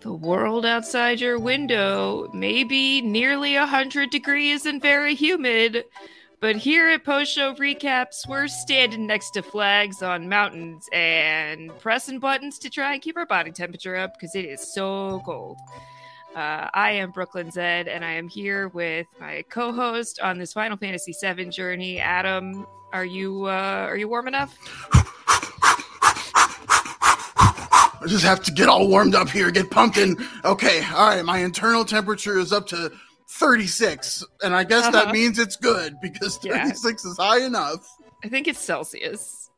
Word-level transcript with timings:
The 0.00 0.12
world 0.12 0.64
outside 0.64 1.20
your 1.20 1.38
window 1.38 2.30
may 2.32 2.64
be 2.64 3.00
nearly 3.00 3.54
100 3.56 4.10
degrees 4.10 4.64
and 4.66 4.80
very 4.80 5.14
humid, 5.14 5.84
but 6.46 6.54
here 6.54 6.88
at 6.90 7.02
Post 7.02 7.32
Show 7.32 7.56
Recaps, 7.56 8.28
we're 8.28 8.46
standing 8.46 9.04
next 9.04 9.30
to 9.32 9.42
flags 9.42 10.00
on 10.00 10.28
mountains 10.28 10.88
and 10.92 11.76
pressing 11.80 12.20
buttons 12.20 12.60
to 12.60 12.70
try 12.70 12.92
and 12.92 13.02
keep 13.02 13.16
our 13.16 13.26
body 13.26 13.50
temperature 13.50 13.96
up 13.96 14.14
because 14.14 14.36
it 14.36 14.44
is 14.44 14.72
so 14.72 15.20
cold. 15.26 15.58
Uh, 16.36 16.70
I 16.72 16.92
am 16.92 17.10
Brooklyn 17.10 17.50
Zed, 17.50 17.88
and 17.88 18.04
I 18.04 18.12
am 18.12 18.28
here 18.28 18.68
with 18.68 19.08
my 19.18 19.42
co-host 19.48 20.20
on 20.20 20.38
this 20.38 20.52
Final 20.52 20.76
Fantasy 20.76 21.12
VII 21.20 21.46
journey, 21.46 21.98
Adam. 21.98 22.64
Are 22.92 23.04
you 23.04 23.46
uh, 23.46 23.86
are 23.88 23.96
you 23.96 24.08
warm 24.08 24.28
enough? 24.28 24.56
I 27.98 28.04
just 28.06 28.24
have 28.24 28.44
to 28.44 28.52
get 28.52 28.68
all 28.68 28.86
warmed 28.86 29.16
up 29.16 29.30
here, 29.30 29.50
get 29.50 29.68
pumped 29.68 29.98
in. 29.98 30.16
Okay, 30.44 30.80
all 30.94 31.08
right, 31.08 31.24
my 31.24 31.38
internal 31.38 31.84
temperature 31.84 32.38
is 32.38 32.52
up 32.52 32.68
to 32.68 32.92
36, 33.28 34.24
and 34.42 34.54
I 34.54 34.64
guess 34.64 34.82
Uh-huh. 34.84 34.90
that 35.04 35.12
means 35.12 35.38
it's 35.38 35.56
good 35.56 35.96
because 36.00 36.38
Yeah. 36.42 36.64
36 36.64 37.04
is 37.04 37.16
high 37.16 37.40
enough. 37.44 37.86
I 38.24 38.28
think 38.28 38.48
it's 38.48 38.60
Celsius. 38.60 39.50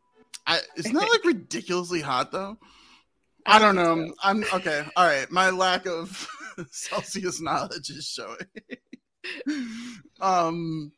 I, 0.47 0.61
isn't 0.77 0.95
that 0.95 1.09
like 1.09 1.25
ridiculously 1.25 2.01
hot 2.01 2.33
though? 2.33 2.59
I 3.47 3.59
don't 3.59 3.77
think 3.77 4.09
know. 4.09 4.15
I'm 4.23 4.45
okay. 4.55 4.87
All 4.97 5.07
right, 5.07 5.31
my 5.31 5.51
lack 5.51 5.87
of 5.87 6.29
Celsius 6.71 7.41
knowledge 7.41 7.91
is 7.91 8.07
showing. 8.07 8.39
um, 10.21 10.93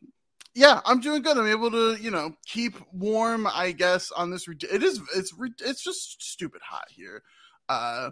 yeah, 0.54 0.80
I'm 0.84 1.00
doing 1.00 1.22
good. 1.22 1.38
I'm 1.38 1.46
able 1.46 1.70
to, 1.70 1.96
you 2.00 2.10
know, 2.10 2.32
keep 2.46 2.74
warm. 2.92 3.46
I 3.46 3.72
guess 3.72 4.10
on 4.10 4.30
this. 4.30 4.46
It 4.48 4.82
is. 4.82 5.00
It's. 5.14 5.32
It's 5.60 5.82
just 5.82 6.22
stupid 6.22 6.60
hot 6.62 6.86
here, 6.90 7.22
uh, 7.68 8.10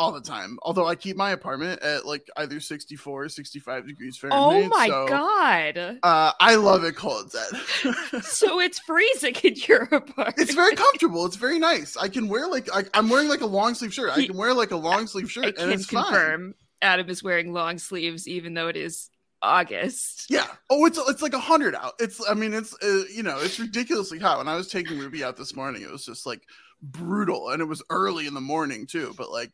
all 0.00 0.12
the 0.12 0.20
time. 0.20 0.58
Although 0.62 0.86
I 0.86 0.94
keep 0.94 1.14
my 1.14 1.30
apartment 1.30 1.82
at 1.82 2.06
like 2.06 2.26
either 2.38 2.58
64 2.58 3.24
or 3.24 3.28
65 3.28 3.86
degrees 3.86 4.16
Fahrenheit. 4.16 4.64
Oh 4.64 4.68
my 4.68 4.86
so, 4.88 5.06
god! 5.06 5.98
Uh, 6.02 6.32
I 6.40 6.54
love 6.54 6.84
it 6.84 6.96
cold, 6.96 7.30
Zed. 7.30 7.92
So 8.22 8.60
it's 8.60 8.78
freezing 8.78 9.34
in 9.44 9.54
your 9.68 9.82
apartment. 9.82 10.38
It's 10.38 10.54
very 10.54 10.74
comfortable. 10.74 11.26
It's 11.26 11.36
very 11.36 11.58
nice. 11.58 11.96
I 11.96 12.08
can 12.08 12.28
wear 12.28 12.48
like 12.48 12.68
I, 12.74 12.84
I'm 12.94 13.10
wearing 13.10 13.28
like 13.28 13.42
a 13.42 13.46
long 13.46 13.74
sleeve 13.74 13.92
shirt. 13.92 14.10
I 14.16 14.26
can 14.26 14.36
wear 14.36 14.54
like 14.54 14.70
a 14.70 14.76
long 14.76 15.06
sleeve 15.06 15.30
shirt, 15.30 15.44
I 15.44 15.48
and 15.48 15.56
can 15.56 15.70
it's 15.72 15.86
fine. 15.86 16.04
confirm 16.04 16.54
Adam 16.80 17.08
is 17.10 17.22
wearing 17.22 17.52
long 17.52 17.78
sleeves, 17.78 18.26
even 18.26 18.54
though 18.54 18.68
it 18.68 18.76
is 18.76 19.10
August. 19.42 20.26
Yeah. 20.30 20.46
Oh, 20.70 20.86
it's 20.86 20.98
it's 21.08 21.22
like 21.22 21.34
a 21.34 21.38
hundred 21.38 21.74
out. 21.74 21.94
It's 22.00 22.22
I 22.28 22.34
mean 22.34 22.54
it's 22.54 22.74
uh, 22.82 23.04
you 23.12 23.22
know 23.22 23.38
it's 23.40 23.60
ridiculously 23.60 24.18
hot. 24.18 24.38
When 24.38 24.48
I 24.48 24.56
was 24.56 24.68
taking 24.68 24.98
Ruby 24.98 25.22
out 25.22 25.36
this 25.36 25.54
morning, 25.54 25.82
it 25.82 25.90
was 25.90 26.06
just 26.06 26.24
like 26.24 26.42
brutal, 26.82 27.50
and 27.50 27.60
it 27.60 27.66
was 27.66 27.82
early 27.90 28.26
in 28.26 28.34
the 28.34 28.40
morning 28.40 28.86
too. 28.86 29.14
But 29.16 29.30
like 29.30 29.50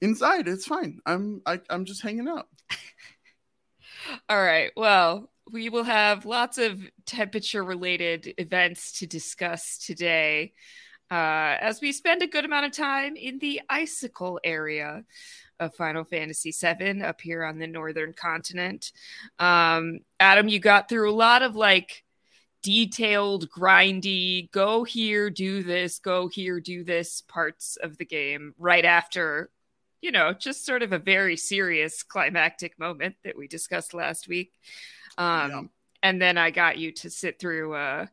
inside, 0.00 0.48
it's 0.48 0.66
fine. 0.66 1.00
I'm 1.06 1.42
I, 1.46 1.60
I'm 1.70 1.84
just 1.84 2.02
hanging 2.02 2.28
out. 2.28 2.48
All 4.28 4.42
right. 4.42 4.70
Well, 4.76 5.30
we 5.50 5.68
will 5.68 5.84
have 5.84 6.26
lots 6.26 6.58
of 6.58 6.80
temperature 7.06 7.64
related 7.64 8.34
events 8.38 8.98
to 8.98 9.06
discuss 9.06 9.78
today 9.78 10.52
uh, 11.10 11.56
as 11.60 11.80
we 11.80 11.92
spend 11.92 12.22
a 12.22 12.26
good 12.26 12.44
amount 12.44 12.66
of 12.66 12.72
time 12.72 13.16
in 13.16 13.38
the 13.38 13.60
icicle 13.68 14.40
area 14.42 15.04
of 15.60 15.74
Final 15.74 16.04
Fantasy 16.04 16.52
VII 16.52 17.02
up 17.02 17.20
here 17.20 17.44
on 17.44 17.58
the 17.58 17.66
northern 17.66 18.12
continent. 18.12 18.92
Um, 19.38 20.00
Adam, 20.20 20.48
you 20.48 20.58
got 20.58 20.88
through 20.88 21.10
a 21.10 21.14
lot 21.14 21.42
of 21.42 21.56
like 21.56 22.04
detailed, 22.62 23.48
grindy, 23.48 24.50
go 24.50 24.82
here, 24.82 25.30
do 25.30 25.62
this, 25.62 26.00
go 26.00 26.28
here, 26.28 26.60
do 26.60 26.82
this 26.82 27.22
parts 27.22 27.76
of 27.80 27.96
the 27.96 28.04
game 28.04 28.54
right 28.58 28.84
after 28.84 29.50
you 30.00 30.12
know, 30.12 30.32
just 30.32 30.64
sort 30.64 30.82
of 30.82 30.92
a 30.92 30.98
very 30.98 31.36
serious 31.36 32.02
climactic 32.02 32.78
moment 32.78 33.16
that 33.24 33.36
we 33.36 33.48
discussed 33.48 33.94
last 33.94 34.28
week. 34.28 34.52
Um, 35.18 35.50
Yeah. 35.50 35.62
And 36.02 36.22
then 36.22 36.38
I 36.38 36.50
got 36.50 36.78
you 36.78 36.92
to 36.92 37.10
sit 37.10 37.40
through 37.40 37.74
uh, 37.74 38.06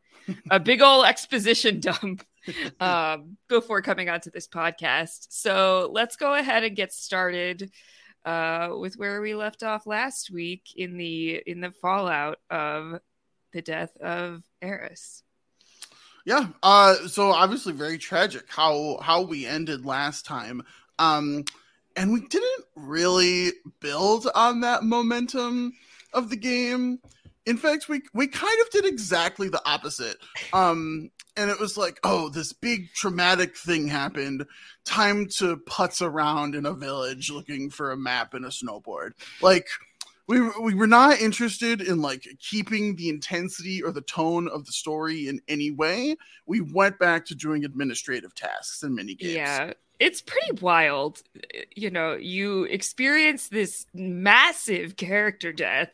a 0.50 0.60
big 0.60 0.82
old 0.82 1.06
exposition 1.06 1.80
dump 1.80 2.26
um, 2.80 3.38
before 3.48 3.82
coming 3.82 4.10
onto 4.10 4.32
this 4.32 4.48
podcast. 4.48 5.28
So 5.30 5.90
let's 5.94 6.16
go 6.16 6.34
ahead 6.34 6.64
and 6.64 6.76
get 6.76 6.94
started 6.94 7.72
uh, 8.26 8.70
with 8.78 8.96
where 8.96 9.22
we 9.22 9.36
left 9.36 9.64
off 9.64 9.86
last 9.86 10.32
week 10.32 10.70
in 10.76 10.98
the 10.98 11.44
in 11.46 11.62
the 11.62 11.72
fallout 11.72 12.40
of 12.50 13.00
the 13.52 13.62
death 13.62 13.96
of 13.98 14.42
Eris. 14.62 15.24
Yeah. 16.26 16.48
Uh. 16.64 16.96
So 17.10 17.32
obviously 17.32 17.74
very 17.74 17.98
tragic 17.98 18.46
how 18.48 18.98
how 19.02 19.22
we 19.24 19.46
ended 19.46 19.86
last 19.86 20.26
time. 20.26 20.64
Um, 20.98 21.44
and 21.96 22.12
we 22.12 22.22
didn't 22.28 22.66
really 22.76 23.52
build 23.80 24.28
on 24.36 24.62
that 24.62 24.84
momentum 24.84 25.74
of 26.14 26.30
the 26.30 26.36
game. 26.36 27.00
In 27.46 27.58
fact, 27.58 27.90
we 27.90 28.02
we 28.14 28.28
kind 28.28 28.58
of 28.62 28.70
did 28.72 28.86
exactly 28.86 29.50
the 29.50 29.62
opposite. 29.66 30.18
Um, 30.54 31.12
and 31.36 31.50
it 31.50 31.60
was 31.60 31.78
like, 31.78 32.00
oh, 32.04 32.30
this 32.30 32.54
big 32.54 32.94
traumatic 32.94 33.58
thing 33.58 33.88
happened. 33.88 34.46
Time 34.86 35.28
to 35.38 35.58
putz 35.58 36.02
around 36.02 36.56
in 36.56 36.66
a 36.66 36.74
village 36.74 37.32
looking 37.32 37.70
for 37.70 37.92
a 37.92 37.98
map 37.98 38.34
and 38.34 38.46
a 38.46 38.50
snowboard. 38.50 39.12
Like 39.42 39.68
we 40.28 40.42
we 40.62 40.74
were 40.74 40.88
not 40.88 41.20
interested 41.20 41.82
in 41.82 42.02
like 42.02 42.28
keeping 42.40 42.96
the 42.96 43.10
intensity 43.10 43.84
or 43.84 43.92
the 43.92 44.02
tone 44.02 44.48
of 44.48 44.66
the 44.66 44.72
story 44.72 45.28
in 45.28 45.42
any 45.48 45.72
way. 45.72 46.16
We 46.46 46.62
went 46.62 47.00
back 47.00 47.26
to 47.26 47.36
doing 47.36 47.66
administrative 47.66 48.34
tasks 48.34 48.84
and 48.84 48.96
mini 48.96 49.16
games. 49.16 49.34
Yeah, 49.34 49.74
it's 50.06 50.22
pretty 50.22 50.52
wild. 50.62 51.22
You 51.76 51.90
know, 51.90 52.14
you 52.14 52.64
experience 52.66 53.48
this 53.48 53.86
massive 53.94 54.96
character 54.98 55.54
death, 55.54 55.90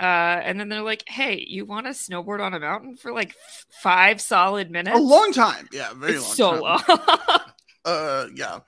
uh, 0.00 0.02
and 0.46 0.58
then 0.60 0.68
they're 0.68 0.82
like, 0.82 1.04
"Hey, 1.08 1.44
you 1.46 1.64
want 1.66 1.86
to 1.86 1.92
snowboard 1.92 2.40
on 2.40 2.54
a 2.54 2.60
mountain 2.60 2.96
for 2.96 3.12
like 3.12 3.30
f- 3.30 3.66
five 3.82 4.20
solid 4.20 4.70
minutes?" 4.70 4.96
a 4.96 5.00
long 5.02 5.32
time. 5.32 5.68
Yeah, 5.72 5.92
very 5.94 6.14
it's 6.14 6.38
long. 6.38 6.56
so 6.56 6.60
long. 6.62 6.82
uh 7.86 8.26
yeah 8.34 8.60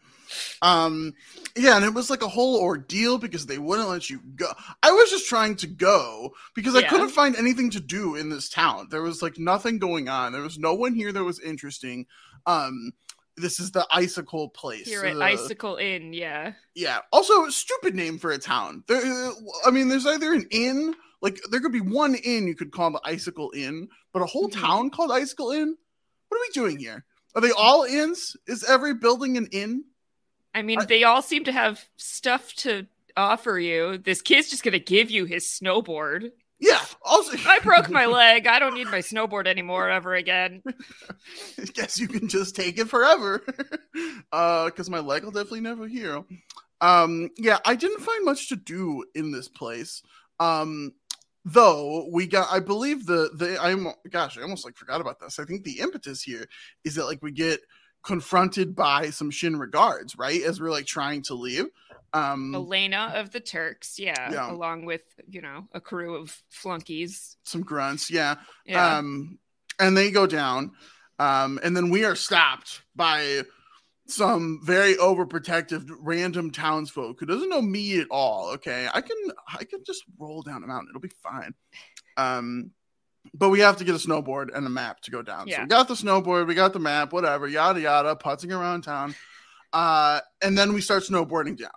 um 0.61 1.15
yeah 1.57 1.77
and 1.77 1.85
it 1.87 1.95
was 1.95 2.11
like 2.11 2.23
a 2.23 2.29
whole 2.29 2.61
ordeal 2.61 3.17
because 3.17 3.47
they 3.47 3.57
wouldn't 3.57 3.89
let 3.89 4.11
you 4.11 4.21
go 4.35 4.47
i 4.83 4.91
was 4.91 5.09
just 5.09 5.27
trying 5.27 5.57
to 5.57 5.67
go 5.67 6.31
because 6.55 6.75
i 6.77 6.81
Yeah. 6.81 6.91
couldn't 6.91 7.09
find 7.11 7.35
anything 7.37 7.71
to 7.71 7.81
do 7.81 8.17
in 8.17 8.29
this 8.29 8.51
town 8.51 8.89
there 8.91 9.01
was 9.01 9.23
like 9.23 9.39
nothing 9.39 9.79
going 9.79 10.11
on 10.11 10.33
there 10.33 10.43
was 10.43 10.59
no 10.59 10.75
one 10.75 10.93
here 10.95 11.13
that 11.13 11.25
was 11.25 11.41
interesting 11.41 12.05
um 12.45 12.93
this 13.37 13.61
is 13.61 13.71
the 13.71 13.87
icicle 13.91 14.49
place 14.49 14.87
Here 14.87 15.05
at 15.05 15.17
uh, 15.17 15.21
Icicle 15.21 15.77
Inn, 15.77 16.13
yeah. 16.13 16.53
yeah 16.75 17.01
also 17.13 17.49
stupid 17.49 17.95
name 17.95 18.19
for 18.19 18.31
a 18.33 18.39
town 18.39 18.83
there 18.89 19.31
i 19.67 19.71
mean 19.71 19.89
there's 19.89 20.07
either 20.07 20.33
an 20.33 20.47
inn 20.51 20.95
like 21.23 21.39
there 21.51 21.61
could 21.61 21.73
be 21.73 21.81
one 21.81 22.15
inn 22.15 22.47
you 22.47 22.55
could 22.55 22.73
call 22.73 22.91
the 22.91 23.01
icicle 23.05 23.53
inn 23.55 23.89
but 24.13 24.23
a 24.23 24.27
whole 24.27 24.49
Mhm. 24.49 24.61
town 24.61 24.91
called 24.91 25.11
icicle 25.11 25.51
inn 25.51 25.77
what 26.29 26.39
are 26.39 26.41
we 26.41 26.51
doing 26.53 26.79
here 26.79 27.05
are 27.35 27.41
they 27.43 27.51
all 27.53 27.85
inns 27.85 28.37
is 28.47 28.65
every 28.65 28.95
building 28.95 29.37
an 29.37 29.47
inn 29.53 29.85
I 30.55 30.63
mean, 30.63 30.81
I- 30.81 30.87
they 30.87 31.05
all 31.05 31.21
seem 31.21 31.45
to 31.45 31.53
have 31.53 31.85
stuff 31.99 32.55
to 32.55 32.87
offer 33.15 33.59
you. 33.59 33.99
This 33.99 34.23
kid's 34.23 34.49
just 34.49 34.63
gonna 34.63 34.79
give 34.79 35.11
you 35.11 35.27
his 35.27 35.45
snowboard. 35.47 36.33
Yeah. 36.59 36.81
Also, 37.03 37.37
I 37.47 37.59
broke 37.61 37.91
my 37.91 38.07
leg. 38.07 38.47
I 38.47 38.59
don't 38.59 38.75
need 38.75 38.89
my 38.89 38.99
snowboard 38.99 39.47
anymore 39.47 39.91
ever 39.91 40.15
again. 40.15 40.63
I 40.67 41.65
guess 41.75 41.99
you 41.99 42.09
can 42.09 42.29
just 42.29 42.57
take 42.57 42.79
it 42.79 42.89
forever. 42.89 43.45
uh, 44.33 44.67
because 44.67 44.91
my 44.91 45.01
leg 45.01 45.25
will 45.25 45.33
definitely 45.33 45.61
never 45.61 45.87
heal. 45.87 46.27
Um, 46.81 47.31
yeah, 47.37 47.59
I 47.65 47.75
didn't 47.75 48.01
find 48.01 48.25
much 48.25 48.49
to 48.51 48.57
do 48.57 49.05
in 49.15 49.33
this 49.33 49.49
place. 49.49 50.03
Um, 50.41 50.93
though 51.49 52.09
we 52.11 52.27
got 52.27 52.49
i 52.51 52.59
believe 52.59 53.07
the 53.07 53.31
the 53.35 53.57
i'm 53.63 53.87
gosh 54.11 54.37
i 54.37 54.43
almost 54.43 54.65
like 54.65 54.77
forgot 54.77 55.01
about 55.01 55.21
this 55.21 55.39
i 55.39 55.45
think 55.45 55.63
the 55.63 55.79
impetus 55.79 56.21
here 56.21 56.45
is 56.83 56.97
that 56.97 57.05
like 57.05 57.23
we 57.23 57.31
get 57.31 57.61
confronted 58.07 58.77
by 58.77 59.11
some 59.11 59.33
Shinra 59.33 59.69
guards, 59.69 60.17
right 60.17 60.41
as 60.43 60.61
we're 60.61 60.71
like 60.71 60.87
trying 60.87 61.23
to 61.23 61.35
leave 61.35 61.67
um 62.17 62.55
Elena 62.55 63.13
of 63.17 63.31
the 63.31 63.41
Turks, 63.41 63.99
yeah, 63.99 64.33
Yeah. 64.33 64.51
along 64.51 64.85
with 64.87 65.03
you 65.29 65.43
know 65.43 65.69
a 65.73 65.81
crew 65.81 66.17
of 66.17 66.43
flunkies. 66.51 67.37
some 67.45 67.63
grunts 67.63 68.11
yeah. 68.11 68.37
Yeah, 68.65 68.99
um 68.99 69.39
and 69.79 69.97
they 69.97 70.11
go 70.11 70.27
down. 70.27 70.73
Um 71.19 71.59
and 71.63 71.77
then 71.77 71.91
we 71.91 72.05
are 72.05 72.15
stopped 72.17 72.83
by 72.95 73.43
some 74.09 74.61
very 74.63 74.95
overprotective 74.95 75.89
random 76.01 76.51
townsfolk 76.53 77.19
who 77.19 77.27
doesn't 77.27 77.49
know 77.49 77.61
me 77.63 77.99
at 78.01 78.07
all 78.11 78.51
okay? 78.55 78.89
I 78.93 79.01
can 79.01 79.17
i 79.59 79.65
can 79.65 79.81
just 79.85 80.05
roll 80.19 80.43
down 80.43 80.63
a 80.63 80.67
mountain. 80.67 80.89
It'll 80.91 81.01
be 81.01 81.11
fine. 81.23 81.55
Um 82.17 82.71
but 83.35 83.49
we 83.51 83.59
have 83.61 83.77
to 83.79 83.85
get 83.85 83.95
a 83.97 83.99
snowboard 83.99 84.57
and 84.57 84.65
a 84.67 84.71
map 84.71 85.01
to 85.03 85.11
go 85.11 85.21
down. 85.21 85.51
So 85.51 85.61
we 85.61 85.67
got 85.67 85.89
the 85.89 85.95
snowboard 85.95 86.47
we 86.47 86.55
got 86.55 86.73
the 86.73 86.79
map 86.79 87.13
whatever 87.13 87.47
yada 87.49 87.81
yada 87.81 88.15
putzing 88.17 88.57
around 88.57 88.83
town. 88.83 89.15
Uh 89.73 90.21
and 90.41 90.57
then 90.57 90.73
we 90.73 90.81
start 90.81 91.03
snowboarding 91.03 91.59
down 91.59 91.71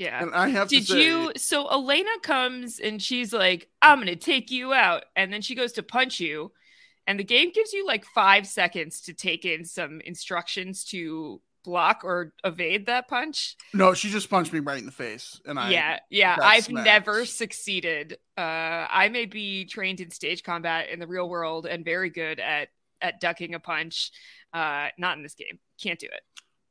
yeah. 0.00 0.22
and 0.22 0.34
i 0.34 0.48
have 0.48 0.68
Did 0.68 0.86
to 0.86 0.92
say 0.92 1.04
you? 1.04 1.32
So 1.36 1.70
Elena 1.70 2.10
comes 2.22 2.80
and 2.80 3.00
she's 3.00 3.32
like, 3.32 3.68
"I'm 3.82 3.98
gonna 3.98 4.16
take 4.16 4.50
you 4.50 4.72
out," 4.72 5.04
and 5.14 5.32
then 5.32 5.42
she 5.42 5.54
goes 5.54 5.72
to 5.72 5.82
punch 5.82 6.18
you, 6.18 6.52
and 7.06 7.18
the 7.20 7.24
game 7.24 7.50
gives 7.52 7.72
you 7.72 7.86
like 7.86 8.04
five 8.06 8.46
seconds 8.46 9.02
to 9.02 9.12
take 9.12 9.44
in 9.44 9.64
some 9.64 10.00
instructions 10.00 10.84
to 10.86 11.40
block 11.62 12.00
or 12.04 12.32
evade 12.42 12.86
that 12.86 13.06
punch. 13.06 13.54
no 13.74 13.92
she 13.92 14.08
just 14.08 14.30
punched 14.30 14.50
me 14.50 14.60
right 14.60 14.78
in 14.78 14.86
the 14.86 14.92
face 14.92 15.38
and 15.44 15.58
i 15.58 15.70
yeah, 15.70 15.98
yeah. 16.08 16.36
I've 16.40 16.64
smacked. 16.64 16.86
never 16.86 17.26
succeeded. 17.26 18.16
Uh, 18.38 18.86
I 18.90 19.10
may 19.10 19.26
be 19.26 19.66
trained 19.66 20.00
in 20.00 20.10
stage 20.10 20.42
combat 20.42 20.88
in 20.88 20.98
the 20.98 21.06
real 21.06 21.28
world 21.28 21.66
and 21.66 21.84
very 21.84 22.08
good 22.08 22.40
at 22.40 22.68
at 23.02 23.20
ducking 23.20 23.54
a 23.54 23.60
punch. 23.60 24.10
Uh, 24.52 24.88
not 24.98 25.16
in 25.16 25.22
this 25.22 25.34
game. 25.34 25.58
Can't 25.80 25.98
do 25.98 26.08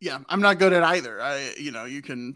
yeah 0.02 0.20
i'm 0.30 0.40
not 0.42 0.58
good 0.60 0.72
at 0.74 0.84
either 0.84 1.22
i 1.22 1.52
you 1.60 1.72
know 1.72 1.86
you 1.86 2.02
can 2.02 2.34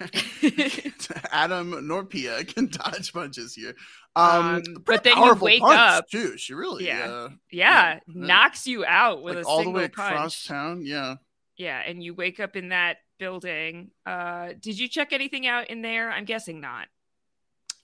adam 1.32 1.86
nor 1.86 2.04
pia 2.04 2.44
can 2.44 2.66
dodge 2.68 3.12
punches 3.12 3.54
here 3.54 3.74
um, 4.16 4.56
Um, 4.56 4.62
but 4.84 5.04
then 5.04 5.16
you 5.16 5.34
wake 5.34 5.60
punch, 5.60 5.78
up- 5.78 6.08
too 6.10 6.36
she 6.36 6.52
really 6.54 6.86
Yeah. 6.86 7.08
uh, 7.10 7.28
yeah, 7.50 7.94
Yeah. 7.94 7.98
knocks 8.06 8.66
you 8.66 8.84
out 8.84 9.22
with 9.22 9.36
like 9.36 9.44
a 9.44 9.48
all 9.48 9.58
the 9.58 9.64
single 9.64 9.80
way 9.80 9.84
across 9.84 10.44
town 10.46 10.82
yeah 10.84 11.16
Yeah, 11.56 11.80
and 11.86 12.02
you 12.02 12.14
wake 12.14 12.40
up 12.40 12.56
in 12.56 12.70
that 12.70 12.98
building. 13.18 13.90
Uh, 14.06 14.54
did 14.58 14.78
you 14.78 14.88
check 14.88 15.12
anything 15.12 15.46
out 15.46 15.68
in 15.68 15.82
there? 15.82 16.10
I'm 16.10 16.24
guessing 16.24 16.60
not. 16.60 16.88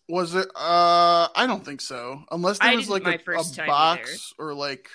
was 0.08 0.34
it 0.34 0.48
uh 0.54 1.28
i 1.34 1.46
don't 1.46 1.64
think 1.64 1.80
so 1.80 2.22
unless 2.30 2.58
there 2.58 2.70
I 2.70 2.76
was 2.76 2.88
like 2.88 3.06
a, 3.06 3.18
a 3.18 3.66
box 3.66 4.32
or 4.38 4.54
like 4.54 4.88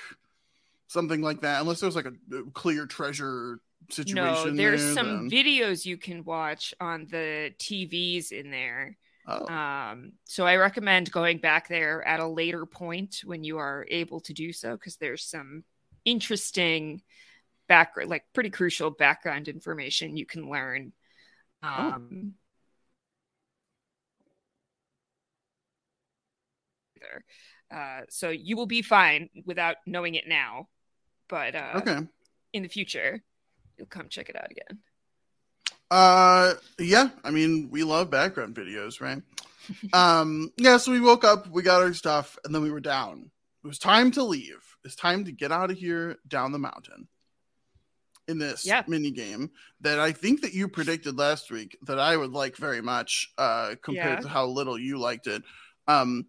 something 0.88 1.21
like 1.21 1.41
that 1.41 1.62
unless 1.62 1.79
there 1.79 1.88
was 1.88 1.95
like 1.95 2.06
a 2.06 2.13
uh, 2.38 2.41
clear 2.53 2.85
treasure 2.85 3.59
situation 3.92 4.52
No, 4.52 4.56
there's 4.56 4.84
there, 4.84 4.94
some 4.94 5.28
then- 5.28 5.30
videos 5.30 5.86
you 5.86 5.98
can 5.98 6.24
watch 6.24 6.74
on 6.80 7.08
the 7.10 7.54
TVs 7.60 8.32
in 8.32 8.52
there. 8.52 8.98
oh. 9.28 9.48
Um, 9.48 10.14
so 10.26 10.46
I 10.46 10.56
recommend 10.56 11.12
going 11.12 11.38
back 11.40 11.68
there 11.68 12.06
at 12.08 12.20
a 12.20 12.28
later 12.28 12.66
point 12.66 13.22
when 13.24 13.44
you 13.44 13.58
are 13.58 13.86
able 13.90 14.20
to 14.22 14.34
do 14.34 14.52
so, 14.54 14.72
because 14.74 14.98
there's 14.98 15.24
some 15.24 15.64
interesting 16.06 17.02
background, 17.68 18.10
like 18.10 18.24
pretty 18.34 18.50
crucial 18.50 18.90
background 18.90 19.48
information 19.48 20.18
you 20.18 20.26
can 20.26 20.50
learn. 20.50 20.94
Oh. 21.64 21.68
Um, 21.68 22.34
there. 27.00 27.24
Uh, 27.72 28.02
so 28.10 28.30
you 28.30 28.56
will 28.56 28.66
be 28.66 28.82
fine 28.82 29.30
without 29.46 29.78
knowing 29.86 30.16
it 30.16 30.28
now, 30.28 30.68
but 31.30 31.56
uh, 31.56 31.72
okay 31.76 32.00
in 32.54 32.64
the 32.64 32.70
future, 32.70 33.24
you'll 33.81 33.88
come 33.88 34.07
check 34.10 34.30
it 34.30 34.36
out 34.36 34.51
again. 34.51 34.78
Uh, 35.89 36.54
yeah. 36.78 37.10
I 37.24 37.31
mean, 37.31 37.69
we 37.72 37.83
love 37.83 38.12
background 38.12 38.56
videos, 38.56 39.01
right? 39.01 39.22
um, 39.94 40.51
yeah. 40.57 40.78
So 40.78 40.92
we 40.92 41.00
woke 41.01 41.24
up, 41.24 41.48
we 41.50 41.63
got 41.63 41.81
our 41.81 41.94
stuff, 41.94 42.38
and 42.45 42.54
then 42.54 42.62
we 42.62 42.69
were 42.69 42.80
down. 42.80 43.31
It 43.63 43.68
was 43.68 43.80
time 43.80 44.12
to 44.12 44.24
leave. 44.24 44.62
It's 44.86 44.95
time 44.95 45.25
to 45.25 45.31
get 45.31 45.51
out 45.51 45.72
of 45.72 45.78
here 45.78 46.18
down 46.28 46.51
the 46.51 46.60
mountain. 46.60 47.07
In 48.28 48.38
this 48.38 48.63
Yeah. 48.66 48.83
mini 48.88 49.10
game 49.12 49.50
that 49.81 50.00
I 50.00 50.12
think 50.12 50.42
that 50.42 50.54
you 50.54 50.68
predicted 50.68 51.18
last 51.18 51.50
week 51.51 51.75
that 51.88 52.00
I 52.00 52.16
would 52.16 52.31
like 52.31 52.56
very 52.56 52.80
much, 52.81 53.33
uh, 53.39 53.75
compared 53.81 54.19
Yeah. 54.19 54.22
to 54.22 54.30
how 54.30 54.45
little 54.45 54.78
you 54.78 55.00
liked 55.00 55.25
it. 55.28 55.44
Um, 55.88 56.28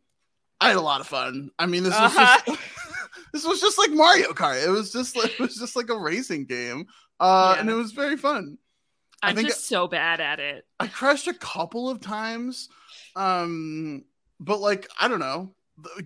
I 0.61 0.69
had 0.69 0.77
a 0.77 0.81
lot 0.81 1.01
of 1.03 1.07
fun. 1.07 1.51
I 1.59 1.67
mean, 1.67 1.83
this 1.85 1.93
Uh-huh. 1.95 2.41
was 2.47 2.57
just 2.57 2.61
this 3.33 3.45
was 3.45 3.61
just 3.61 3.79
like 3.79 3.91
Mario 3.91 4.33
Kart. 4.33 4.65
It 4.67 4.71
was 4.71 4.91
just 4.91 5.15
like 5.17 5.33
it 5.33 5.39
was 5.41 5.55
just 5.57 5.77
like 5.77 5.91
a 5.91 5.99
racing 5.99 6.47
game. 6.47 6.87
Uh, 7.23 7.53
Yeah. 7.55 7.61
and 7.61 7.71
it 7.71 7.75
was 7.75 7.93
very 7.93 8.17
fun. 8.17 8.59
I 9.23 9.31
I'm 9.31 9.37
think- 9.37 9.49
just 9.49 9.67
so 9.67 9.87
bad 9.87 10.21
at 10.21 10.41
it. 10.41 10.67
I 10.81 10.89
crashed 10.89 11.29
a 11.29 11.35
couple 11.35 11.89
of 11.89 12.01
times. 12.01 12.69
Um, 13.17 14.05
but 14.41 14.61
like, 14.61 14.89
I 15.01 15.07
don't 15.09 15.21
know, 15.21 15.55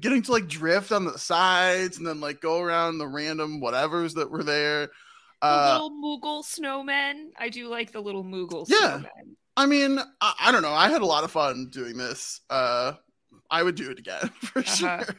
getting 0.01 0.23
to 0.23 0.33
like 0.33 0.47
drift 0.49 0.93
on 0.93 1.05
the 1.07 1.19
sides 1.19 1.99
and 1.99 2.07
then 2.07 2.21
like 2.21 2.41
go 2.41 2.61
around 2.61 2.99
the 2.99 3.09
random 3.09 3.61
whatevers 3.61 4.15
that 4.15 4.31
were 4.31 4.43
there. 4.45 4.87
The 5.43 5.47
Uh, 5.49 5.73
little 5.73 5.91
Moogle 5.91 6.45
snowmen. 6.45 7.31
I 7.39 7.49
do 7.49 7.69
like 7.69 7.93
the 7.93 8.01
little 8.01 8.25
Moogle 8.25 8.67
Yeah. 8.69 8.99
snowmen. 8.99 9.37
I 9.57 9.65
mean, 9.67 9.99
I, 10.21 10.35
I 10.39 10.53
don't 10.53 10.63
know. 10.63 10.73
I 10.75 10.89
had 10.91 11.01
a 11.03 11.07
lot 11.07 11.25
of 11.25 11.31
fun 11.31 11.69
doing 11.71 11.97
this. 11.97 12.41
Uh, 12.51 12.93
I 13.51 13.63
would 13.63 13.75
do 13.77 13.91
it 13.91 13.99
again 13.99 14.29
for 14.43 14.59
Uh-huh. 14.59 15.05
sure. 15.05 15.17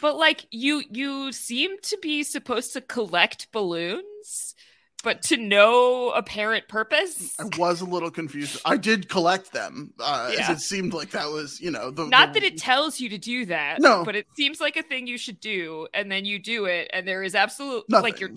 But 0.00 0.16
like 0.16 0.46
you 0.52 0.84
you 0.90 1.32
seem 1.32 1.78
to 1.82 1.98
be 2.02 2.22
supposed 2.22 2.72
to 2.74 2.80
collect 2.80 3.50
balloons, 3.52 4.54
but 5.02 5.22
to 5.22 5.36
no 5.36 6.10
apparent 6.10 6.68
purpose. 6.68 7.34
I 7.38 7.48
was 7.58 7.80
a 7.80 7.84
little 7.84 8.10
confused. 8.10 8.60
I 8.64 8.76
did 8.76 9.08
collect 9.08 9.52
them. 9.52 9.92
Uh, 9.98 10.34
as 10.38 10.48
it 10.50 10.60
seemed 10.60 10.92
like 10.92 11.10
that 11.10 11.26
was, 11.30 11.60
you 11.60 11.70
know, 11.70 11.90
the 11.90 12.06
Not 12.06 12.34
the- 12.34 12.40
that 12.40 12.46
it 12.46 12.58
tells 12.58 13.00
you 13.00 13.08
to 13.10 13.18
do 13.18 13.46
that. 13.46 13.80
No. 13.80 14.04
But 14.04 14.16
it 14.16 14.26
seems 14.36 14.60
like 14.60 14.76
a 14.76 14.82
thing 14.82 15.06
you 15.06 15.16
should 15.18 15.40
do, 15.40 15.88
and 15.94 16.10
then 16.12 16.24
you 16.24 16.38
do 16.38 16.66
it, 16.66 16.90
and 16.92 17.06
there 17.08 17.22
is 17.22 17.34
absolute 17.34 17.84
like 17.90 18.20
you're 18.20 18.30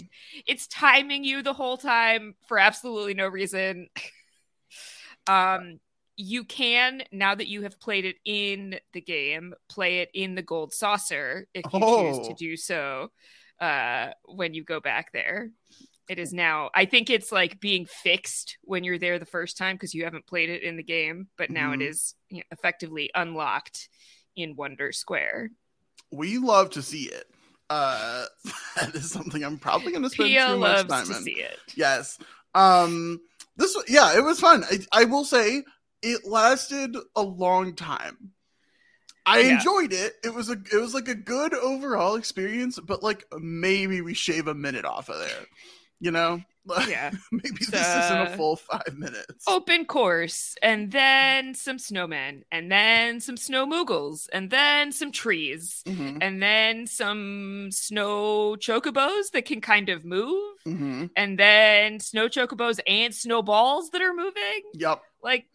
it's 0.48 0.68
timing 0.68 1.24
you 1.24 1.42
the 1.42 1.54
whole 1.54 1.78
time 1.78 2.36
for 2.48 2.58
absolutely 2.60 3.14
no 3.14 3.28
reason. 3.28 3.90
um 5.28 5.80
you 6.16 6.44
can 6.44 7.02
now 7.12 7.34
that 7.34 7.48
you 7.48 7.64
have 7.64 7.80
played 7.80 8.06
it 8.06 8.18
in 8.26 8.76
the 8.94 9.02
game 9.02 9.54
play 9.70 10.00
it 10.00 10.10
in 10.14 10.36
the 10.36 10.42
gold 10.42 10.74
saucer 10.74 11.48
if 11.54 11.64
you 11.74 11.80
choose 11.80 12.28
to 12.28 12.34
Oh. 12.34 12.36
do 12.38 12.58
so 12.58 13.12
uh 13.60 14.10
when 14.26 14.54
you 14.54 14.64
go 14.64 14.80
back 14.80 15.12
there 15.14 15.50
it 16.10 16.20
is 16.20 16.34
now 16.34 16.70
i 16.76 16.86
think 16.86 17.10
it's 17.10 17.32
like 17.32 17.60
being 17.60 17.86
fixed 17.86 18.58
when 18.64 18.84
you're 18.84 18.98
there 19.00 19.20
the 19.20 19.26
first 19.26 19.58
time 19.58 19.76
because 19.76 19.94
you 19.94 20.04
haven't 20.04 20.28
played 20.28 20.50
it 20.50 20.62
in 20.64 20.76
the 20.78 20.84
game 20.84 21.28
but 21.38 21.50
now 21.50 21.72
it 21.72 21.80
Mhm. 21.80 21.90
is 21.90 22.16
you 22.30 22.38
know, 22.38 22.44
effectively 22.52 23.10
unlocked 23.16 23.90
in 24.36 24.56
wonder 24.56 24.92
square 24.92 25.50
we 26.12 26.38
love 26.38 26.70
to 26.72 26.84
see 26.84 27.06
it. 27.06 27.26
Uh, 27.72 28.26
that 28.76 28.94
is 28.94 29.10
something 29.10 29.44
I'm 29.44 29.58
probably 29.58 29.92
going 29.92 30.04
to 30.04 30.10
spend 30.12 30.30
pia 30.30 30.46
too 30.46 30.58
much 30.60 30.88
time 30.88 31.08
to 31.08 31.16
in. 31.18 31.24
see 31.24 31.32
it 31.40 31.58
Yes. 31.76 32.20
Um 32.54 33.20
this 33.58 33.76
yeah, 33.88 34.16
it 34.18 34.24
was 34.24 34.40
fun. 34.40 34.64
I, 34.70 34.80
I 34.92 35.04
will 35.06 35.26
say 35.26 35.64
it 36.02 36.26
lasted 36.26 36.96
a 37.16 37.22
long 37.24 37.76
time. 37.76 38.32
I 39.26 39.40
Yeah. 39.40 39.54
enjoyed 39.56 39.94
it. 39.94 40.14
It 40.24 40.34
was 40.34 40.50
a 40.50 40.58
it 40.72 40.78
was 40.78 40.94
like 40.94 41.08
a 41.08 41.16
good 41.16 41.54
overall 41.54 42.16
experience, 42.16 42.78
but 42.80 43.02
like 43.02 43.26
maybe 43.40 44.02
we 44.02 44.14
shave 44.14 44.48
a 44.48 44.54
minute 44.54 44.86
off 44.86 45.10
of 45.10 45.18
there. 45.20 45.46
You 46.04 46.12
know? 46.12 46.42
yeah 46.88 47.12
maybe 47.32 47.60
this 47.72 47.96
isn't 47.96 48.22
a 48.22 48.38
full 48.38 48.56
5 48.56 48.82
minutes. 48.96 49.44
open 49.48 49.84
course 49.84 50.56
and 50.64 50.94
then 50.94 51.54
some 51.54 51.76
snowmen 51.78 52.44
and 52.54 52.72
then 52.72 53.20
some 53.20 53.36
snow 53.36 53.66
moogles 53.68 54.28
and 54.32 54.50
then 54.50 54.94
some 54.94 55.12
trees 55.12 55.84
Mhm, 55.86 56.20
and 56.22 56.42
then 56.42 56.88
some 56.88 57.68
snow 57.72 58.56
chocobos 58.58 59.32
that 59.34 59.44
can 59.44 59.60
kind 59.60 59.90
of 59.90 60.06
move 60.06 60.56
mhm. 60.66 61.10
and 61.18 61.38
then 61.38 62.00
snow 62.00 62.30
chocobos 62.30 62.80
and 62.88 63.14
snowballs 63.14 63.90
that 63.90 64.02
are 64.02 64.14
moving 64.14 64.62
Yep. 64.76 65.02
like 65.22 65.48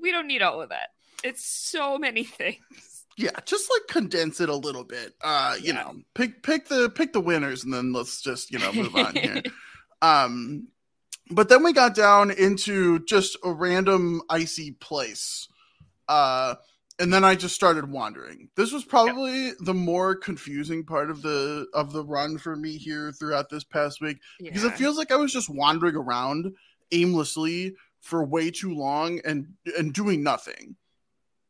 we 0.00 0.10
don't 0.10 0.26
need 0.26 0.40
all 0.40 0.62
of 0.62 0.70
that 0.70 0.88
it's 1.22 1.44
so 1.44 1.98
many 1.98 2.24
things 2.24 3.04
Yeah, 3.18 3.36
just 3.44 3.68
like 3.70 3.88
condense 3.88 4.40
it 4.40 4.48
a 4.48 4.56
little 4.56 4.84
bit. 4.84 5.12
Uh, 5.20 5.56
you 5.60 5.74
Yeah. 5.74 5.82
know, 5.82 5.96
pick 6.14 6.42
pick 6.42 6.68
the 6.68 6.88
pick 6.88 7.12
the 7.12 7.20
winners 7.20 7.64
and 7.64 7.74
then 7.74 7.92
let's 7.92 8.22
just, 8.22 8.50
you 8.50 8.58
know, 8.58 8.72
move 8.72 8.96
on 8.96 9.14
here. 9.14 9.42
Um, 10.02 10.68
but 11.30 11.48
then 11.48 11.62
we 11.62 11.72
got 11.72 11.94
down 11.94 12.30
into 12.30 13.04
just 13.04 13.36
a 13.44 13.52
random 13.52 14.22
icy 14.28 14.72
place. 14.72 15.48
Uh, 16.08 16.56
and 16.98 17.12
then 17.12 17.24
I 17.24 17.34
just 17.34 17.54
started 17.54 17.90
wandering. 17.90 18.48
This 18.56 18.72
was 18.72 18.84
probably 18.84 19.52
the 19.60 19.72
more 19.74 20.14
confusing 20.14 20.84
part 20.84 21.10
of 21.10 21.22
the 21.22 21.66
of 21.72 21.92
the 21.92 22.04
run 22.04 22.36
for 22.36 22.56
me 22.56 22.76
here 22.76 23.10
throughout 23.12 23.48
this 23.48 23.64
past 23.64 24.02
week 24.02 24.18
because 24.38 24.64
it 24.64 24.76
feels 24.76 24.98
like 24.98 25.10
I 25.10 25.16
was 25.16 25.32
just 25.32 25.48
wandering 25.48 25.96
around 25.96 26.52
aimlessly 26.92 27.74
for 28.00 28.24
way 28.24 28.50
too 28.50 28.74
long 28.74 29.20
and 29.24 29.54
and 29.78 29.94
doing 29.94 30.22
nothing. 30.22 30.76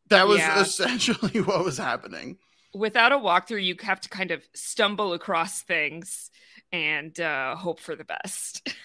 That 0.09 0.28
was 0.28 0.38
Yeah. 0.38 0.61
essentially 0.61 1.40
what 1.40 1.64
was 1.64 1.78
happening. 1.78 2.38
Without 2.73 3.11
a 3.11 3.16
walkthrough, 3.16 3.64
you 3.64 3.75
have 3.83 4.00
to 4.02 4.09
kind 4.09 4.30
of 4.30 4.45
stumble 4.54 5.12
across 5.14 5.62
things 5.62 6.30
and 6.73 7.19
uh, 7.21 7.57
hope 7.57 7.81
for 7.81 7.97
the 7.97 8.05
best. 8.05 8.69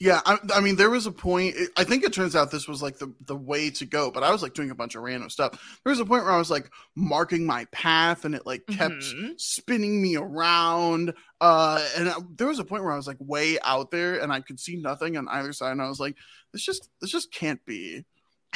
Yeah, 0.00 0.20
I, 0.26 0.36
I 0.54 0.60
mean, 0.60 0.74
there 0.74 0.90
was 0.90 1.06
a 1.06 1.12
point. 1.12 1.54
I 1.76 1.84
think 1.84 2.02
it 2.02 2.12
turns 2.12 2.34
out 2.34 2.50
this 2.50 2.66
was 2.66 2.82
like 2.82 2.98
the 2.98 3.14
the 3.24 3.36
way 3.36 3.70
to 3.70 3.86
go. 3.86 4.10
But 4.10 4.24
I 4.24 4.32
was 4.32 4.42
like 4.42 4.52
doing 4.52 4.72
a 4.72 4.74
bunch 4.74 4.96
of 4.96 5.02
random 5.04 5.30
stuff. 5.30 5.52
There 5.84 5.92
was 5.92 6.00
a 6.00 6.04
point 6.04 6.24
where 6.24 6.32
I 6.32 6.38
was 6.38 6.50
like 6.50 6.68
marking 6.96 7.46
my 7.46 7.66
path, 7.66 8.24
and 8.24 8.34
it 8.34 8.44
like 8.44 8.66
kept 8.66 8.94
Mhm. 8.94 9.40
spinning 9.40 10.02
me 10.02 10.16
around. 10.16 11.14
Uh, 11.40 11.86
and 11.96 12.08
I, 12.08 12.14
there 12.34 12.48
was 12.48 12.58
a 12.58 12.64
point 12.64 12.82
where 12.82 12.92
I 12.92 12.96
was 12.96 13.06
like 13.06 13.18
way 13.20 13.60
out 13.62 13.92
there, 13.92 14.18
and 14.20 14.32
I 14.32 14.40
could 14.40 14.58
see 14.58 14.74
nothing 14.74 15.16
on 15.16 15.28
either 15.28 15.52
side. 15.52 15.70
And 15.70 15.80
I 15.80 15.88
was 15.88 16.00
like, 16.00 16.16
this 16.52 16.64
just 16.64 16.88
this 17.00 17.12
just 17.12 17.32
can't 17.32 17.64
be 17.64 18.04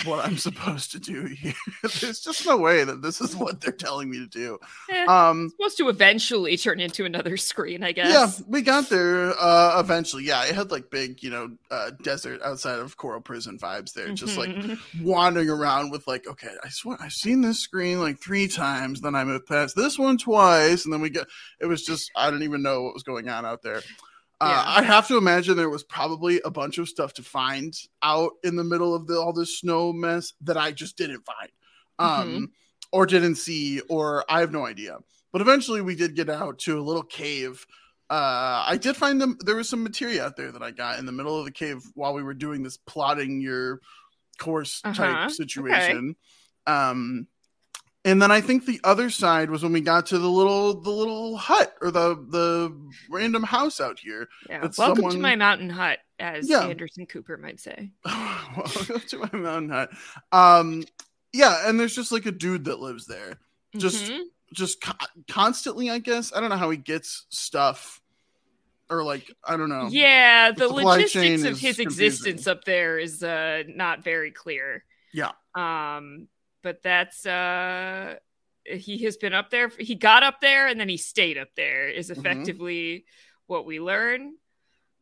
what 0.05 0.25
I'm 0.25 0.37
supposed 0.37 0.93
to 0.93 0.99
do 1.01 1.25
here. 1.25 1.55
There's 2.01 2.21
just 2.21 2.45
no 2.47 2.57
way 2.59 2.85
that 2.85 3.01
this 3.03 3.21
is 3.21 3.35
what 3.35 3.61
they're 3.61 3.73
telling 3.73 4.11
me 4.11 4.19
to 4.19 4.27
do. 4.27 4.59
Eh, 4.91 5.05
Um, 5.07 5.49
supposed 5.51 5.79
to 5.79 5.89
eventually 5.89 6.57
turn 6.57 6.81
into 6.81 7.05
another 7.05 7.37
screen, 7.37 7.83
I 7.83 7.93
guess. 7.93 8.09
yeah, 8.13 8.45
we 8.47 8.61
got 8.63 8.89
there 8.91 9.33
uh, 9.41 9.81
eventually. 9.81 10.25
Yeah, 10.25 10.45
it 10.45 10.55
had 10.55 10.71
like 10.71 10.91
big, 10.91 11.23
you 11.23 11.31
know, 11.31 11.57
uh, 11.71 11.93
desert 12.03 12.41
outside 12.43 12.79
of 12.79 12.97
Corel 12.99 13.25
Prison 13.25 13.59
vibes 13.59 13.93
there. 13.95 14.13
Just 14.13 14.37
like 14.37 14.51
Mhm. 14.51 14.79
wandering 15.03 15.49
around 15.51 15.91
with 15.91 16.07
like, 16.07 16.27
okay, 16.29 16.55
I 16.63 16.69
swear 16.69 16.97
I've 17.01 17.13
seen 17.13 17.41
this 17.41 17.61
screen 17.61 18.01
like 18.01 18.19
three 18.21 18.49
times. 18.49 19.01
Then 19.01 19.15
I 19.15 19.25
moved 19.25 19.47
past 19.47 19.75
this 19.77 19.99
one 19.99 20.19
twice, 20.19 20.85
and 20.85 20.93
then 20.93 21.01
we 21.01 21.11
get. 21.11 21.27
It 21.61 21.67
was 21.67 21.83
just 21.85 22.11
I 22.15 22.27
didn't 22.31 22.45
even 22.45 22.63
know 22.63 22.83
what 22.83 22.95
was 22.95 23.03
going 23.03 23.29
on 23.29 23.47
out 23.47 23.63
there. 23.63 23.83
Uh, 24.41 24.49
Yeah. 24.49 24.65
I 24.67 24.83
have 24.83 25.09
to 25.09 25.17
imagine 25.17 25.57
there 25.57 25.71
was 25.71 25.85
probably 25.85 26.41
a 26.45 26.51
bunch 26.51 26.79
of 26.79 26.89
stuff 26.89 27.15
to 27.15 27.23
find 27.23 27.75
out 28.03 28.33
in 28.45 28.57
the 28.57 28.65
middle 28.65 28.95
of 28.95 29.07
the, 29.07 29.19
all 29.19 29.33
this 29.33 29.59
snow 29.59 29.93
mess 29.93 30.35
that 30.43 30.57
I 30.57 30.73
just 30.73 30.97
didn't 30.99 31.25
find, 31.25 31.51
um, 31.99 32.29
Mm-hmm. 32.29 32.45
or 32.93 33.07
didn't 33.07 33.37
see, 33.37 33.81
or 33.89 34.25
I 34.29 34.41
have 34.41 34.53
no 34.53 34.67
idea. 34.67 34.99
But 35.33 35.41
eventually, 35.41 35.81
we 35.81 35.95
did 35.97 36.15
get 36.17 36.29
out 36.31 36.59
to 36.61 36.79
a 36.79 36.83
little 36.83 37.03
cave. 37.03 37.67
Uh, 38.09 38.63
I 38.67 38.79
did 38.81 38.97
find 38.97 39.21
them. 39.21 39.37
There 39.45 39.57
was 39.57 39.69
some 39.69 39.83
materia 39.83 40.25
out 40.25 40.37
there 40.37 40.53
that 40.53 40.63
I 40.63 40.71
got 40.71 40.99
in 40.99 41.07
the 41.07 41.13
middle 41.13 41.39
of 41.39 41.45
the 41.45 41.51
cave 41.51 41.83
while 41.95 42.15
we 42.15 42.23
were 42.23 42.35
doing 42.35 42.63
this 42.63 42.77
plotting 42.77 43.41
your 43.41 43.81
course 44.39 44.81
Uh-huh, 44.85 44.95
type 44.95 45.25
okay. 45.27 45.35
situation. 45.35 46.15
Um, 46.67 47.27
and 48.07 48.23
then 48.23 48.31
I 48.31 48.41
think 48.41 48.65
the 48.65 48.81
other 48.85 49.11
side 49.11 49.51
was 49.51 49.63
when 49.63 49.73
we 49.73 49.83
got 49.83 50.07
to 50.07 50.19
the 50.19 50.31
little 50.31 50.81
the 50.81 50.91
little 50.91 51.37
hut 51.37 51.75
or 51.83 51.91
the 51.91 52.15
the 52.31 52.75
random 53.11 53.43
house 53.43 53.81
out 53.81 53.99
here. 53.99 54.29
Yeah. 54.49 54.61
That 54.61 54.79
Welcome 54.79 55.11
to 55.11 55.19
my 55.19 55.37
mountain 55.37 55.69
hut, 55.69 55.99
as 56.19 56.49
Yeah. 56.49 56.61
Anderson 56.67 57.05
Cooper 57.07 57.37
might 57.37 57.61
say. 57.61 57.91
Welcome 58.57 59.01
to 59.09 59.19
my 59.19 59.39
mountain 59.39 59.69
hut. 59.71 59.91
Um, 60.33 60.85
yeah, 61.33 61.69
and 61.69 61.79
there's 61.79 61.95
just 61.95 62.13
like 62.13 62.25
a 62.27 62.33
dude 62.33 62.65
that 62.65 62.79
lives 62.81 63.07
there, 63.07 63.39
Just- 63.77 64.11
Mhm. 64.11 64.23
just 64.55 64.81
co- 64.81 64.93
constantly. 65.29 65.91
I 65.91 65.99
guess 65.99 66.33
I 66.35 66.41
don't 66.41 66.49
know 66.51 66.57
how 66.57 66.71
he 66.71 66.77
gets 66.79 67.27
stuff, 67.31 68.01
or 68.89 69.03
like 69.03 69.31
I 69.45 69.57
don't 69.57 69.69
know. 69.69 69.89
yeah, 69.91 70.53
the, 70.53 70.69
The 70.69 70.73
logistics 70.75 71.43
of 71.43 71.59
his 71.59 71.77
confusing. 71.77 71.87
existence 71.87 72.47
up 72.47 72.65
there 72.65 72.99
is 72.99 73.23
uh, 73.23 73.65
not 73.69 74.03
very 74.05 74.31
clear. 74.31 74.85
Yeah. 75.13 75.33
Um, 75.55 76.29
but 76.67 76.83
that's 76.83 77.25
uh, 77.25 78.17
he 78.65 78.99
has 79.05 79.17
been 79.17 79.33
up 79.33 79.51
there. 79.51 79.69
He 79.79 79.95
got 79.95 80.25
up 80.25 80.41
there 80.41 80.67
and 80.67 80.81
then 80.81 80.89
he 80.89 80.97
stayed 80.97 81.39
up 81.39 81.51
there. 81.55 81.87
Is 81.89 82.11
Mhm. 82.11 82.17
effectively 82.19 83.05
what 83.47 83.65
we 83.67 83.79
learn. 83.79 84.35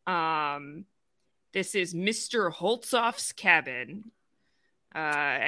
Um, 0.06 0.85
this 1.54 1.75
is 1.75 1.94
Mister 1.94 2.50
Holzoff's 2.50 3.33
cabin. 3.33 4.11
Uh, 4.94 4.99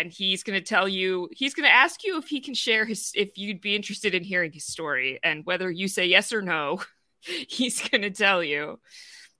and 0.00 0.11
he's 0.11 0.42
going 0.42 0.58
to 0.58 0.64
tell 0.64 0.88
you, 0.88 1.28
he's 1.32 1.52
going 1.54 1.68
to 1.68 1.75
ask 1.85 2.02
you 2.02 2.16
if 2.16 2.26
he 2.28 2.40
can 2.40 2.54
share 2.54 2.85
his, 2.87 3.12
if 3.14 3.37
you'd 3.37 3.61
be 3.61 3.76
interested 3.76 4.14
in 4.14 4.25
hearing 4.25 4.50
his 4.52 4.64
story. 4.64 5.20
And 5.23 5.44
whether 5.44 5.70
you 5.70 5.87
say 5.87 6.06
yes 6.06 6.32
or 6.32 6.40
no, 6.42 6.80
he's 7.20 7.87
going 7.88 8.02
to 8.02 8.11
tell 8.11 8.42
you. 8.42 8.80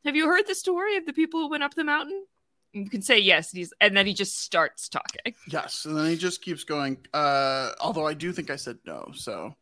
Have 0.05 0.15
you 0.15 0.27
heard 0.27 0.47
the 0.47 0.55
story 0.55 0.97
of 0.99 1.07
the 1.07 1.13
people 1.15 1.41
who 1.41 1.49
went 1.49 1.65
up 1.65 1.75
the 1.75 1.83
mountain? 1.85 2.25
You 2.77 2.91
can 2.91 3.01
say 3.01 3.19
yes, 3.19 3.53
and, 3.53 3.59
he's, 3.59 3.73
and 3.81 3.97
then 3.97 4.07
he 4.07 4.13
just 4.13 4.39
starts 4.39 4.91
talking. 4.91 5.35
Yes, 5.49 5.87
and 5.87 5.97
then 5.97 6.07
he 6.11 6.17
just 6.17 6.43
keeps 6.43 6.63
going. 6.63 6.99
Uh, 7.15 7.71
although 7.81 8.07
I 8.07 8.13
do 8.13 8.33
think 8.33 8.51
I 8.51 8.57
said 8.57 8.77
no. 8.85 9.13
So, 9.15 9.55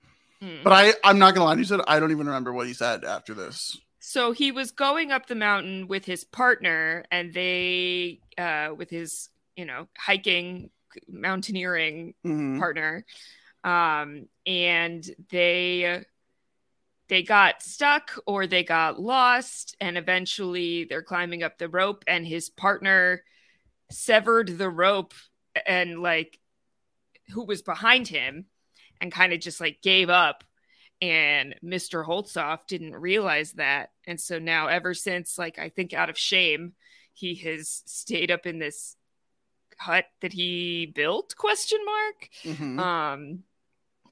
Hmm. 0.42 0.64
but 0.64 0.73
I 0.73 0.94
I'm 1.04 1.21
not 1.21 1.33
gonna 1.35 1.44
lie. 1.44 1.56
He 1.56 1.62
said 1.64 1.80
I 1.87 2.00
don't 2.00 2.11
even 2.11 2.26
remember 2.26 2.52
what 2.52 2.66
he 2.66 2.73
said 2.73 3.04
after 3.04 3.33
this. 3.33 3.78
So 4.00 4.33
he 4.33 4.50
was 4.50 4.73
going 4.73 5.12
up 5.12 5.26
the 5.28 5.37
mountain 5.37 5.87
with 5.87 6.04
his 6.04 6.25
partner, 6.25 7.04
and 7.11 7.33
they, 7.33 8.18
uh, 8.37 8.71
with 8.76 8.90
his, 8.90 9.28
you 9.56 9.64
know, 9.64 9.87
hiking, 9.97 10.71
mountaineering 11.09 12.14
Mhm. 12.25 12.59
partner, 12.59 13.04
um, 13.62 14.28
and 14.44 15.09
they 15.30 16.04
they 17.08 17.23
got 17.23 17.62
stuck 17.62 18.12
or 18.26 18.46
they 18.46 18.64
got 18.64 19.00
lost, 19.00 19.76
and 19.80 19.99
eventually 19.99 20.84
they're 20.84 21.02
climbing 21.02 21.42
up 21.42 21.58
the 21.58 21.68
rope, 21.68 22.04
and 22.06 22.26
his 22.26 22.49
partner 22.49 23.23
severed 23.90 24.56
the 24.58 24.70
rope, 24.70 25.14
and 25.66 26.00
like 26.00 26.38
who 27.30 27.44
was 27.44 27.62
behind 27.62 28.08
him, 28.08 28.46
and 29.00 29.12
kind 29.12 29.32
of 29.32 29.40
just 29.40 29.61
like 29.61 29.82
gave 29.82 30.11
up 30.11 30.44
and 31.02 31.56
Mr. 31.62 32.06
Holzoff 32.06 32.66
didn't 32.66 32.94
realize 32.94 33.52
that. 33.54 33.90
And 34.06 34.18
so 34.18 34.38
now 34.38 34.68
ever 34.68 34.94
since 34.94 35.37
like 35.37 35.58
I 35.58 35.68
think 35.68 35.92
out 35.92 36.08
of 36.08 36.16
shame, 36.16 36.75
he 37.12 37.34
has 37.34 37.82
stayed 37.84 38.30
up 38.30 38.46
in 38.46 38.58
this 38.58 38.96
hut 39.76 40.06
that 40.20 40.32
he 40.32 40.87
built 40.87 41.34
question 41.37 41.80
mark 41.84 42.30
Mhm. 42.44 42.78
um 42.78 43.42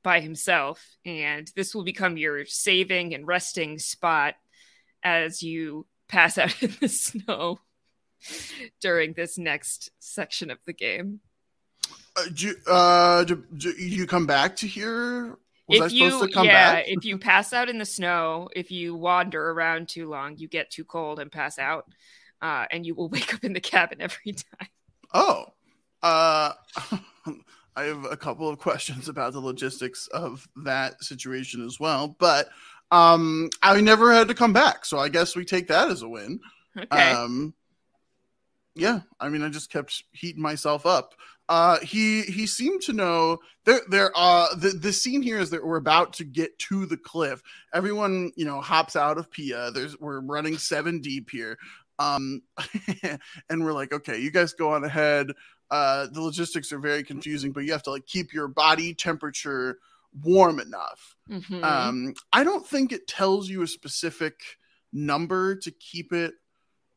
by 0.03 0.21
himself 0.21 0.97
and 1.05 1.51
this 1.57 1.75
will 1.75 1.85
become 1.85 2.17
your 2.17 2.45
saving 2.47 3.15
and 3.15 3.27
resting 3.27 3.79
spot 3.79 4.35
as 5.03 5.43
you 5.43 5.87
pass 6.09 6.39
out 6.39 6.63
in 6.63 6.75
the 6.81 6.89
snow 6.89 7.61
during 8.81 9.13
this 9.15 9.39
next 9.39 9.91
section 9.99 10.51
of 10.51 10.59
the 10.67 10.73
game. 10.73 11.21
Uh, 12.17 12.25
do, 12.35 12.47
you- 12.49 12.57
uh, 12.73 13.25
do, 13.25 13.45
do 13.57 13.71
you 13.71 14.07
come 14.07 14.27
back 14.27 14.57
to 14.57 14.67
here? 14.67 15.37
Was 15.69 15.81
I 15.81 15.85
if 15.87 15.93
supposed 15.93 16.15
you 16.23 16.27
to 16.29 16.33
come 16.35 16.47
yeah 16.47 16.83
if 16.85 17.05
you 17.05 17.19
pass 17.31 17.53
out 17.53 17.69
in 17.69 17.79
the 17.79 17.85
snow 17.85 18.49
if 18.55 18.71
you 18.71 18.95
wander 18.97 19.51
around 19.53 19.89
too 19.89 20.11
long 20.11 20.37
you 20.37 20.49
get 20.49 20.71
too 20.71 20.85
cold 20.85 21.21
and 21.21 21.31
pass 21.31 21.59
out 21.59 21.87
uh, 22.43 22.67
and 22.71 22.85
you 22.85 22.95
will 22.97 23.09
wake 23.17 23.33
up 23.33 23.45
in 23.45 23.53
the 23.53 23.61
cabin 23.61 24.01
every 24.01 24.33
time 24.33 24.69
Oh, 25.15 25.45
uh, 26.03 26.53
I 27.77 27.85
have 27.85 28.05
a 28.11 28.17
couple 28.17 28.49
of 28.49 28.59
questions 28.61 29.09
about 29.09 29.33
the 29.33 29.41
logistics 29.41 30.07
of 30.09 30.49
that 30.65 31.03
situation 31.03 31.65
as 31.65 31.79
well, 31.81 32.17
but 32.19 32.49
um, 32.91 33.49
I 33.63 33.81
never 33.81 34.13
had 34.13 34.29
to 34.29 34.35
come 34.35 34.53
back, 34.53 34.85
so 34.85 34.99
I 34.99 35.09
guess 35.09 35.35
we 35.35 35.45
take 35.45 35.69
that 35.69 35.91
as 35.91 36.03
a 36.03 36.09
win. 36.09 36.41
okay 36.77 37.13
Um, 37.13 37.55
yeah, 38.75 39.01
I 39.21 39.29
mean, 39.29 39.43
I 39.43 39.49
just 39.49 39.71
kept 39.71 40.05
heating 40.13 40.43
myself 40.43 40.87
up. 40.87 41.15
Uh, 41.49 41.79
he 41.81 42.23
he 42.23 42.47
seemed 42.47 42.81
to 42.83 42.93
know 42.93 43.39
there 43.67 43.81
there 43.91 44.11
uh 44.15 44.55
the 44.55 44.71
the 44.71 44.93
scene 44.93 45.21
here 45.21 45.39
is 45.39 45.51
that 45.51 45.65
we're 45.65 45.77
about 45.77 46.15
to 46.15 46.25
get 46.25 46.59
to 46.59 46.87
the 46.87 46.97
cliff. 46.97 47.43
Everyone 47.75 48.33
you 48.37 48.45
know 48.45 48.61
hops 48.61 48.97
out 48.97 49.19
of 49.19 49.31
Pia. 49.31 49.71
There's 49.73 49.99
we're 49.99 50.21
running 50.21 50.57
seven 50.57 51.01
deep 51.01 51.31
here. 51.31 51.59
Um, 51.99 52.43
and 53.51 53.65
we're 53.65 53.75
like, 53.75 53.93
okay, 53.93 54.19
you 54.19 54.31
guys 54.31 54.55
go 54.55 54.73
on 54.73 54.85
ahead. 54.85 55.29
Uh, 55.73 56.07
the 56.13 56.21
logistics 56.21 56.71
are 56.71 56.79
very 56.79 57.03
confusing, 57.03 57.51
but 57.51 57.65
you 57.65 57.73
have 57.73 57.83
to 57.83 57.91
like 57.91 58.07
keep 58.07 58.33
your 58.35 58.47
body 58.47 58.93
temperature 58.93 59.79
warm 60.23 60.61
enough. 60.61 61.17
Mhm. 61.31 61.65
Um, 61.65 62.15
I 62.31 62.45
don't 62.45 62.67
think 62.67 62.93
it 62.93 63.07
tells 63.09 63.49
you 63.49 63.63
a 63.63 63.67
specific 63.67 64.39
number 64.93 65.57
to 65.57 65.71
keep 65.71 66.13
it 66.13 66.35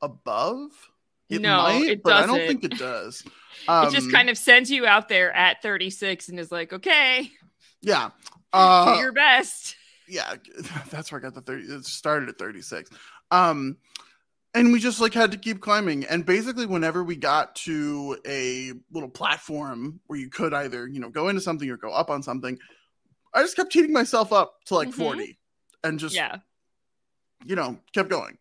above. 0.02 0.72
It 1.30 1.40
No, 1.42 1.64
might, 1.64 1.84
it 1.84 2.04
but 2.04 2.14
I 2.22 2.26
don't 2.28 2.46
think 2.46 2.66
it 2.66 2.78
does. 2.78 3.24
Um, 3.70 3.88
it 3.88 3.92
just 3.92 4.12
kind 4.12 4.30
of 4.30 4.38
sends 4.38 4.70
you 4.70 4.86
out 4.86 5.08
there 5.08 5.32
at 5.34 5.62
36 5.62 6.28
and 6.28 6.38
is 6.40 6.52
like 6.52 6.74
okay 6.74 7.32
yeah. 7.82 8.10
do 8.54 8.60
Uh, 8.60 8.98
your 9.00 9.14
best 9.14 9.78
yeah, 10.08 10.36
that's 10.92 11.12
where 11.12 11.20
I 11.20 11.24
got 11.24 11.34
the 11.34 11.42
30. 11.42 11.64
It 11.64 11.86
started 11.86 12.30
at 12.30 12.38
36. 12.38 12.92
Um, 13.32 13.78
and 14.56 14.72
we 14.72 14.80
just 14.80 15.00
like 15.00 15.14
had 15.14 15.32
to 15.34 15.38
keep 15.38 15.62
climbing. 15.62 16.06
And 16.06 16.26
basically, 16.26 16.66
whenever 16.66 17.04
we 17.04 17.16
got 17.16 17.56
to 17.58 18.18
a 18.26 18.72
little 18.92 19.10
platform 19.10 20.00
where 20.08 20.18
you 20.18 20.30
could 20.30 20.54
either, 20.54 20.88
you 20.88 21.00
know, 21.00 21.10
go 21.10 21.28
into 21.28 21.42
something 21.42 21.70
or 21.70 21.78
go 21.78 21.92
up 21.92 22.10
on 22.10 22.24
something, 22.24 22.58
I 23.34 23.42
just 23.42 23.56
kept 23.56 23.74
heating 23.74 23.94
myself 23.94 24.34
up 24.34 24.56
to 24.66 24.76
like 24.76 24.88
Mhm. 24.90 24.94
40 24.94 25.38
and 25.84 26.00
just, 26.00 26.16
yeah 26.16 26.38
you 27.46 27.56
know, 27.56 27.78
kept 27.94 28.10
going, 28.10 28.38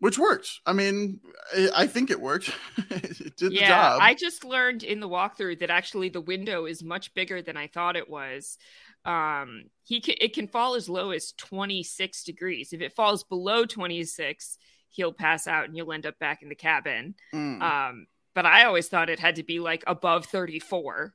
which 0.00 0.18
worked. 0.18 0.58
I 0.66 0.72
mean, 0.72 1.20
I, 1.56 1.68
I 1.76 1.86
think 1.86 2.10
it 2.10 2.20
worked. 2.20 2.50
it 2.90 3.36
did 3.36 3.52
the 3.52 3.54
yeah 3.54 3.68
job. 3.68 3.98
i 4.02 4.14
just 4.14 4.44
learned 4.44 4.82
in 4.82 4.98
the 5.00 5.08
walkthrough 5.08 5.60
that 5.60 5.70
actually 5.70 6.08
the 6.08 6.20
window 6.20 6.64
is 6.66 6.82
much 6.82 7.14
bigger 7.14 7.40
than 7.42 7.56
i 7.56 7.66
thought 7.68 7.94
it 7.96 8.08
was 8.08 8.58
um 9.04 9.64
he 9.84 10.00
can, 10.00 10.14
it 10.20 10.32
can 10.34 10.48
fall 10.48 10.74
as 10.74 10.88
low 10.88 11.10
as 11.10 11.32
26 11.32 12.24
degrees 12.24 12.72
if 12.72 12.80
it 12.80 12.94
falls 12.96 13.22
below 13.22 13.64
26 13.64 14.58
he'll 14.94 15.12
pass 15.12 15.46
out 15.46 15.64
and 15.66 15.76
you'll 15.76 15.92
end 15.92 16.06
up 16.06 16.18
back 16.18 16.42
in 16.42 16.48
the 16.48 16.54
cabin 16.54 17.14
Mm. 17.32 17.60
um 17.62 18.06
but 18.34 18.46
i 18.46 18.64
always 18.64 18.88
thought 18.88 19.10
it 19.10 19.18
had 19.20 19.36
to 19.36 19.42
be 19.42 19.60
like 19.60 19.84
above 19.86 20.26
34 20.26 21.14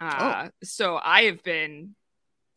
Uh, 0.00 0.48
So 0.64 0.96
I 1.02 1.22
have 1.22 1.42
been 1.42 1.94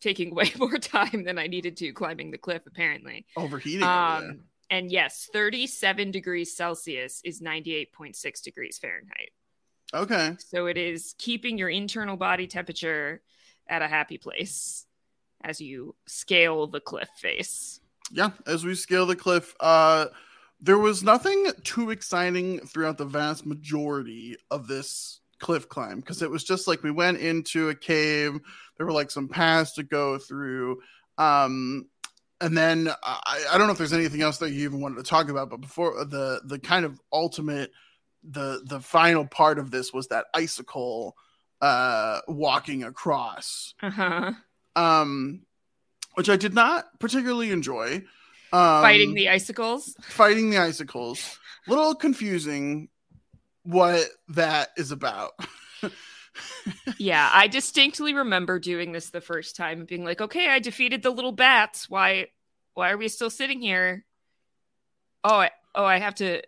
taking 0.02 0.34
way 0.40 0.52
more 0.58 0.78
time 0.80 1.24
than 1.24 1.38
I 1.38 1.48
needed 1.48 1.78
to 1.78 1.94
climbing 1.94 2.32
the 2.32 2.38
cliff, 2.40 2.64
apparently. 2.68 3.26
Overheating. 3.38 3.84
Um, 3.84 4.42
and 4.70 4.92
yes, 4.92 5.30
37 5.32 6.10
degrees 6.12 6.56
Celsius 6.56 7.22
is 7.24 7.42
98.6 7.42 8.42
degrees 8.44 8.78
Fahrenheit. 8.80 9.30
Okay. 9.94 10.36
So 10.40 10.66
it 10.66 10.78
is 10.78 11.14
keeping 11.20 11.58
your 11.60 11.70
internal 11.70 12.18
body 12.18 12.48
temperature 12.48 13.22
at 13.68 13.82
a 13.84 13.88
happy 13.88 14.18
place 14.18 14.86
as 15.44 15.62
you 15.62 15.96
scale 16.08 16.66
the 16.68 16.80
cliff 16.80 17.10
face. 17.18 17.80
Yeah, 18.12 18.32
as 18.46 18.64
we 18.64 18.76
scale 18.76 19.06
the 19.06 19.16
cliff, 19.16 19.56
uh 19.60 20.08
there 20.62 20.78
was 20.78 21.04
nothing 21.04 21.52
too 21.64 21.92
exciting 21.92 22.60
throughout 22.60 22.98
the 22.98 23.06
vast 23.06 23.46
majority 23.46 24.38
of 24.50 24.68
this 24.68 25.20
cliff 25.40 25.68
climb 25.68 26.00
because 26.00 26.22
it 26.22 26.30
was 26.32 26.44
just 26.46 26.66
like 26.68 26.82
we 26.82 26.92
went 26.92 27.18
into 27.20 27.70
a 27.70 27.76
cave, 27.76 28.40
there 28.78 28.86
were 28.86 28.94
like 28.94 29.12
some 29.12 29.28
paths 29.28 29.74
to 29.74 29.84
go 29.84 30.18
through. 30.18 30.80
Um 31.18 31.88
and 32.42 32.58
then 32.58 32.90
I, 33.04 33.46
I 33.52 33.58
don't 33.58 33.68
know 33.68 33.72
if 33.74 33.78
there's 33.78 33.94
anything 33.94 34.22
else 34.22 34.38
that 34.40 34.52
you 34.52 34.64
even 34.66 34.82
wanted 34.82 34.98
to 34.98 35.10
talk 35.10 35.30
about, 35.30 35.50
but 35.50 35.62
before 35.62 36.04
the 36.06 36.42
the 36.46 36.60
kind 36.60 36.86
of 36.86 37.00
ultimate 37.12 37.72
the 38.24 38.62
the 38.66 38.80
final 38.80 39.26
part 39.26 39.60
of 39.60 39.72
this 39.72 39.94
was 39.94 40.08
that 40.08 40.26
icicle 40.34 41.16
uh 41.62 42.22
walking 42.28 42.84
across 42.84 43.74
Uh-huh. 43.82 44.32
um, 44.76 45.42
which 46.16 46.30
I 46.30 46.36
did 46.36 46.54
not 46.54 46.86
particularly 47.00 47.52
enjoy. 47.52 48.04
Um, 48.54 48.82
Fighting 48.82 49.14
the 49.14 49.30
icicles. 49.30 49.96
fighting 50.02 50.50
the 50.50 50.58
icicles, 50.60 51.40
little 51.68 51.96
confusing 51.96 52.90
what 53.64 54.08
that 54.30 54.70
is 54.78 54.92
about. 54.92 55.32
yeah, 56.98 57.30
I 57.34 57.48
distinctly 57.48 58.14
remember 58.14 58.60
doing 58.60 58.92
this 58.92 59.10
the 59.10 59.22
first 59.22 59.56
time 59.56 59.80
and 59.80 59.88
being 59.88 60.04
like, 60.06 60.22
"Okay, 60.22 60.48
I 60.50 60.60
defeated 60.60 61.04
the 61.04 61.10
little 61.10 61.32
bats. 61.32 61.90
Why 61.90 62.28
why 62.76 62.92
are 62.92 62.98
we 62.98 63.08
still 63.08 63.30
sitting 63.30 63.62
here? 63.62 64.06
Oh, 65.24 65.38
I, 65.38 65.52
oh, 65.74 65.86
I 65.86 65.98
have 66.00 66.16
to 66.16 66.42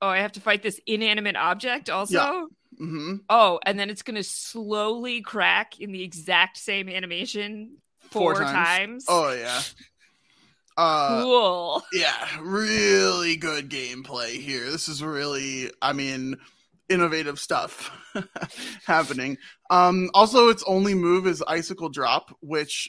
Oh, 0.00 0.08
I 0.08 0.18
have 0.20 0.32
to 0.32 0.40
fight 0.40 0.62
this 0.62 0.80
inanimate 0.86 1.36
object 1.36 1.90
also? 1.90 2.48
hmm 2.76 3.16
Oh, 3.28 3.58
and 3.66 3.78
then 3.78 3.90
it's 3.90 4.02
going 4.02 4.14
to 4.16 4.22
slowly 4.22 5.20
crack 5.20 5.80
in 5.80 5.90
the 5.90 6.02
exact 6.04 6.56
same 6.56 6.88
animation 6.88 7.78
Four 8.10 8.34
four, 8.34 8.44
times. 8.44 8.54
times. 8.54 9.06
Oh 9.08 9.32
yeah. 9.32 9.60
Uh, 10.80 11.22
cool. 11.24 11.82
yeah, 11.92 12.28
really 12.40 13.34
good 13.34 13.68
gameplay 13.68 14.40
here. 14.40 14.70
This 14.70 14.86
is 14.88 15.02
really, 15.02 15.72
I 15.82 15.92
mean, 15.92 16.36
innovative 16.88 17.40
stuff 17.40 17.90
happening. 18.86 19.38
Um, 19.70 20.08
also, 20.14 20.50
its 20.50 20.62
only 20.68 20.94
move 20.94 21.26
is 21.26 21.42
icicle 21.48 21.88
drop, 21.88 22.30
which 22.42 22.88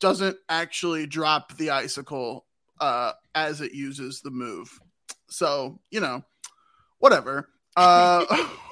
doesn't 0.00 0.36
actually 0.50 1.06
drop 1.06 1.56
the 1.56 1.70
icicle 1.70 2.44
uh, 2.78 3.12
as 3.34 3.62
it 3.62 3.72
uses 3.72 4.20
the 4.20 4.30
move. 4.30 4.78
So 5.30 5.80
you 5.90 6.00
know, 6.00 6.22
whatever. 6.98 7.48
Uh, 7.74 8.26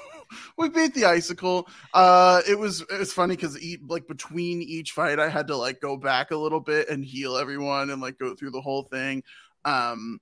we 0.57 0.69
beat 0.69 0.95
the 0.95 1.05
icicle. 1.05 1.69
Uh, 1.95 2.43
it 2.49 2.59
was 2.59 2.81
it 2.83 2.99
was 2.99 3.13
funny 3.13 3.37
because 3.37 3.59
like 3.87 4.07
between 4.07 4.63
each 4.63 4.93
fight, 4.93 5.19
I 5.19 5.29
had 5.29 5.49
to 5.49 5.57
like 5.57 5.81
go 5.81 5.97
back 5.97 6.31
a 6.31 6.37
little 6.37 6.61
bit 6.61 6.89
and 6.89 7.05
heal 7.05 7.37
everyone 7.37 7.91
and 7.91 8.01
like 8.01 8.19
go 8.19 8.35
through 8.35 8.51
the 8.51 8.61
whole 8.61 8.83
thing. 8.83 9.23
Um, 9.65 10.21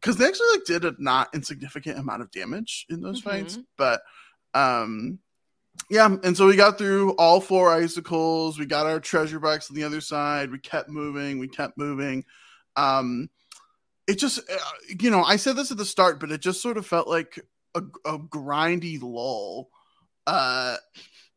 because 0.00 0.18
they 0.18 0.26
actually 0.26 0.52
like 0.52 0.64
did 0.66 0.84
a 0.84 0.94
not 0.98 1.34
insignificant 1.34 1.98
amount 1.98 2.20
of 2.20 2.30
damage 2.30 2.84
in 2.90 3.00
those 3.00 3.20
fights, 3.20 3.58
but 3.78 4.02
um 4.52 5.18
yeah 5.90 6.14
and 6.22 6.36
so 6.36 6.46
we 6.46 6.56
got 6.56 6.76
through 6.76 7.12
all 7.12 7.40
four 7.40 7.72
icicles. 7.72 8.58
We 8.58 8.66
got 8.66 8.86
our 8.86 9.00
treasure 9.00 9.40
box 9.40 9.70
on 9.70 9.76
the 9.76 9.84
other 9.84 10.02
side. 10.02 10.50
We 10.50 10.58
kept 10.58 10.90
moving. 10.90 11.38
We 11.38 11.48
kept 11.48 11.78
moving. 11.78 12.24
Um 12.76 13.30
it 14.06 14.18
just 14.18 14.38
uh, 14.38 14.56
you 15.00 15.10
know 15.10 15.22
i 15.24 15.36
said 15.36 15.56
this 15.56 15.70
at 15.70 15.78
the 15.78 15.84
start 15.84 16.20
but 16.20 16.30
it 16.30 16.40
just 16.40 16.60
sort 16.60 16.76
of 16.76 16.86
felt 16.86 17.08
like 17.08 17.40
a, 17.74 17.82
a 18.04 18.18
grindy 18.18 19.00
lull 19.02 19.68
uh 20.26 20.76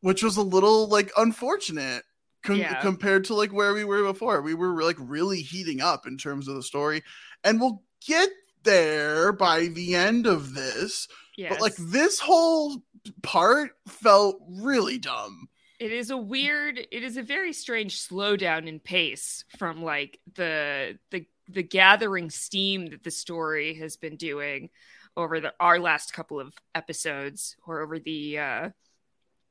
which 0.01 0.23
was 0.23 0.37
a 0.37 0.41
little 0.41 0.87
like 0.87 1.11
unfortunate 1.17 2.03
com- 2.43 2.57
Yeah. 2.57 2.79
compared 2.81 3.25
to 3.25 3.33
like 3.33 3.51
where 3.51 3.73
we 3.73 3.83
were 3.83 4.03
before 4.03 4.41
we 4.41 4.53
were 4.53 4.83
like 4.83 4.97
really 4.99 5.41
heating 5.41 5.81
up 5.81 6.05
in 6.07 6.17
terms 6.17 6.47
of 6.47 6.55
the 6.55 6.63
story 6.63 7.03
and 7.43 7.59
we'll 7.59 7.83
get 8.05 8.29
there 8.63 9.31
by 9.33 9.67
the 9.67 9.95
end 9.95 10.27
of 10.27 10.53
this 10.53 11.07
Yes. 11.37 11.51
but 11.53 11.61
like 11.61 11.75
this 11.77 12.19
whole 12.19 12.81
part 13.23 13.71
felt 13.87 14.37
really 14.49 14.97
dumb. 14.97 15.47
it 15.79 15.91
is 15.91 16.09
a 16.09 16.17
weird 16.17 16.77
it 16.91 17.03
is 17.03 17.17
a 17.17 17.23
very 17.23 17.53
strange 17.53 17.99
slowdown 17.99 18.67
in 18.67 18.79
pace 18.79 19.43
from 19.57 19.81
like 19.83 20.19
the 20.35 20.97
the 21.11 21.25
the 21.49 21.63
gathering 21.63 22.29
steam 22.29 22.87
that 22.87 23.03
the 23.03 23.11
story 23.11 23.73
has 23.75 23.95
been 23.95 24.17
doing 24.17 24.69
over 25.17 25.41
the 25.41 25.53
our 25.59 25.79
last 25.79 26.13
couple 26.13 26.39
of 26.39 26.53
episodes 26.75 27.57
or 27.65 27.81
over 27.81 27.99
the 27.99 28.37
uh 28.39 28.69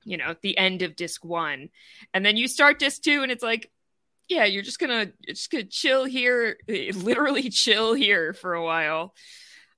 you 0.04 0.16
know 0.16 0.34
the 0.40 0.56
end 0.56 0.82
of 0.82 0.96
disc 0.96 1.24
one. 1.24 1.68
And 2.14 2.24
then 2.24 2.36
you 2.36 2.48
start 2.48 2.78
disc 2.78 3.02
two 3.02 3.22
and 3.22 3.30
it's 3.32 3.42
like 3.42 3.70
yeah 4.28 4.44
you're 4.44 4.62
just 4.62 4.78
gonna 4.78 5.12
you're 5.20 5.34
just 5.34 5.50
gonna 5.50 5.64
chill 5.64 6.04
here 6.04 6.56
literally 6.68 7.50
chill 7.50 7.92
here 7.94 8.32
for 8.32 8.54
a 8.54 8.64
while 8.64 9.14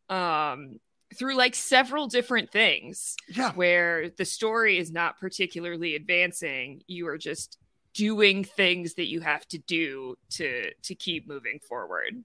um 0.08 0.78
through 1.18 1.36
like 1.36 1.54
several 1.54 2.06
different 2.06 2.50
things 2.52 3.16
Yeah. 3.28 3.52
where 3.54 4.10
the 4.10 4.26
story 4.26 4.76
is 4.78 4.92
not 4.92 5.18
particularly 5.18 5.94
advancing. 5.96 6.82
You 6.86 7.08
are 7.08 7.16
just 7.16 7.56
doing 7.94 8.44
things 8.44 8.94
that 8.94 9.08
you 9.08 9.20
have 9.20 9.48
to 9.48 9.58
do 9.58 10.16
to 10.32 10.70
to 10.82 10.94
keep 10.94 11.26
moving 11.26 11.58
forward 11.66 12.22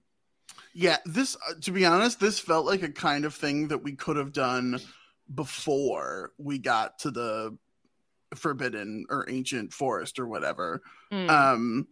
Yeah, 0.74 0.96
this 1.04 1.36
uh, 1.48 1.54
to 1.62 1.70
be 1.70 1.86
honest, 1.86 2.20
this 2.20 2.38
felt 2.38 2.66
like 2.66 2.82
a 2.82 2.90
kind 2.90 3.24
of 3.24 3.34
thing 3.34 3.68
that 3.68 3.82
we 3.82 3.92
could 3.92 4.16
have 4.16 4.32
done 4.32 4.80
before 5.32 6.32
we 6.36 6.58
got 6.58 6.98
to 7.00 7.10
the 7.10 7.56
forbidden 8.34 9.06
or 9.08 9.24
ancient 9.30 9.72
forest 9.72 10.18
or 10.18 10.26
whatever. 10.26 10.82
Mm. 11.12 11.30
Um 11.30 11.86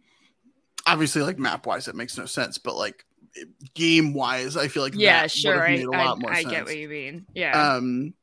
obviously 0.85 1.21
like 1.21 1.39
map 1.39 1.65
wise 1.65 1.87
it 1.87 1.95
makes 1.95 2.17
no 2.17 2.25
sense, 2.25 2.57
but 2.57 2.75
like 2.75 3.05
game 3.73 4.13
wise 4.13 4.55
I 4.57 4.67
feel 4.67 4.83
like 4.83 4.95
yeah 4.95 5.21
that 5.21 5.31
sure 5.31 5.59
would 5.59 5.95
i, 5.95 6.01
I, 6.01 6.05
lot 6.05 6.21
more 6.21 6.31
I 6.31 6.41
sense. 6.41 6.51
get 6.51 6.65
what 6.65 6.77
you 6.77 6.87
mean 6.87 7.25
yeah 7.33 7.75
um 7.75 8.13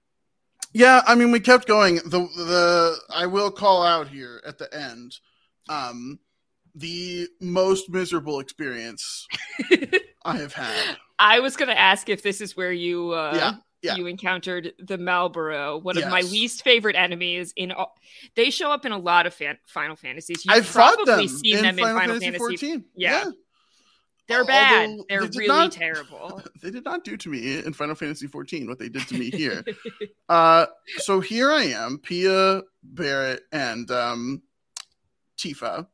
yeah 0.72 1.02
i 1.06 1.14
mean 1.14 1.32
we 1.32 1.40
kept 1.40 1.66
going 1.66 1.96
the 1.96 2.28
the 2.36 2.96
i 3.12 3.26
will 3.26 3.50
call 3.50 3.82
out 3.82 4.08
here 4.08 4.40
at 4.46 4.58
the 4.58 4.72
end 4.72 5.16
um 5.68 6.18
the 6.74 7.26
most 7.40 7.90
miserable 7.90 8.38
experience 8.38 9.26
i 10.24 10.36
have 10.36 10.52
had 10.52 10.96
i 11.18 11.40
was 11.40 11.56
gonna 11.56 11.72
ask 11.72 12.08
if 12.08 12.22
this 12.22 12.40
is 12.40 12.56
where 12.56 12.72
you 12.72 13.10
uh 13.10 13.32
Yeah, 13.34 13.52
yeah. 13.82 13.96
you 13.96 14.06
encountered 14.06 14.72
the 14.78 14.98
Malboro, 14.98 15.82
one 15.82 15.96
of 15.96 16.04
my 16.08 16.20
least 16.20 16.62
favorite 16.64 16.96
enemies. 16.96 17.52
In 17.56 17.72
all, 17.72 17.94
they 18.36 18.50
show 18.50 18.70
up 18.70 18.84
in 18.84 18.92
a 18.92 18.98
lot 18.98 19.26
of 19.26 19.32
fan- 19.32 19.56
Final 19.66 19.96
Fantasies. 19.96 20.44
You've 20.44 20.54
i've 20.54 20.70
probably 20.70 21.04
them 21.26 21.28
seen 21.28 21.56
in 21.56 21.62
them 21.62 21.76
final, 21.76 21.90
in 21.90 21.96
Final 22.00 22.20
fantasy, 22.20 22.38
Fantasy. 22.38 22.66
14 22.66 22.84
Yeah. 22.94 23.24
yeah 23.24 23.30
They're 24.28 24.44
bad. 24.44 24.88
Although 24.90 25.04
They're 25.08 25.20
they 25.26 25.38
really 25.38 25.48
not- 25.48 25.72
terrible. 25.72 26.42
they 26.62 26.70
did 26.70 26.84
not 26.84 27.04
do 27.04 27.16
to 27.16 27.28
me 27.30 27.58
in 27.64 27.72
final 27.72 27.94
fantasy 27.94 28.26
14 28.26 28.68
what 28.68 28.78
they 28.78 28.90
did 28.90 29.08
to 29.08 29.14
me 29.18 29.30
here 29.30 29.64
uh 30.28 30.66
so 30.98 31.20
here 31.20 31.50
i 31.50 31.64
am 31.64 31.98
pia 31.98 32.60
barrett 32.82 33.42
and 33.52 33.90
um 33.90 34.42
tifa 35.38 35.86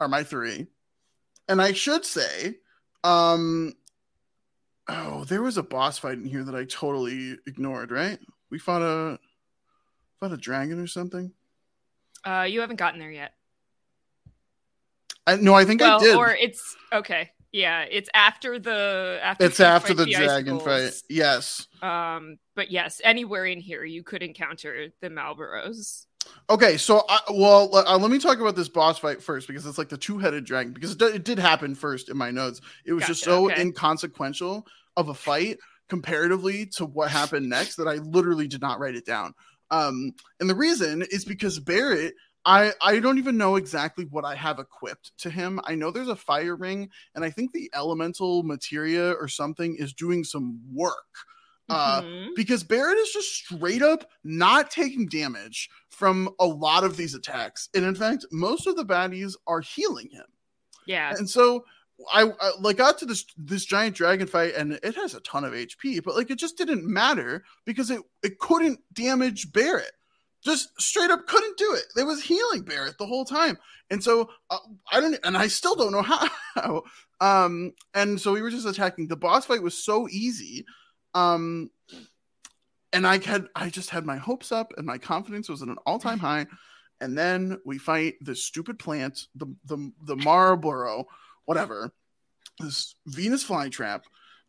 are 0.00 0.08
my 0.08 0.22
three 0.24 0.66
and 1.48 1.60
i 1.60 1.72
should 1.72 2.04
say 2.06 2.54
um 3.06 3.72
oh 4.88 5.24
there 5.24 5.42
was 5.42 5.56
a 5.56 5.62
boss 5.62 5.98
fight 5.98 6.18
in 6.18 6.24
here 6.24 6.42
that 6.44 6.54
i 6.54 6.64
totally 6.64 7.36
ignored 7.46 7.90
right 7.90 8.18
we 8.50 8.58
fought 8.58 8.82
a 8.82 9.18
fought 10.18 10.32
a 10.32 10.36
dragon 10.36 10.80
or 10.80 10.86
something 10.86 11.32
uh, 12.24 12.42
you 12.42 12.60
haven't 12.60 12.74
gotten 12.74 12.98
there 12.98 13.12
yet. 13.12 13.34
I, 15.28 15.36
no 15.36 15.54
i 15.54 15.64
think 15.64 15.80
well, 15.80 16.00
i 16.00 16.02
did 16.02 16.16
or 16.16 16.30
it's 16.30 16.76
okay. 16.92 17.30
Yeah, 17.52 17.86
it's 17.88 18.10
after 18.12 18.58
the 18.58 19.18
after 19.22 19.46
it's 19.46 19.60
after 19.60 19.94
fight 19.94 20.06
the 20.06 20.12
dragon 20.12 20.60
fight 20.60 20.92
yes 21.08 21.68
Um, 21.80 22.38
but 22.54 22.70
yes, 22.70 23.00
anywhere 23.02 23.46
in 23.46 23.60
here 23.60 23.84
you 23.84 24.02
could 24.02 24.22
encounter 24.22 24.88
the 25.00 25.08
Malboros. 25.08 26.06
Okay, 26.48 26.76
so 26.76 27.04
I, 27.08 27.20
well, 27.32 27.74
uh, 27.74 27.98
let 27.98 28.10
me 28.10 28.18
talk 28.18 28.38
about 28.38 28.56
this 28.56 28.68
boss 28.68 28.98
fight 28.98 29.22
first 29.22 29.48
because 29.48 29.66
it's 29.66 29.78
like 29.78 29.88
the 29.88 29.96
two-headed 29.96 30.44
dragon 30.44 30.72
because 30.72 30.92
it, 30.92 30.98
do- 30.98 31.06
it 31.06 31.24
did 31.24 31.38
happen 31.38 31.74
first 31.74 32.08
in 32.08 32.16
my 32.16 32.30
notes. 32.30 32.60
It 32.84 32.92
was 32.92 33.06
just 33.06 33.24
so 33.24 33.50
okay. 33.50 33.60
inconsequential 33.60 34.66
of 34.96 35.08
a 35.08 35.14
fight 35.14 35.58
comparatively 35.88 36.66
to 36.66 36.86
what 36.86 37.10
happened 37.10 37.48
next 37.48 37.76
that 37.76 37.88
I 37.88 37.94
literally 37.96 38.48
did 38.48 38.60
not 38.60 38.78
write 38.78 38.96
it 38.96 39.06
down. 39.06 39.34
Um, 39.70 40.12
and 40.40 40.48
the 40.48 40.54
reason 40.54 41.04
is 41.10 41.24
because 41.24 41.58
Barrett, 41.58 42.14
I 42.44 42.72
I 42.80 43.00
don't 43.00 43.18
even 43.18 43.36
know 43.36 43.56
exactly 43.56 44.04
what 44.04 44.24
I 44.24 44.36
have 44.36 44.60
equipped 44.60 45.12
to 45.18 45.30
him. 45.30 45.60
I 45.64 45.74
know 45.74 45.90
there's 45.90 46.08
a 46.08 46.16
fire 46.16 46.54
ring, 46.54 46.90
and 47.14 47.24
I 47.24 47.30
think 47.30 47.52
the 47.52 47.70
elemental 47.74 48.44
materia 48.44 49.12
or 49.12 49.26
something 49.26 49.76
is 49.76 49.92
doing 49.92 50.22
some 50.22 50.60
work 50.72 50.94
Uh, 51.68 52.00
Mhm. 52.02 52.28
because 52.36 52.62
Barrett 52.62 52.96
is 52.98 53.10
just 53.10 53.28
straight 53.34 53.82
up 53.82 54.08
not 54.22 54.70
taking 54.70 55.08
damage 55.08 55.68
from 55.88 56.28
a 56.38 56.46
lot 56.46 56.84
of 56.84 56.96
these 56.96 57.14
attacks. 57.14 57.68
And 57.74 57.84
in 57.84 57.94
fact, 57.96 58.24
most 58.30 58.66
of 58.68 58.76
the 58.76 58.84
baddies 58.84 59.34
are 59.48 59.60
healing 59.60 60.08
him. 60.10 60.26
yeah. 60.86 61.12
And 61.16 61.28
so 61.28 61.64
I, 62.12 62.30
I 62.40 62.50
like 62.60 62.76
got 62.76 62.98
to 62.98 63.06
this 63.06 63.24
this 63.38 63.64
giant 63.64 63.96
dragon 63.96 64.26
fight 64.28 64.54
and 64.54 64.74
it 64.82 64.94
has 64.94 65.14
a 65.14 65.20
ton 65.20 65.44
of 65.44 65.54
HP, 65.54 65.98
but 66.04 66.14
like 66.14 66.30
it 66.30 66.38
just 66.38 66.56
didn't 66.58 66.84
matter 66.86 67.42
because 67.64 67.90
it 67.90 68.00
it 68.22 68.38
couldn't 68.38 68.78
damage 68.92 69.50
Barrett. 69.52 69.92
Just 70.44 70.68
straight 70.80 71.10
up 71.10 71.26
couldn't 71.26 71.56
do 71.56 71.72
it. 71.74 71.86
It 71.98 72.04
was 72.04 72.22
healing 72.22 72.62
Barrett 72.62 72.98
the 72.98 73.06
whole 73.06 73.24
time. 73.24 73.58
And 73.90 74.04
so 74.04 74.30
uh, 74.50 74.58
I 74.92 75.00
don't 75.00 75.18
and 75.24 75.36
I 75.36 75.48
still 75.48 75.74
don't 75.74 75.90
know 75.92 76.02
how. 76.54 76.82
um 77.20 77.72
and 77.94 78.20
so 78.20 78.32
we 78.32 78.42
were 78.42 78.50
just 78.50 78.66
attacking. 78.66 79.08
The 79.08 79.16
boss 79.16 79.46
fight 79.46 79.62
was 79.62 79.82
so 79.82 80.06
easy. 80.10 80.64
Um 81.16 81.70
and 82.92 83.06
I 83.06 83.18
had 83.24 83.46
I 83.54 83.70
just 83.70 83.90
had 83.90 84.04
my 84.06 84.16
hopes 84.16 84.52
up 84.52 84.72
and 84.76 84.86
my 84.86 84.98
confidence 84.98 85.48
was 85.48 85.62
at 85.62 85.68
an 85.68 85.78
all-time 85.86 86.18
high. 86.18 86.46
And 87.00 87.16
then 87.18 87.58
we 87.64 87.76
fight 87.78 88.14
this 88.20 88.42
stupid 88.44 88.78
plant, 88.78 89.26
the 89.34 89.46
the 89.66 89.92
the 90.04 90.16
Marlboro, 90.16 91.06
whatever, 91.44 91.92
this 92.58 92.94
Venus 93.06 93.44
flytrap 93.44 94.02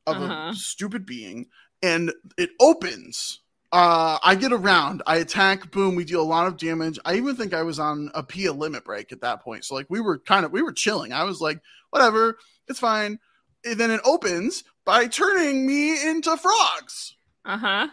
of 0.06 0.18
Uh-huh. 0.18 0.52
a 0.52 0.56
stupid 0.56 1.06
being, 1.06 1.48
and 1.82 2.14
it 2.38 2.52
opens. 2.60 3.42
Uh, 3.74 4.18
I 4.24 4.36
get 4.36 4.54
around, 4.54 5.04
I 5.06 5.18
attack, 5.18 5.72
boom, 5.72 5.96
we 5.96 6.06
deal 6.06 6.22
a 6.22 6.34
lot 6.36 6.48
of 6.48 6.56
damage. 6.56 6.98
I 7.04 7.16
even 7.16 7.36
think 7.36 7.54
I 7.54 7.64
was 7.64 7.80
on 7.80 8.10
a 8.16 8.24
Pia 8.24 8.54
limit 8.54 8.86
break 8.86 9.12
at 9.12 9.20
that 9.22 9.42
point. 9.42 9.66
So 9.66 9.76
like 9.76 9.88
we 9.90 10.00
were 10.00 10.20
kind 10.20 10.46
of 10.46 10.54
we 10.54 10.62
were 10.62 10.72
chilling. 10.72 11.12
I 11.12 11.26
was 11.26 11.42
like, 11.42 11.60
whatever, 11.90 12.38
it's 12.70 12.80
fine. 12.80 13.20
And 13.66 13.78
then 13.78 13.92
it 13.92 14.00
opens 14.06 14.64
by 14.88 15.06
turning 15.06 15.68
me 15.68 16.02
into 16.10 16.38
frogs. 16.38 17.14
Uh 17.44 17.58
huh. 17.58 17.88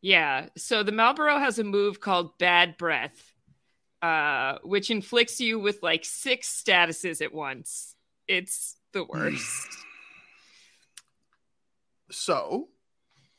Yeah. 0.00 0.46
So 0.56 0.84
the 0.84 0.92
Marlboro 0.92 1.36
has 1.38 1.58
a 1.58 1.64
move 1.64 2.00
called 2.00 2.38
Bad 2.38 2.78
Breath, 2.78 3.34
uh, 4.00 4.58
which 4.62 4.88
inflicts 4.88 5.40
you 5.40 5.58
with 5.58 5.82
like 5.82 6.04
six 6.04 6.48
statuses 6.48 7.20
at 7.20 7.34
once. 7.34 7.96
It's 8.26 8.76
the 8.92 9.04
worst. 9.04 9.68
So 12.12 12.66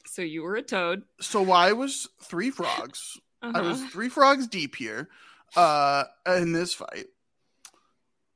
so 0.06 0.22
you 0.22 0.44
were 0.44 0.56
a 0.56 0.62
toad. 0.62 1.04
so 1.20 1.52
I 1.52 1.74
was 1.74 2.08
three 2.24 2.52
frogs. 2.52 3.18
Uh-huh. 3.42 3.52
I 3.54 3.62
was 3.62 3.84
three 3.88 4.08
frogs 4.08 4.48
deep 4.48 4.78
here 4.78 5.10
uh 5.58 6.06
in 6.26 6.54
this 6.54 6.74
fight. 6.74 7.08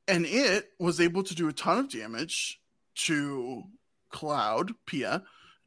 And 0.06 0.26
it 0.26 0.68
was 0.78 1.00
able 1.00 1.22
to 1.22 1.34
do 1.34 1.48
a 1.48 1.54
ton 1.54 1.78
of 1.78 1.90
damage 1.90 2.60
to 2.96 3.64
Cloud, 4.10 4.72
Pia, 4.86 5.22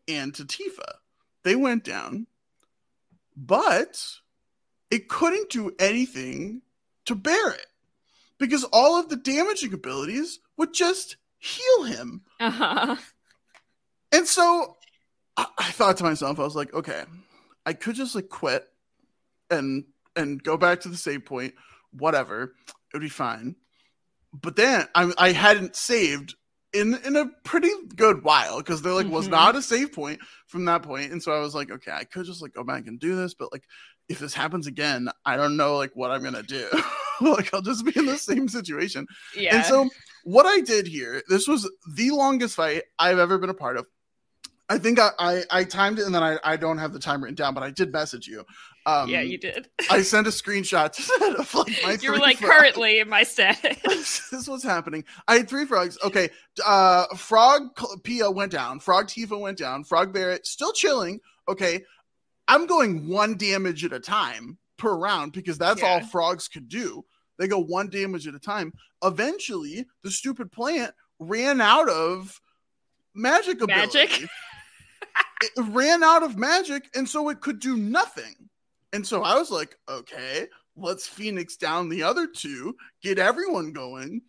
and 0.07 0.33
to 0.35 0.43
Tifa. 0.43 0.95
They 1.43 1.55
went 1.55 1.83
down, 1.83 2.27
but 3.35 4.03
it 4.91 5.07
couldn't 5.07 5.49
do 5.49 5.71
anything 5.79 6.61
to 7.05 7.15
Barrett 7.15 7.65
because 8.37 8.63
all 8.65 8.99
of 8.99 9.09
the 9.09 9.15
damaging 9.15 9.73
abilities 9.73 10.39
would 10.57 10.73
just 10.73 11.17
heal 11.37 11.83
him. 11.83 12.21
Uh-huh. 12.39 12.95
And 14.11 14.27
so 14.27 14.77
I, 15.37 15.45
I 15.57 15.71
thought 15.71 15.97
to 15.97 16.03
myself, 16.03 16.39
I 16.39 16.43
was 16.43 16.55
like, 16.55 16.73
okay, 16.73 17.03
I 17.65 17.73
could 17.73 17.95
just 17.95 18.15
like 18.15 18.29
quit 18.29 18.67
and 19.49 19.85
and 20.15 20.43
go 20.43 20.57
back 20.57 20.81
to 20.81 20.89
the 20.89 20.97
save 20.97 21.25
point, 21.25 21.53
whatever, 21.91 22.55
it 22.67 22.93
would 22.93 23.01
be 23.01 23.09
fine. 23.09 23.55
But 24.33 24.55
then 24.55 24.87
I 24.95 25.11
I 25.17 25.31
hadn't 25.31 25.75
saved 25.75 26.35
in 26.73 26.95
in 27.05 27.15
a 27.15 27.25
pretty 27.43 27.71
good 27.95 28.23
while 28.23 28.58
because 28.60 28.82
there 28.82 28.93
like 28.93 29.08
was 29.08 29.27
Mhm. 29.27 29.32
not 29.32 29.55
a 29.55 29.62
save 29.62 29.91
point 29.93 30.19
from 30.47 30.65
that 30.65 30.84
point, 30.84 31.12
and 31.12 31.21
so 31.21 31.32
I 31.32 31.39
was 31.39 31.55
like, 31.55 31.71
okay, 31.71 31.91
I 31.91 32.03
could 32.03 32.25
just 32.25 32.41
like 32.41 32.53
go 32.53 32.63
back 32.63 32.88
and 32.88 32.99
do 32.99 33.15
this, 33.15 33.34
but 33.34 33.51
like 33.51 33.63
if 34.08 34.19
this 34.19 34.34
happens 34.34 34.67
again, 34.67 35.10
I 35.25 35.36
don't 35.38 35.58
know 35.58 35.77
like 35.77 35.91
what 35.95 36.12
I'm 36.12 36.23
gonna 36.23 36.43
do. 36.43 36.67
like 37.21 37.53
I'll 37.53 37.62
just 37.62 37.86
be 37.86 37.91
in 37.95 38.05
the 38.05 38.17
same 38.17 38.47
situation. 38.47 39.05
Yeah. 39.36 39.58
And 39.58 39.65
so 39.65 39.89
what 40.23 40.45
I 40.45 40.62
did 40.62 40.88
here, 40.88 41.21
this 41.27 41.47
was 41.47 41.69
the 41.95 42.12
longest 42.12 42.55
fight 42.55 42.84
I've 42.97 43.19
ever 43.19 43.38
been 43.38 43.49
a 43.49 43.53
part 43.53 43.77
of. 43.77 43.86
I 44.71 44.77
think 44.77 44.99
I, 44.99 45.10
I, 45.17 45.43
I 45.49 45.63
timed 45.63 45.97
it 45.97 46.05
and 46.05 46.13
then 46.13 46.21
I, 46.21 46.38
I 46.43 46.55
don't 46.55 46.77
have 46.77 46.93
the 46.93 46.99
time 46.99 47.23
written 47.23 47.34
down, 47.36 47.55
but 47.55 47.63
I 47.63 47.71
did 47.71 47.91
message 47.91 48.27
you. 48.27 48.45
Um, 48.89 49.10
yeah, 49.10 49.21
you 49.21 49.38
did. 49.38 49.69
I 49.89 50.02
sent 50.02 50.28
a 50.28 50.32
screenshot 50.32 50.97
of 51.39 51.54
like 51.54 51.80
my 51.84 51.97
you 52.02 52.12
were 52.12 52.17
like 52.17 52.38
frogs. 52.38 52.54
currently 52.54 52.99
in 52.99 53.10
my 53.10 53.23
status. 53.23 53.78
this 53.84 54.34
is 54.34 54.47
what's 54.49 54.63
happening. 54.63 55.04
I 55.28 55.36
had 55.36 55.49
three 55.49 55.65
frogs. 55.65 55.97
Okay, 56.04 56.30
uh, 56.65 57.06
Frog 57.15 57.63
Pia 58.04 58.30
went 58.32 58.52
down. 58.52 58.80
Frog 58.80 59.08
Tifa 59.08 59.39
went 59.39 59.58
down. 59.58 59.84
Frog 59.84 60.13
Barrett 60.13 60.45
still 60.45 60.73
chilling. 60.73 61.19
Okay, 61.47 61.84
I'm 62.47 62.65
going 62.65 63.08
one 63.08 63.36
damage 63.38 63.86
at 63.86 63.93
a 63.93 63.99
time 63.99 64.58
per 64.78 64.95
round 64.95 65.34
because 65.34 65.58
that's 65.58 65.84
all 65.84 66.02
frogs 66.02 66.47
could 66.47 66.67
do. 66.67 67.04
They 67.38 67.47
go 67.47 67.60
one 67.60 67.89
damage 67.89 68.28
at 68.28 68.36
a 68.36 68.39
time. 68.39 68.73
Eventually, 69.04 69.86
the 70.04 70.12
stupid 70.12 70.52
plant 70.52 70.93
ran 71.19 71.62
out 71.62 71.89
of 71.89 72.41
magic 73.13 73.62
ability. 73.62 73.97
Magic? 73.97 74.30
it 75.41 75.52
ran 75.69 76.04
out 76.04 76.23
of 76.23 76.38
magic, 76.38 76.89
and 76.95 77.08
so 77.08 77.30
it 77.30 77.41
could 77.41 77.60
do 77.60 77.78
nothing. 77.78 78.48
And 78.93 79.06
so 79.06 79.23
I 79.23 79.36
was 79.36 79.52
like, 79.52 79.78
okay, 79.88 80.47
let's 80.75 81.08
Phoenix 81.08 81.58
down 81.58 81.89
the 81.89 82.04
other 82.04 82.28
two, 82.28 82.75
get 83.02 83.19
everyone 83.19 83.71
going. 83.71 84.21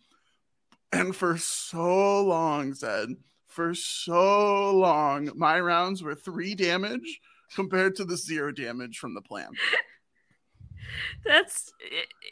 And 0.91 1.15
for 1.15 1.37
so 1.37 2.21
long, 2.23 2.73
Zed, 2.73 3.09
for 3.47 3.73
so 3.73 4.71
long, 4.71 5.31
my 5.35 5.59
rounds 5.59 6.03
were 6.03 6.15
three 6.15 6.53
damage 6.53 7.21
compared 7.55 7.95
to 7.95 8.05
the 8.05 8.17
zero 8.17 8.51
damage 8.51 8.97
from 8.97 9.13
the 9.13 9.21
plan. 9.21 9.49
That's 11.25 11.71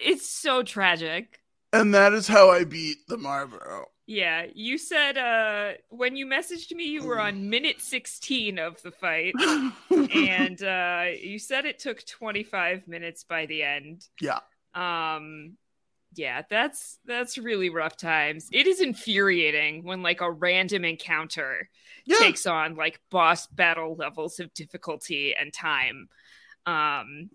it's 0.04 0.30
so 0.30 0.64
tragic. 0.64 1.40
And 1.72 1.94
that 1.94 2.14
is 2.14 2.28
how 2.28 2.50
I 2.50 2.64
beat 2.64 2.98
the 3.08 3.18
Marlboro. 3.18 3.86
Yeah, 4.10 4.48
you 4.56 4.80
said 4.80 5.20
uh 5.20 5.74
when 5.90 6.16
you 6.16 6.26
messaged 6.26 6.72
me 6.72 6.86
you 6.86 7.04
were 7.04 7.20
on 7.20 7.48
minute 7.48 7.80
16 7.80 8.58
of 8.58 8.82
the 8.82 8.90
fight 8.90 9.36
and 9.92 10.64
uh 10.64 11.04
you 11.22 11.38
said 11.38 11.66
it 11.66 11.78
took 11.78 12.04
25 12.08 12.88
minutes 12.88 13.24
by 13.24 13.46
the 13.46 13.62
end. 13.62 14.08
Yeah. 14.20 14.40
Um 14.74 15.58
yeah, 16.16 16.42
that's 16.50 16.98
that's 17.06 17.38
really 17.38 17.70
rough 17.70 17.98
times. 17.98 18.50
It 18.52 18.66
is 18.66 18.82
infuriating 18.82 19.84
when 19.84 20.02
like 20.02 20.22
a 20.22 20.32
random 20.32 20.86
encounter 20.86 21.70
yeah. 22.04 22.18
takes 22.18 22.48
on 22.48 22.74
like 22.74 23.00
boss 23.12 23.46
battle 23.46 23.96
levels 23.96 24.40
of 24.40 24.52
difficulty 24.56 25.36
and 25.40 25.54
time. 25.54 26.10
Um 26.66 27.30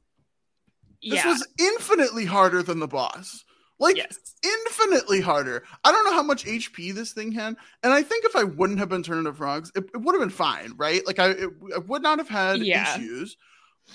This 1.00 1.24
yeah. 1.24 1.28
was 1.28 1.46
infinitely 1.56 2.24
harder 2.24 2.64
than 2.64 2.80
the 2.80 2.88
boss. 2.88 3.44
Like 3.80 3.96
yes. 3.96 4.16
infinitely 4.44 5.20
harder. 5.20 5.64
I 5.82 5.90
don't 5.90 6.04
know 6.04 6.14
how 6.14 6.22
much 6.22 6.44
HP 6.44 6.94
this 6.94 7.12
thing 7.12 7.32
had, 7.32 7.56
and 7.82 7.92
I 7.92 8.02
think 8.02 8.24
if 8.24 8.36
I 8.36 8.44
wouldn't 8.44 8.78
have 8.78 8.88
been 8.88 9.02
turned 9.02 9.18
into 9.26 9.32
frogs, 9.32 9.72
it, 9.74 9.84
it 9.92 10.00
would 10.00 10.14
have 10.14 10.20
been 10.22 10.30
fine, 10.30 10.74
right? 10.76 11.04
Like 11.06 11.18
I, 11.18 11.30
it, 11.30 11.50
I 11.74 11.78
would 11.78 12.02
not 12.02 12.18
have 12.18 12.28
had 12.28 12.58
Yeah. 12.60 12.96
issues, 12.96 13.36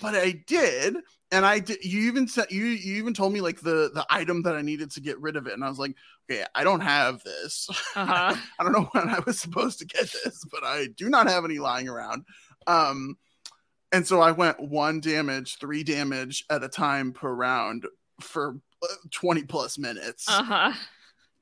but 0.01 0.15
I 0.15 0.43
did, 0.47 0.97
and 1.31 1.45
I 1.45 1.59
did. 1.59 1.83
You 1.83 2.01
even 2.07 2.27
said 2.27 2.47
you 2.49 2.65
you 2.65 2.95
even 2.97 3.13
told 3.13 3.31
me 3.31 3.39
like 3.39 3.61
the 3.61 3.89
the 3.93 4.05
item 4.09 4.41
that 4.43 4.55
I 4.55 4.61
needed 4.61 4.91
to 4.91 5.01
get 5.01 5.19
rid 5.21 5.37
of 5.37 5.47
it, 5.47 5.53
and 5.53 5.63
I 5.63 5.69
was 5.69 5.79
like, 5.79 5.95
okay, 6.29 6.43
I 6.53 6.65
don't 6.65 6.81
have 6.81 7.23
this. 7.23 7.69
Uh-huh. 7.95 8.35
I 8.59 8.63
don't 8.63 8.73
know 8.73 8.89
when 8.91 9.07
I 9.09 9.19
was 9.25 9.39
supposed 9.39 9.79
to 9.79 9.85
get 9.85 10.09
this, 10.25 10.43
but 10.51 10.63
I 10.65 10.87
do 10.97 11.09
not 11.09 11.27
have 11.27 11.45
any 11.45 11.59
lying 11.59 11.87
around. 11.87 12.25
Um, 12.67 13.15
and 13.91 14.05
so 14.05 14.21
I 14.21 14.31
went 14.31 14.59
one 14.59 14.99
damage, 14.99 15.57
three 15.57 15.83
damage 15.83 16.43
at 16.49 16.63
a 16.63 16.69
time 16.69 17.13
per 17.13 17.33
round 17.33 17.85
for 18.21 18.57
20 19.11 19.43
plus 19.43 19.77
minutes. 19.77 20.25
Uh-huh. 20.27 20.73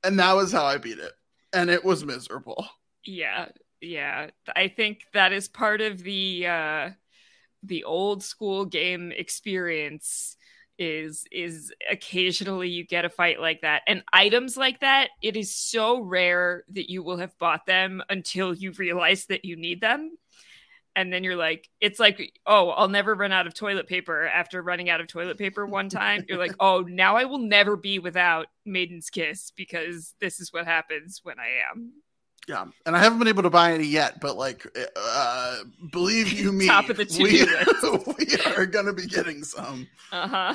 And 0.04 0.18
that 0.18 0.34
was 0.34 0.52
how 0.52 0.64
I 0.64 0.78
beat 0.78 0.98
it. 0.98 1.12
And 1.52 1.70
it 1.70 1.84
was 1.84 2.04
miserable. 2.04 2.66
Yeah, 3.04 3.48
yeah. 3.80 4.30
I 4.54 4.68
think 4.68 5.02
that 5.14 5.32
is 5.32 5.48
part 5.48 5.80
of 5.80 6.02
the 6.02 6.46
uh 6.46 6.90
the 7.62 7.84
old 7.84 8.22
school 8.22 8.64
game 8.64 9.12
experience 9.12 10.36
is 10.78 11.24
is 11.32 11.72
occasionally 11.90 12.68
you 12.68 12.86
get 12.86 13.04
a 13.04 13.10
fight 13.10 13.40
like 13.40 13.62
that 13.62 13.82
and 13.88 14.04
items 14.12 14.56
like 14.56 14.78
that 14.80 15.08
it 15.20 15.36
is 15.36 15.52
so 15.52 16.00
rare 16.00 16.62
that 16.68 16.88
you 16.88 17.02
will 17.02 17.16
have 17.16 17.36
bought 17.38 17.66
them 17.66 18.00
until 18.08 18.54
you 18.54 18.70
realize 18.72 19.26
that 19.26 19.44
you 19.44 19.56
need 19.56 19.80
them 19.80 20.16
and 20.98 21.12
then 21.12 21.22
you're 21.22 21.36
like 21.36 21.70
it's 21.80 22.00
like 22.00 22.32
oh 22.44 22.70
i'll 22.70 22.88
never 22.88 23.14
run 23.14 23.30
out 23.30 23.46
of 23.46 23.54
toilet 23.54 23.86
paper 23.86 24.26
after 24.26 24.60
running 24.60 24.90
out 24.90 25.00
of 25.00 25.06
toilet 25.06 25.38
paper 25.38 25.64
one 25.64 25.88
time 25.88 26.24
you're 26.28 26.36
like 26.38 26.54
oh 26.58 26.80
now 26.88 27.16
i 27.16 27.24
will 27.24 27.38
never 27.38 27.76
be 27.76 28.00
without 28.00 28.48
maiden's 28.66 29.08
kiss 29.08 29.52
because 29.56 30.14
this 30.20 30.40
is 30.40 30.52
what 30.52 30.66
happens 30.66 31.20
when 31.22 31.38
i 31.38 31.46
am 31.70 31.92
Yeah. 32.48 32.64
And 32.84 32.96
I 32.96 32.98
haven't 32.98 33.18
been 33.20 33.28
able 33.28 33.42
to 33.44 33.50
buy 33.50 33.72
any 33.74 33.84
yet, 33.84 34.20
but 34.20 34.38
like, 34.38 34.66
uh, 34.96 35.56
believe 35.92 36.32
you 36.32 36.50
me, 36.60 36.66
Top 36.66 36.88
of 36.88 36.96
the 36.96 37.04
to-do 37.04 37.22
we, 37.22 37.44
list. 37.44 38.18
we 38.46 38.52
are 38.56 38.64
going 38.64 38.86
to 38.86 38.94
be 38.94 39.06
getting 39.06 39.44
some. 39.44 39.86
uh-huh 40.10 40.54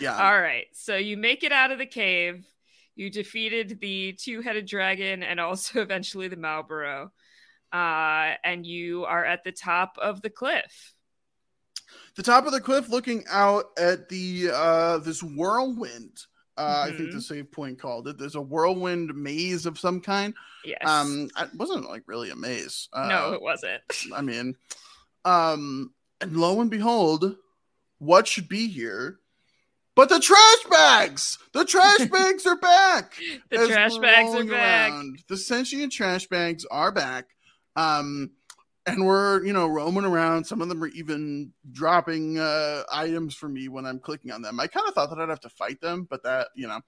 Yeah. 0.00 0.16
All 0.16 0.40
right. 0.40 0.66
So 0.72 0.96
you 0.96 1.16
make 1.16 1.44
it 1.44 1.52
out 1.52 1.70
of 1.70 1.78
the 1.78 1.86
cave. 1.86 2.46
You 2.96 3.10
defeated 3.10 3.80
the 3.80 4.12
two 4.14 4.40
headed 4.40 4.66
dragon 4.66 5.22
and 5.22 5.38
also 5.40 5.80
eventually 5.82 6.28
the 6.28 6.36
Malboro. 6.36 7.10
Uh, 7.72 8.34
and 8.42 8.66
you 8.66 9.04
are 9.04 9.24
at 9.24 9.44
the 9.44 9.52
top 9.52 9.96
of 10.02 10.22
the 10.22 10.30
cliff. 10.30 10.94
the 12.16 12.22
top 12.22 12.46
of 12.46 12.52
the 12.52 12.60
cliff 12.60 12.88
looking 12.88 13.24
out 13.30 13.66
at 13.78 14.08
the 14.08 14.48
uh 14.52 14.98
this 14.98 15.22
whirlwind 15.22 16.20
uh 16.56 16.84
i 16.86 16.90
think 16.90 17.10
Mhm. 17.10 17.12
the 17.14 17.20
save 17.20 17.50
point 17.52 17.80
called 17.80 18.06
it 18.08 18.16
there's 18.18 18.34
a 18.36 18.40
whirlwind 18.40 19.12
maze 19.14 19.66
of 19.66 19.78
some 19.78 20.00
kind 20.00 20.34
Yes. 20.64 20.78
um 20.84 21.28
it 21.38 21.50
wasn't 21.54 21.88
like 21.88 22.02
really 22.06 22.30
a 22.30 22.36
maze 22.36 22.88
uh, 22.92 23.08
no, 23.08 23.32
it 23.32 23.42
wasn't. 23.42 23.82
i 24.14 24.20
mean 24.20 24.56
um 25.24 25.92
and 26.20 26.36
lo 26.36 26.60
and 26.60 26.70
behold 26.70 27.36
what 27.98 28.26
should 28.26 28.48
be 28.48 28.66
here 28.68 29.19
but 30.00 30.08
the 30.08 30.18
trash 30.20 30.64
bags 30.70 31.38
the 31.52 31.64
trash 31.64 32.06
bags 32.10 32.46
are 32.46 32.56
back 32.56 33.14
The 33.50 33.68
trash 33.68 33.98
bags 33.98 34.34
are 34.34 34.44
back. 34.44 34.90
around. 34.92 35.18
The 35.28 35.36
sentient 35.36 35.92
trash 35.92 36.26
bags 36.28 36.64
are 36.70 36.90
back. 36.92 37.26
Um, 37.76 38.30
and 38.86 39.04
we're, 39.04 39.44
you 39.44 39.52
know, 39.52 39.66
roaming 39.66 40.04
around. 40.04 40.44
Some 40.44 40.62
of 40.62 40.68
them 40.68 40.82
are 40.82 40.88
even 40.88 41.52
dropping 41.70 42.38
uh, 42.38 42.82
items 42.92 43.34
for 43.34 43.48
me 43.48 43.68
when 43.68 43.84
I'm 43.84 43.98
clicking 43.98 44.30
on 44.30 44.42
them. 44.42 44.58
I 44.58 44.68
kind 44.68 44.88
of 44.88 44.94
thought 44.94 45.10
that 45.10 45.18
I'd 45.18 45.28
have 45.28 45.40
to 45.40 45.50
fight 45.50 45.80
them, 45.80 46.06
but 46.08 46.22
that, 46.22 46.48
you 46.54 46.66
know, 46.66 46.80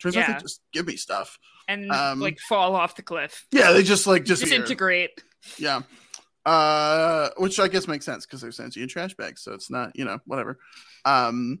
turns 0.00 0.16
out 0.16 0.26
they 0.26 0.40
just 0.40 0.60
give 0.72 0.86
me 0.86 0.96
stuff. 0.96 1.38
And 1.68 1.90
Um, 1.92 2.20
like 2.20 2.38
fall 2.48 2.74
off 2.74 2.96
the 2.96 3.02
cliff. 3.02 3.46
Yeah, 3.52 3.72
they 3.72 3.82
just 3.82 4.06
like 4.06 4.24
just 4.24 4.42
Disintegrate. 4.42 5.22
Yeah. 5.58 5.82
Uh, 6.44 7.30
which 7.38 7.58
I 7.58 7.68
guess 7.68 7.88
makes 7.88 8.04
sense 8.04 8.24
because 8.24 8.40
they're 8.40 8.52
sentient 8.52 8.90
trash 8.90 9.14
bags, 9.14 9.42
so 9.42 9.52
it's 9.52 9.70
not, 9.70 9.92
you 9.94 10.04
know, 10.04 10.18
whatever. 10.26 10.58
Um, 11.04 11.60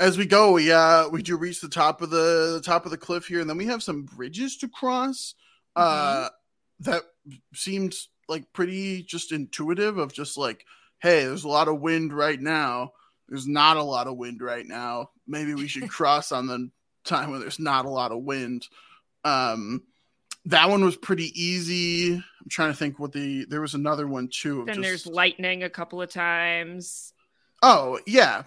as 0.00 0.16
we 0.16 0.26
go, 0.26 0.52
we 0.52 0.70
uh 0.72 1.08
we 1.08 1.22
do 1.22 1.36
reach 1.36 1.60
the 1.60 1.68
top 1.68 2.02
of 2.02 2.10
the, 2.10 2.52
the 2.54 2.62
top 2.64 2.84
of 2.84 2.90
the 2.90 2.96
cliff 2.98 3.26
here, 3.26 3.40
and 3.40 3.48
then 3.50 3.56
we 3.56 3.66
have 3.66 3.82
some 3.82 4.02
bridges 4.04 4.56
to 4.58 4.68
cross. 4.68 5.34
Uh, 5.76 6.28
that 6.80 7.02
seemed 7.54 7.94
like 8.28 8.52
pretty 8.52 9.02
just 9.02 9.32
intuitive 9.32 9.98
of 9.98 10.12
just 10.12 10.36
like, 10.36 10.64
hey, 11.00 11.24
there's 11.24 11.44
a 11.44 11.48
lot 11.48 11.68
of 11.68 11.80
wind 11.80 12.12
right 12.12 12.40
now. 12.40 12.92
There's 13.28 13.46
not 13.46 13.76
a 13.76 13.82
lot 13.82 14.06
of 14.06 14.16
wind 14.16 14.40
right 14.40 14.66
now. 14.66 15.10
Maybe 15.26 15.54
we 15.54 15.68
should 15.68 15.88
cross 15.90 16.32
on 16.32 16.46
the 16.46 16.70
time 17.04 17.30
when 17.30 17.40
there's 17.40 17.58
not 17.58 17.84
a 17.84 17.90
lot 17.90 18.12
of 18.12 18.22
wind. 18.22 18.66
Um, 19.24 19.82
that 20.46 20.68
one 20.70 20.84
was 20.84 20.96
pretty 20.96 21.30
easy. 21.40 22.14
I'm 22.14 22.48
trying 22.48 22.70
to 22.70 22.76
think 22.76 22.98
what 22.98 23.12
the 23.12 23.44
there 23.46 23.60
was 23.60 23.74
another 23.74 24.06
one 24.06 24.28
too. 24.28 24.64
Then 24.64 24.76
just- 24.76 24.82
there's 24.82 25.06
lightning 25.06 25.62
a 25.62 25.70
couple 25.70 26.00
of 26.00 26.10
times. 26.10 27.12
Oh 27.62 27.98
yeah, 28.06 28.44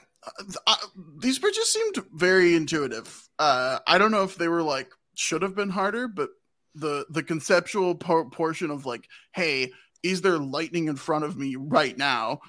These 1.20 1.40
bridges 1.40 1.72
seemed 1.72 1.96
very 2.14 2.56
intuitive. 2.56 3.28
Uh, 3.40 3.80
I 3.88 3.98
don't 3.98 4.12
know 4.12 4.24
if 4.24 4.36
they 4.36 4.48
were 4.48 4.64
like 4.64 4.92
should 5.16 5.42
have 5.42 5.56
been 5.56 5.70
harder, 5.70 6.08
but 6.08 6.30
the 6.76 7.06
the 7.10 7.24
conceptual 7.24 7.96
por- 7.96 8.30
portion 8.30 8.72
of 8.72 8.86
like, 8.86 9.08
hey, 9.34 9.72
is 10.04 10.22
there 10.22 10.38
lightning 10.38 10.88
in 10.88 10.96
front 10.96 11.26
of 11.26 11.38
me 11.38 11.56
right 11.58 11.98
now? 11.98 12.40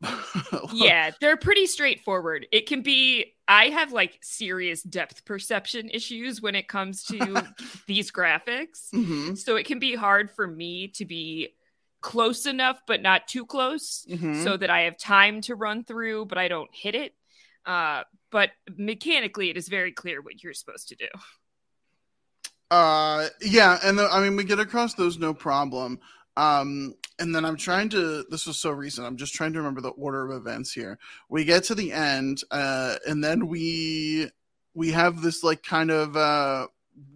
yeah, 0.72 1.10
they're 1.20 1.36
pretty 1.36 1.66
straightforward. 1.66 2.46
It 2.52 2.66
can 2.66 2.82
be 2.82 3.34
I 3.48 3.66
have 3.70 3.92
like 3.92 4.18
serious 4.22 4.82
depth 4.82 5.24
perception 5.24 5.90
issues 5.90 6.40
when 6.40 6.54
it 6.54 6.68
comes 6.68 7.02
to 7.04 7.42
these 7.86 8.10
graphics. 8.12 8.90
Mhm, 8.94 9.36
So 9.36 9.56
it 9.56 9.66
can 9.66 9.78
be 9.78 9.94
hard 9.94 10.30
for 10.30 10.46
me 10.46 10.88
to 10.88 11.04
be 11.04 11.55
close 12.06 12.46
enough 12.46 12.78
but 12.86 13.02
not 13.02 13.26
too 13.26 13.44
close 13.44 14.06
mhm. 14.08 14.44
so 14.44 14.56
that 14.56 14.70
I 14.70 14.82
have 14.82 14.96
time 14.96 15.40
to 15.42 15.56
run 15.56 15.82
through 15.82 16.26
but 16.26 16.38
I 16.38 16.46
don't 16.46 16.70
hit 16.72 16.94
it. 16.94 17.14
Uh 17.66 18.04
but 18.30 18.50
mechanically 18.76 19.50
it 19.50 19.56
is 19.56 19.68
very 19.68 19.90
clear 19.90 20.22
what 20.22 20.40
you're 20.42 20.54
supposed 20.54 20.88
to 20.88 20.94
do. 20.94 21.08
Uh, 22.70 23.28
yeah, 23.40 23.78
and 23.82 23.98
the, 23.98 24.08
I 24.08 24.22
mean 24.22 24.36
we 24.36 24.44
get 24.44 24.60
across 24.60 24.94
those 24.94 25.18
no 25.18 25.34
problem. 25.34 25.98
Um, 26.36 26.94
and 27.18 27.34
then 27.34 27.44
I'm 27.44 27.56
trying 27.56 27.88
to. 27.90 28.24
This 28.30 28.46
was 28.46 28.58
so 28.58 28.70
recent. 28.70 29.06
I'm 29.06 29.16
just 29.16 29.34
trying 29.34 29.52
to 29.54 29.58
remember 29.58 29.80
the 29.80 29.88
order 29.90 30.26
of 30.26 30.36
events 30.36 30.70
here. 30.72 30.98
We 31.28 31.44
get 31.44 31.64
to 31.64 31.74
the 31.74 31.92
end, 31.92 32.42
uh, 32.50 32.96
and 33.06 33.24
then 33.24 33.46
we 33.48 34.30
we 34.74 34.90
have 34.92 35.22
this 35.22 35.42
like 35.42 35.62
kind 35.62 35.90
of 35.90 36.16
uh 36.16 36.66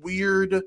weird. 0.00 0.62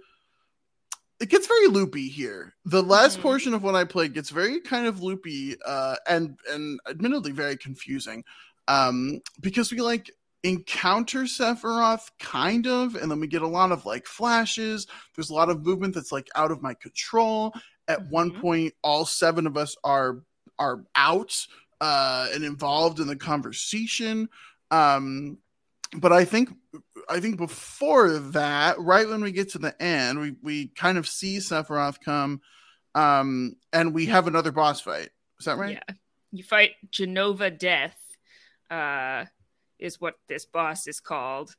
It 1.24 1.30
gets 1.30 1.48
very 1.48 1.68
loopy 1.68 2.10
here. 2.10 2.54
The 2.66 2.84
last 2.84 3.18
Mhm. 3.18 3.22
portion 3.22 3.54
of 3.54 3.64
what 3.64 3.76
I 3.76 3.86
played 3.86 4.14
gets 4.14 4.30
very 4.30 4.60
kind 4.60 4.86
of 4.88 5.02
loopy, 5.02 5.56
uh, 5.66 5.96
and 6.06 6.38
and 6.52 6.82
admittedly 6.86 7.32
very 7.32 7.56
confusing, 7.56 8.26
um, 8.68 9.22
because 9.40 9.72
we 9.72 9.80
like 9.80 10.12
encounter 10.44 11.22
Sephiroth 11.22 12.12
kind 12.20 12.68
of, 12.68 12.96
and 12.96 13.10
then 13.10 13.22
we 13.22 13.28
get 13.28 13.42
a 13.42 13.48
lot 13.48 13.72
of 13.72 13.86
like 13.86 14.06
flashes. 14.06 14.86
There's 15.16 15.30
a 15.30 15.34
lot 15.34 15.50
of 15.50 15.66
movement 15.66 15.96
that's 15.96 16.12
like 16.12 16.28
out 16.36 16.52
of 16.52 16.62
my 16.62 16.74
control. 16.74 17.54
At 17.88 18.06
one 18.10 18.32
Mhm. 18.32 18.42
point, 18.42 18.74
all 18.84 19.06
seven 19.06 19.48
of 19.48 19.56
us 19.56 19.78
are 19.86 20.26
are 20.60 20.84
out 20.96 21.48
uh, 21.80 22.28
and 22.34 22.44
involved 22.44 23.00
in 23.00 23.08
the 23.08 23.16
conversation. 23.16 24.28
Um, 24.72 25.38
but 25.96 26.12
I 26.12 26.26
think 26.26 26.50
I 27.10 27.20
think 27.20 27.38
before 27.38 28.10
that, 28.18 28.80
right 28.80 29.08
when 29.08 29.22
we 29.22 29.32
get 29.32 29.50
to 29.52 29.60
the 29.60 29.80
end, 29.82 30.20
we 30.20 30.36
we 30.42 30.68
kind 30.70 30.98
of 30.98 31.08
see 31.08 31.38
Sephiroth 31.38 32.00
come, 32.04 32.42
um, 32.96 33.56
and 33.72 33.94
we 33.94 34.08
have 34.08 34.28
another 34.28 34.52
boss 34.52 34.82
fight. 34.82 35.10
Is 35.40 35.46
that 35.46 35.58
right? 35.58 35.80
Yeah. 35.88 35.96
You 36.32 36.44
fight 36.44 36.72
Jenova 36.92 37.56
Death, 37.58 37.98
uh, 38.72 39.26
is 39.78 40.02
what 40.02 40.16
this 40.28 40.46
boss 40.46 40.88
is 40.88 41.00
called. 41.00 41.56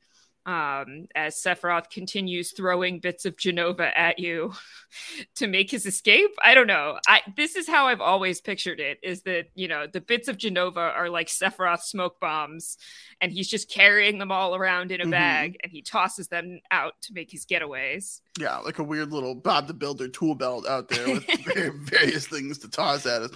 Um, 0.47 1.07
as 1.15 1.37
Sephiroth 1.37 1.89
continues 1.89 2.53
throwing 2.53 2.99
bits 3.01 3.25
of 3.25 3.37
Jenova 3.37 3.91
at 3.97 4.19
you 4.19 4.53
to 5.37 5.47
make 5.47 5.71
his 5.71 5.87
escape. 5.87 6.31
I 6.45 6.53
don't 6.55 6.67
know. 6.67 6.99
I 7.09 7.23
this 7.35 7.57
is 7.57 7.67
how 7.67 7.87
I've 7.87 8.03
always 8.03 8.43
pictured 8.43 8.79
it 8.79 8.99
is 9.03 9.23
that, 9.23 9.47
you 9.55 9.69
know, 9.69 9.87
the 9.87 10.03
bits 10.03 10.29
of 10.29 10.37
Jenova 10.37 10.77
are 10.95 11.09
like 11.09 11.29
Sephiroth 11.29 11.81
smoke 11.81 12.21
bombs, 12.21 12.77
and 13.23 13.33
he's 13.33 13.49
just 13.49 13.71
carrying 13.71 14.19
them 14.19 14.31
all 14.31 14.55
around 14.55 14.93
in 14.93 15.01
a 15.01 15.07
Mhm. 15.07 15.11
bag 15.11 15.57
and 15.63 15.73
he 15.73 15.81
tosses 15.81 16.29
them 16.29 16.61
out 16.71 16.93
to 17.03 17.15
make 17.15 17.31
his 17.31 17.47
getaways. 17.47 18.21
Yeah, 18.39 18.59
like 18.59 18.79
a 18.79 18.85
weird 18.85 19.13
little 19.13 19.35
Bob 19.35 19.67
the 19.67 19.73
Builder 19.75 20.09
tool 20.09 20.35
belt 20.35 20.67
out 20.67 20.89
there 20.89 21.07
with 21.09 21.25
various 21.89 22.27
things 22.27 22.59
to 22.59 22.69
toss 22.69 23.07
at 23.07 23.23
us. 23.23 23.31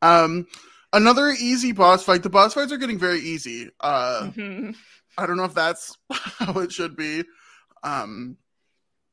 Um, 0.00 0.46
another 0.94 1.28
easy 1.28 1.72
boss 1.72 2.04
fight. 2.04 2.22
The 2.22 2.30
boss 2.30 2.54
fights 2.54 2.72
are 2.72 2.78
getting 2.78 2.98
very 2.98 3.18
easy. 3.20 3.68
Uh, 3.80 4.30
Mhm. 4.34 4.76
I 5.16 5.26
don't 5.26 5.36
know 5.36 5.44
if 5.44 5.54
that's 5.54 5.96
how 6.10 6.60
it 6.60 6.72
should 6.72 6.96
be, 6.96 7.24
um, 7.82 8.36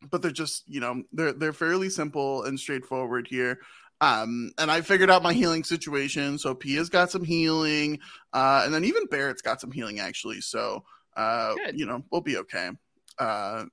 but 0.10 0.22
they're 0.22 0.32
just 0.32 0.64
you 0.68 0.80
know 0.80 1.04
they're 1.12 1.34
they're 1.34 1.54
fairly 1.54 1.90
simple 1.90 2.44
and 2.44 2.60
straightforward 2.60 3.28
here. 3.28 3.60
Um, 4.02 4.52
and 4.58 4.72
I 4.72 4.82
figured 4.82 5.12
out 5.12 5.22
my 5.22 5.34
healing 5.34 5.64
situation. 5.64 6.40
So 6.40 6.56
Pia's 6.56 6.90
got 6.90 7.12
some 7.12 7.24
healing, 7.24 8.00
uh, 8.34 8.64
and 8.66 8.74
then 8.74 8.84
even 8.84 9.06
Barrett's 9.06 9.44
got 9.44 9.62
some 9.62 9.72
healing 9.72 10.00
actually. 10.00 10.42
So 10.42 10.84
uh, 11.16 11.54
Good. 11.56 11.80
you 11.80 11.86
know 11.86 12.04
we'll 12.12 12.22
be 12.22 12.38
okay. 12.38 12.72
Uh, 13.20 13.66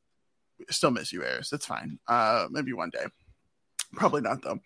still 0.71 0.91
miss 0.91 1.13
you, 1.13 1.25
Eris. 1.25 1.53
It's 1.53 1.67
fine. 1.67 1.99
Uh, 2.07 2.47
maybe 2.51 2.73
one 2.73 2.91
day. 2.91 3.07
Probably 3.95 4.21
not 4.21 4.43
though. 4.43 4.59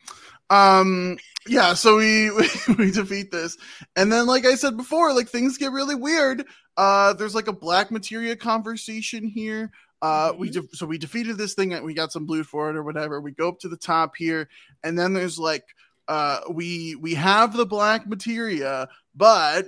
Um, 0.50 1.16
yeah. 1.46 1.74
So 1.74 1.98
we, 1.98 2.30
we 2.30 2.48
we 2.76 2.90
defeat 2.90 3.30
this, 3.30 3.56
and 3.96 4.10
then 4.10 4.26
like 4.26 4.44
I 4.44 4.56
said 4.56 4.76
before, 4.76 5.14
like 5.14 5.28
things 5.28 5.58
get 5.58 5.72
really 5.72 5.94
weird. 5.94 6.44
Uh, 6.76 7.12
there's 7.14 7.34
like 7.34 7.48
a 7.48 7.52
black 7.52 7.90
materia 7.90 8.34
conversation 8.36 9.24
here. 9.26 9.70
Uh, 10.00 10.32
we 10.36 10.50
de- 10.50 10.66
so 10.72 10.84
we 10.86 10.98
defeated 10.98 11.38
this 11.38 11.54
thing 11.54 11.72
and 11.72 11.84
we 11.84 11.94
got 11.94 12.10
some 12.12 12.26
loot 12.26 12.46
for 12.46 12.70
it 12.70 12.76
or 12.76 12.82
whatever. 12.82 13.20
We 13.20 13.32
go 13.32 13.48
up 13.48 13.60
to 13.60 13.68
the 13.68 13.76
top 13.76 14.16
here, 14.16 14.48
and 14.82 14.98
then 14.98 15.12
there's 15.12 15.38
like 15.38 15.64
uh 16.08 16.40
we 16.50 16.96
we 16.96 17.14
have 17.14 17.56
the 17.56 17.64
black 17.64 18.08
materia 18.08 18.88
but 19.14 19.66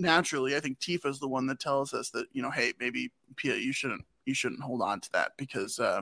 naturally 0.00 0.56
i 0.56 0.60
think 0.60 0.80
Tifa 0.80 1.06
is 1.06 1.20
the 1.20 1.28
one 1.28 1.46
that 1.46 1.60
tells 1.60 1.94
us 1.94 2.10
that 2.10 2.26
you 2.32 2.42
know 2.42 2.50
hey 2.50 2.72
maybe 2.80 3.12
pia 3.36 3.54
you 3.54 3.72
shouldn't 3.72 4.04
you 4.24 4.34
shouldn't 4.34 4.60
hold 4.62 4.82
on 4.82 5.00
to 5.00 5.12
that 5.12 5.30
because 5.38 5.78
uh 5.78 6.00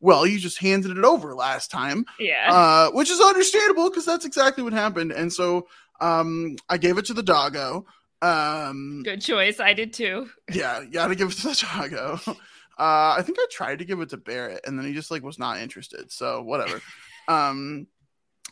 well 0.00 0.26
you 0.26 0.40
just 0.40 0.58
handed 0.58 0.98
it 0.98 1.04
over 1.04 1.36
last 1.36 1.70
time 1.70 2.04
Yeah. 2.18 2.52
uh, 2.52 2.90
which 2.90 3.10
is 3.10 3.20
understandable 3.20 3.88
because 3.90 4.04
that's 4.04 4.24
exactly 4.24 4.64
what 4.64 4.72
happened. 4.72 5.12
And 5.12 5.32
so 5.32 5.68
um, 6.00 6.56
I 6.68 6.76
gave 6.76 6.98
it 6.98 7.04
to 7.06 7.14
the 7.14 7.22
doggo. 7.22 7.86
Um, 8.22 9.02
Good 9.04 9.20
choice. 9.20 9.60
I 9.60 9.74
did 9.74 9.92
too. 9.92 10.28
yeah, 10.52 10.80
you 10.80 10.90
gotta 10.90 11.14
give 11.14 11.30
it 11.30 11.34
to 11.38 11.48
the 11.48 11.66
doggo. 11.74 12.20
Uh, 12.78 13.14
I 13.18 13.22
think 13.22 13.36
I 13.38 13.46
tried 13.52 13.80
to 13.80 13.84
give 13.84 14.00
it 14.00 14.08
to 14.08 14.16
Barrett, 14.16 14.62
and 14.66 14.78
then 14.78 14.86
he 14.86 14.94
just 14.94 15.10
like 15.10 15.22
was 15.22 15.38
not 15.38 15.58
interested. 15.60 16.10
So 16.10 16.40
whatever. 16.42 16.80
um, 17.28 17.86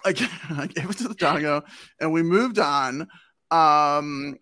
I, 0.05 0.13
g- 0.13 0.27
I 0.51 0.67
gave 0.67 0.91
it 0.91 0.99
to 0.99 1.09
the 1.09 1.15
doggo, 1.15 1.63
and 1.99 2.13
we 2.13 2.23
moved 2.23 2.59
on. 2.59 3.09
Um, 3.51 4.37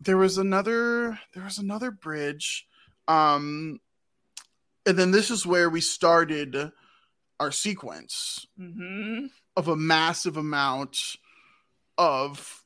there 0.00 0.16
was 0.16 0.38
another. 0.38 1.20
There 1.34 1.44
was 1.44 1.58
another 1.58 1.90
bridge. 1.90 2.66
Um, 3.08 3.78
and 4.86 4.98
then 4.98 5.10
this 5.10 5.30
is 5.30 5.44
where 5.44 5.68
we 5.68 5.82
started 5.82 6.72
our 7.38 7.52
sequence 7.52 8.46
hmm 8.56 9.26
of 9.54 9.68
a 9.68 9.76
massive 9.76 10.38
amount 10.38 11.16
of 11.98 12.59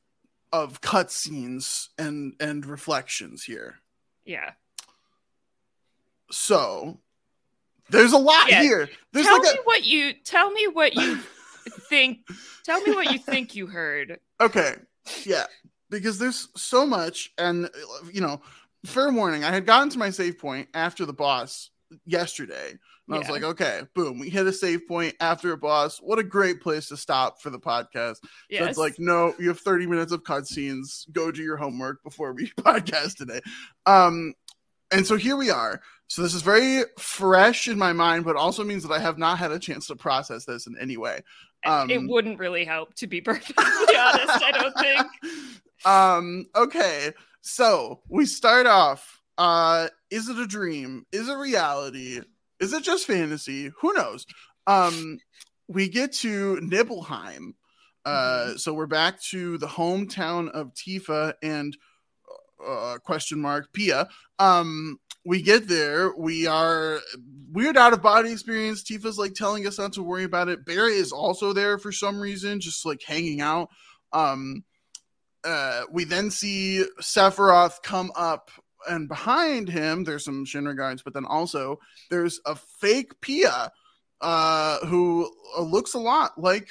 of 0.54 0.80
cutscenes 0.80 1.88
and 1.98 2.34
and 2.38 2.64
reflections 2.64 3.42
here. 3.42 3.80
Yeah. 4.24 4.52
So 6.30 7.00
there's 7.90 8.12
a 8.12 8.18
lot 8.18 8.48
Yeah, 8.48 8.62
here. 8.62 8.88
There's 9.12 9.26
tell 9.26 9.42
like 9.42 9.54
me 9.54 9.60
what 9.64 9.84
you 9.84 10.12
tell 10.24 10.50
me 10.52 10.68
what 10.68 10.94
you 10.94 11.16
think. 11.88 12.20
Tell 12.64 12.80
me 12.82 12.92
what 12.94 13.10
you 13.12 13.18
think 13.18 13.54
you 13.56 13.66
heard. 13.66 14.18
okay, 14.40 14.74
yeah, 15.24 15.46
because 15.90 16.18
there's 16.18 16.48
so 16.56 16.86
much, 16.86 17.32
and 17.36 17.68
you 18.12 18.20
know, 18.20 18.40
fair 18.86 19.10
warning. 19.10 19.42
I 19.44 19.50
had 19.50 19.66
gotten 19.66 19.90
to 19.90 19.98
my 19.98 20.10
save 20.10 20.38
point 20.38 20.68
after 20.72 21.04
the 21.04 21.12
boss 21.12 21.70
yesterday, 22.06 22.78
and 23.06 23.16
I 23.16 23.18
was 23.18 23.28
like, 23.28 23.42
okay, 23.42 23.82
boom, 23.94 24.18
we 24.18 24.30
hit 24.30 24.46
a 24.46 24.52
save 24.52 24.88
point 24.88 25.14
after 25.20 25.52
a 25.52 25.58
boss. 25.58 25.98
What 25.98 26.18
a 26.18 26.22
great 26.22 26.62
place 26.62 26.88
to 26.88 26.96
stop 26.96 27.40
for 27.40 27.50
the 27.50 27.58
podcast. 27.58 28.16
So 28.50 28.64
it's 28.64 28.78
like, 28.78 28.94
no, 28.98 29.34
you 29.38 29.48
have 29.48 29.60
30 29.60 29.86
minutes 29.86 30.12
of 30.12 30.22
cutscenes. 30.22 31.10
Go 31.12 31.30
do 31.30 31.42
your 31.42 31.58
homework 31.58 32.02
before 32.02 32.32
we 32.32 32.50
podcast 32.58 33.16
today. 33.16 33.40
Um, 33.84 34.32
and 34.90 35.06
so 35.06 35.16
here 35.16 35.36
we 35.36 35.50
are. 35.50 35.82
So 36.06 36.22
this 36.22 36.34
is 36.34 36.42
very 36.42 36.84
fresh 36.98 37.68
in 37.68 37.78
my 37.78 37.92
mind, 37.92 38.24
but 38.24 38.36
also 38.36 38.64
means 38.64 38.82
that 38.84 38.92
I 38.92 39.00
have 39.00 39.18
not 39.18 39.38
had 39.38 39.52
a 39.52 39.58
chance 39.58 39.86
to 39.88 39.96
process 39.96 40.44
this 40.44 40.66
in 40.66 40.76
any 40.80 40.96
way. 40.96 41.20
Um, 41.66 41.90
it 41.90 42.02
wouldn't 42.06 42.38
really 42.38 42.64
help, 42.64 42.94
to 42.96 43.06
be 43.06 43.20
perfectly 43.22 43.64
honest. 43.96 44.42
I 44.42 44.50
don't 44.52 44.78
think. 44.78 45.06
Um, 45.86 46.46
okay. 46.56 47.12
So 47.42 48.00
we 48.08 48.24
start 48.24 48.66
off. 48.66 49.20
Uh, 49.36 49.88
is 50.10 50.30
it 50.30 50.38
a 50.38 50.46
dream? 50.46 51.04
Is 51.12 51.28
it 51.28 51.34
reality? 51.34 52.22
Is 52.60 52.72
it 52.72 52.82
just 52.82 53.06
fantasy? 53.06 53.70
Who 53.80 53.92
knows? 53.92 54.26
Um, 54.66 55.18
we 55.68 55.88
get 55.88 56.12
to 56.14 56.58
Nibelheim. 56.60 57.54
Uh, 58.04 58.56
so 58.56 58.74
we're 58.74 58.86
back 58.86 59.20
to 59.22 59.56
the 59.56 59.66
hometown 59.66 60.50
of 60.50 60.74
Tifa 60.74 61.34
and 61.42 61.76
uh, 62.64 62.98
question 63.02 63.40
mark 63.40 63.72
Pia. 63.72 64.08
Um, 64.38 64.98
we 65.24 65.40
get 65.40 65.68
there. 65.68 66.12
We 66.16 66.46
are 66.46 67.00
weird 67.50 67.78
out 67.78 67.94
of 67.94 68.02
body 68.02 68.30
experience. 68.30 68.82
Tifa's 68.82 69.18
like 69.18 69.32
telling 69.34 69.66
us 69.66 69.78
not 69.78 69.94
to 69.94 70.02
worry 70.02 70.24
about 70.24 70.48
it. 70.48 70.66
Barry 70.66 70.94
is 70.94 71.12
also 71.12 71.52
there 71.52 71.78
for 71.78 71.92
some 71.92 72.20
reason, 72.20 72.60
just 72.60 72.84
like 72.84 73.02
hanging 73.02 73.40
out. 73.40 73.70
Um, 74.12 74.64
uh, 75.42 75.82
we 75.90 76.04
then 76.04 76.30
see 76.30 76.84
Sephiroth 77.00 77.82
come 77.82 78.12
up, 78.16 78.50
and 78.88 79.08
behind 79.08 79.68
him, 79.68 80.04
there's 80.04 80.24
some 80.24 80.44
Shinra 80.44 80.76
guards, 80.76 81.02
but 81.02 81.14
then 81.14 81.24
also 81.24 81.78
there's 82.10 82.40
a 82.46 82.54
fake 82.54 83.20
Pia, 83.20 83.70
uh, 84.20 84.78
who 84.86 85.30
uh, 85.56 85.62
looks 85.62 85.94
a 85.94 85.98
lot 85.98 86.38
like 86.40 86.68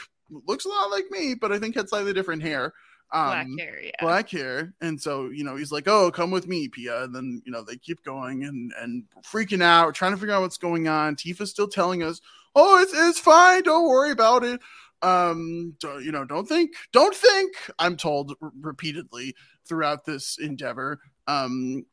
looks 0.47 0.65
a 0.65 0.69
lot 0.69 0.89
like 0.91 1.05
me, 1.11 1.35
but 1.35 1.51
I 1.51 1.59
think 1.59 1.75
had 1.75 1.89
slightly 1.89 2.13
different 2.13 2.41
hair. 2.41 2.73
Um, 3.11 3.27
Black 3.27 3.47
hair, 3.59 3.83
yeah. 3.83 3.91
black 4.01 4.29
hair. 4.29 4.73
And 4.81 4.99
so 4.99 5.29
you 5.29 5.43
know 5.43 5.55
he's 5.55 5.71
like 5.71 5.87
oh 5.87 6.09
come 6.09 6.31
with 6.31 6.47
me 6.47 6.67
pia. 6.67 7.03
And 7.03 7.15
then 7.15 7.41
you 7.45 7.51
know 7.51 7.63
they 7.63 7.77
keep 7.77 8.03
going 8.03 8.43
and 8.43 8.73
and 8.79 9.03
freaking 9.23 9.61
out 9.61 9.93
trying 9.93 10.13
to 10.13 10.17
figure 10.17 10.33
out 10.33 10.41
what's 10.41 10.57
going 10.57 10.87
on. 10.87 11.15
Tifa's 11.15 11.51
still 11.51 11.67
telling 11.67 12.01
us 12.01 12.21
oh 12.55 12.81
it's, 12.81 12.93
it's 12.93 13.19
fine. 13.19 13.61
Don't 13.63 13.87
worry 13.87 14.11
about 14.11 14.43
it. 14.43 14.59
Um 15.03 15.75
you 15.83 16.11
know 16.11 16.25
don't 16.25 16.47
think 16.47 16.71
don't 16.91 17.13
think 17.13 17.53
i'm 17.77 17.97
told 17.97 18.35
r- 18.41 18.51
repeatedly 18.61 19.35
throughout 19.67 20.05
this 20.05 20.39
endeavor. 20.39 20.99
Um 21.27 21.85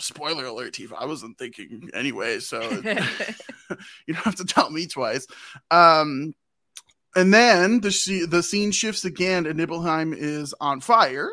spoiler 0.00 0.46
alert 0.46 0.72
tifa 0.72 0.94
i 0.98 1.04
wasn't 1.04 1.36
thinking 1.38 1.90
anyway 1.94 2.38
so 2.40 2.60
you 4.06 4.14
don't 4.14 4.24
have 4.24 4.36
to 4.36 4.44
tell 4.44 4.70
me 4.70 4.86
twice. 4.86 5.26
Um, 5.70 6.34
and 7.16 7.34
then 7.34 7.80
the 7.80 7.90
sh- 7.90 8.26
the 8.28 8.42
scene 8.42 8.70
shifts 8.70 9.04
again, 9.04 9.46
and 9.46 9.58
Nibelheim 9.58 10.12
is 10.12 10.54
on 10.60 10.80
fire, 10.80 11.30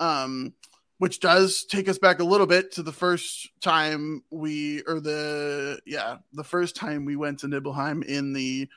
um, 0.00 0.54
which 0.98 1.20
does 1.20 1.64
take 1.64 1.88
us 1.88 1.98
back 1.98 2.18
a 2.18 2.24
little 2.24 2.46
bit 2.46 2.72
to 2.72 2.82
the 2.82 2.92
first 2.92 3.48
time 3.60 4.22
we, 4.30 4.82
or 4.86 5.00
the 5.00 5.80
yeah, 5.86 6.16
the 6.32 6.44
first 6.44 6.74
time 6.74 7.04
we 7.04 7.16
went 7.16 7.40
to 7.40 7.48
Nibelheim 7.48 8.02
in 8.02 8.32
the 8.32 8.68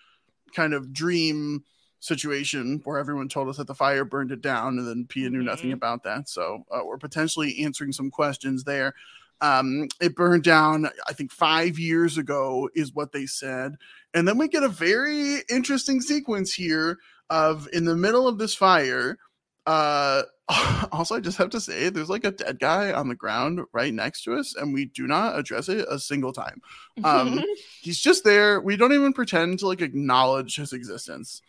kind 0.54 0.74
of 0.74 0.94
dream 0.94 1.64
situation 2.00 2.82
where 2.84 2.98
everyone 2.98 3.28
told 3.30 3.50
us 3.50 3.58
that 3.58 3.68
the 3.68 3.74
fire 3.76 4.06
burned 4.06 4.32
it 4.32 4.42
down, 4.42 4.78
and 4.78 4.88
then 4.88 5.06
Pia 5.08 5.30
knew 5.30 5.44
nothing 5.44 5.72
Mhm. 5.72 5.76
about 5.76 6.04
that. 6.04 6.30
So 6.30 6.66
uh, 6.72 6.82
we're 6.86 6.98
potentially 6.98 7.60
answering 7.64 7.92
some 7.92 8.12
questions 8.12 8.64
there. 8.64 8.94
Um, 9.42 9.88
it 10.02 10.16
burned 10.16 10.44
down, 10.44 10.90
I 11.08 11.14
think, 11.14 11.32
five 11.32 11.78
years 11.78 12.18
ago, 12.18 12.70
is 12.74 12.94
what 12.94 13.12
they 13.12 13.26
said. 13.26 13.76
And 14.14 14.28
then 14.28 14.38
we 14.38 14.48
get 14.48 14.64
a 14.64 14.70
very 14.70 15.42
interesting 15.50 16.02
sequence 16.02 16.54
here 16.54 16.98
of 17.30 17.68
in 17.74 17.86
the 17.86 17.96
middle 17.96 18.28
of 18.28 18.38
this 18.38 18.56
fire. 18.56 19.18
Uh, 19.68 20.24
also, 20.92 21.16
I 21.16 21.20
just 21.20 21.38
have 21.38 21.50
to 21.50 21.60
say, 21.60 21.90
there's 21.90 22.10
like 22.10 22.24
a 22.24 22.32
dead 22.32 22.60
guy 22.60 22.94
on 22.94 23.10
the 23.10 23.16
ground 23.16 23.62
right 23.74 23.94
next 23.94 24.24
to 24.24 24.36
us, 24.36 24.56
and 24.56 24.74
we 24.74 24.86
do 24.86 25.06
not 25.06 25.38
address 25.38 25.68
it 25.68 25.86
a 25.90 26.00
single 26.00 26.32
time. 26.32 26.62
Um, 27.04 27.44
he's 27.82 28.00
just 28.00 28.24
there. 28.24 28.62
We 28.62 28.78
don't 28.78 28.94
even 28.94 29.14
pretend 29.14 29.60
to 29.60 29.68
like 29.68 29.82
acknowledge 29.82 30.56
his 30.56 30.74
existence. 30.74 31.42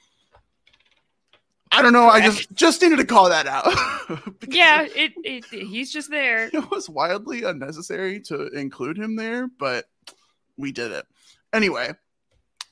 I 1.71 1.83
don't 1.83 1.93
know. 1.93 2.09
I 2.09 2.21
just 2.21 2.53
just 2.55 2.83
needed 2.83 2.99
to 2.99 3.05
call 3.05 3.29
that 3.29 3.47
out. 3.47 3.73
Yeah, 4.49 4.87
it, 4.97 5.13
it 5.23 5.45
he's 5.45 5.93
just 5.93 6.11
there. 6.11 6.47
it 6.53 6.71
was 6.71 6.89
wildly 6.89 7.43
unnecessary 7.43 8.21
to 8.23 8.47
include 8.49 8.97
him 8.97 9.17
there, 9.17 9.49
but 9.59 9.85
we 10.57 10.73
did 10.73 10.93
it 10.93 11.05
anyway. 11.53 11.93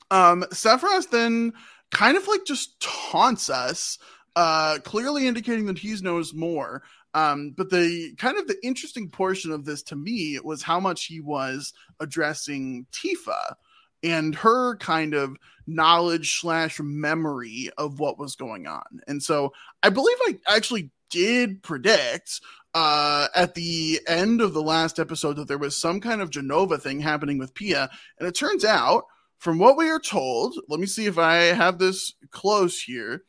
Um, 0.09 0.43
Sephiroth 0.51 1.11
then 1.11 1.53
kind 1.91 2.17
of 2.17 2.27
like 2.27 2.45
just 2.45 2.79
taunts 2.79 3.51
us, 3.51 3.99
uh, 4.35 4.79
clearly 4.83 5.27
indicating 5.27 5.67
that 5.67 5.77
he 5.77 5.95
knows 6.01 6.33
more. 6.33 6.81
Um, 7.13 7.53
but 7.55 7.69
the 7.69 8.13
kind 8.17 8.37
of 8.37 8.47
the 8.47 8.57
interesting 8.63 9.09
portion 9.09 9.51
of 9.51 9.65
this 9.65 9.83
to 9.83 9.95
me 9.95 10.39
was 10.43 10.63
how 10.63 10.79
much 10.79 11.05
he 11.05 11.19
was 11.19 11.73
addressing 11.99 12.87
Tifa 12.91 13.55
and 14.03 14.35
her 14.35 14.75
kind 14.77 15.13
of 15.13 15.37
knowledge 15.67 16.39
slash 16.39 16.79
memory 16.79 17.69
of 17.77 17.99
what 17.99 18.17
was 18.17 18.35
going 18.35 18.65
on. 18.67 18.83
And 19.07 19.21
so 19.21 19.53
I 19.83 19.89
believe 19.89 20.17
I 20.27 20.37
actually 20.47 20.91
did 21.09 21.61
predict 21.61 22.41
uh, 22.73 23.27
at 23.35 23.53
the 23.53 23.99
end 24.07 24.41
of 24.41 24.53
the 24.53 24.61
last 24.61 24.99
episode 24.99 25.35
that 25.37 25.47
there 25.47 25.57
was 25.57 25.75
some 25.75 25.99
kind 25.99 26.21
of 26.21 26.29
Jenova 26.29 26.81
thing 26.81 26.99
happening 26.99 27.37
with 27.37 27.53
Pia. 27.53 27.89
And 28.19 28.27
it 28.27 28.33
turns 28.33 28.63
out, 28.65 29.03
from 29.39 29.59
what 29.59 29.77
we 29.77 29.89
are 29.89 29.99
told, 29.99 30.55
let 30.67 30.79
me 30.79 30.87
see 30.87 31.05
if 31.05 31.17
I 31.17 31.35
have 31.35 31.77
this 31.77 32.13
close 32.31 32.81
here. 32.81 33.23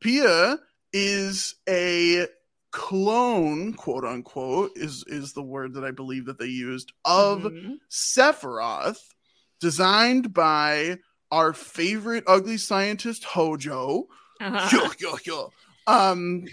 Pia 0.00 0.58
is 0.92 1.54
a 1.68 2.26
clone, 2.72 3.72
quote 3.72 4.04
unquote, 4.04 4.72
is 4.76 5.02
is 5.06 5.32
the 5.32 5.42
word 5.42 5.74
that 5.74 5.84
I 5.84 5.90
believe 5.92 6.26
that 6.26 6.38
they 6.38 6.46
used 6.46 6.92
of 7.04 7.42
Mhm. 7.42 7.78
Sephiroth, 7.90 9.00
designed 9.60 10.34
by 10.34 10.98
our 11.36 11.52
favorite 11.52 12.24
ugly 12.26 12.56
scientist 12.56 13.22
Hojo. 13.24 14.06
Uh-huh. 14.40 14.90
Yo, 14.98 15.10
yo, 15.10 15.18
yo. 15.24 15.52
Um, 15.86 16.46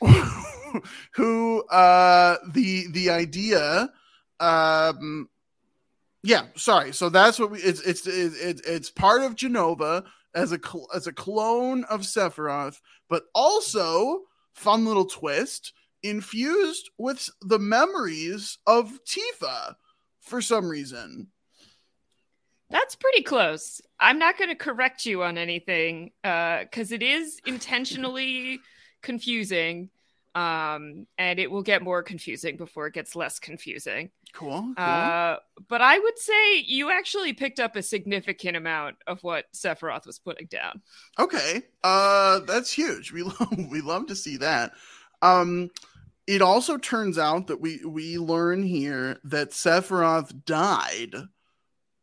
who 1.14 1.64
uh 1.68 2.36
the 2.52 2.86
the 2.92 3.10
idea 3.10 3.90
um 4.38 5.28
yeah 6.22 6.44
sorry 6.54 6.92
so 6.92 7.08
that's 7.08 7.36
what 7.38 7.50
we 7.50 7.58
it's 7.58 7.80
it's 7.80 8.06
it's, 8.06 8.60
it's 8.60 8.90
part 8.90 9.22
of 9.22 9.34
Jenova 9.34 10.04
as 10.34 10.52
a 10.52 10.58
cl- 10.62 10.88
as 10.94 11.08
a 11.08 11.12
clone 11.12 11.82
of 11.84 12.02
sephiroth 12.02 12.80
but 13.08 13.24
also 13.34 14.22
fun 14.54 14.84
little 14.84 15.06
twist 15.06 15.72
infused 16.04 16.90
with 16.96 17.28
the 17.40 17.58
memories 17.58 18.58
of 18.68 19.00
tifa 19.04 19.74
for 20.20 20.40
some 20.40 20.68
reason 20.68 21.26
That's 22.70 22.94
pretty 22.96 23.22
close. 23.22 23.80
I'm 23.98 24.18
not 24.18 24.36
going 24.36 24.50
to 24.50 24.56
correct 24.56 25.06
you 25.06 25.22
on 25.22 25.38
anything 25.38 26.12
because 26.22 26.92
it 26.92 27.02
is 27.02 27.40
intentionally 27.46 28.60
confusing, 29.02 29.90
um, 30.34 31.06
and 31.16 31.38
it 31.38 31.50
will 31.50 31.62
get 31.62 31.82
more 31.82 32.02
confusing 32.02 32.56
before 32.56 32.86
it 32.86 32.94
gets 32.94 33.16
less 33.16 33.38
confusing. 33.38 34.10
cool, 34.34 34.60
cool. 34.60 34.74
Uh, 34.76 35.36
but 35.68 35.80
I 35.80 35.98
would 35.98 36.18
say 36.18 36.58
you 36.60 36.90
actually 36.90 37.32
picked 37.32 37.58
up 37.58 37.74
a 37.76 37.82
significant 37.82 38.56
amount 38.56 38.96
of 39.06 39.22
what 39.22 39.46
Sephiroth 39.52 40.06
was 40.06 40.18
putting 40.18 40.46
down. 40.46 40.82
Okay. 41.18 41.62
Uh 41.82 42.40
that's 42.40 42.70
huge. 42.70 43.12
We 43.12 43.22
love 43.24 43.48
we 43.70 43.80
love 43.80 44.06
to 44.08 44.16
see 44.16 44.36
that. 44.38 44.72
Um 45.22 45.70
it 46.26 46.42
also 46.42 46.76
turns 46.76 47.16
out 47.18 47.46
that 47.46 47.60
we 47.60 47.82
we 47.84 48.18
learn 48.18 48.62
here 48.62 49.18
that 49.24 49.50
Sephiroth 49.52 50.44
died 50.44 51.14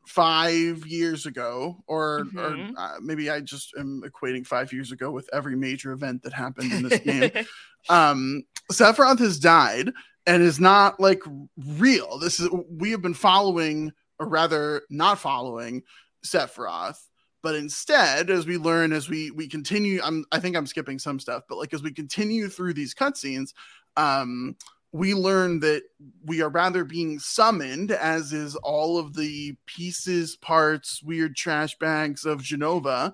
five 0.07 0.85
years 0.85 1.25
ago, 1.25 1.83
or 1.87 2.25
Mhm. 2.33 2.35
or 2.75 2.77
uh, 2.77 2.97
maybe 3.01 3.29
I 3.29 3.41
just 3.41 3.73
am 3.77 4.03
equating 4.05 4.45
five 4.45 4.71
years 4.71 4.91
ago 4.91 5.11
with 5.11 5.29
every 5.33 5.55
major 5.55 5.91
event 5.91 6.23
that 6.23 6.33
happened 6.33 6.71
in 6.71 6.83
this 6.83 6.99
game. 6.99 7.31
um 7.89 8.43
Sephiroth 8.71 9.19
has 9.19 9.39
died 9.39 9.91
and 10.25 10.41
is 10.41 10.59
not 10.59 10.99
like 10.99 11.21
real. 11.57 12.17
This 12.19 12.39
is 12.39 12.49
we 12.69 12.91
have 12.91 13.01
been 13.01 13.13
following, 13.13 13.91
or 14.19 14.27
rather 14.27 14.81
not 14.89 15.19
following 15.19 15.83
Sephiroth, 16.25 16.97
but 17.43 17.53
instead, 17.55 18.29
as 18.31 18.47
we 18.47 18.57
learn, 18.57 18.91
as 18.91 19.07
we 19.09 19.29
we 19.31 19.47
continue, 19.47 19.99
I'm 20.03 20.25
I 20.31 20.39
think 20.39 20.55
I'm 20.55 20.65
skipping 20.65 20.97
some 20.99 21.19
stuff, 21.19 21.43
but 21.47 21.57
like 21.57 21.73
as 21.73 21.83
we 21.83 21.91
continue 21.91 22.49
through 22.49 22.73
these 22.73 22.95
cutscenes, 22.95 23.53
um, 23.97 24.55
we 24.95 25.13
learn 25.13 25.59
that 25.59 25.83
we 26.23 26.41
are 26.41 26.47
rather 26.47 26.85
being 26.85 27.19
summoned, 27.19 27.91
as 27.91 28.31
is 28.31 28.55
all 28.55 28.97
of 28.97 29.13
the 29.13 29.53
pieces, 29.65 30.37
parts, 30.37 31.03
weird 31.03 31.35
trash 31.35 31.77
bags 31.79 32.23
of 32.23 32.39
Jenova, 32.39 33.11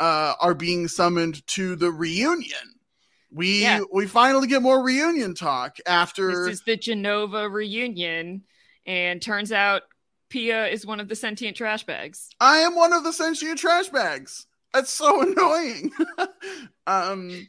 uh, 0.00 0.34
are 0.40 0.54
being 0.54 0.88
summoned 0.88 1.46
to 1.46 1.76
the 1.76 1.92
reunion. 1.92 2.74
We 3.30 3.62
Yeah. 3.62 3.82
we 3.92 4.08
finally 4.08 4.48
get 4.48 4.60
more 4.60 4.82
reunion 4.82 5.36
talk 5.36 5.76
after 5.86 6.46
this 6.46 6.54
is 6.54 6.62
the 6.62 6.76
Jenova 6.76 7.48
reunion, 7.48 8.42
and 8.84 9.22
turns 9.22 9.52
out 9.52 9.82
Pia 10.30 10.66
is 10.66 10.84
one 10.84 10.98
of 10.98 11.06
the 11.06 11.14
sentient 11.14 11.56
trash 11.56 11.84
bags. 11.84 12.28
I 12.40 12.58
am 12.58 12.74
one 12.74 12.92
of 12.92 13.04
the 13.04 13.12
sentient 13.12 13.60
trash 13.60 13.88
bags. 13.88 14.48
That's 14.74 14.92
so 14.92 15.20
annoying. 15.30 15.92
um 16.88 17.46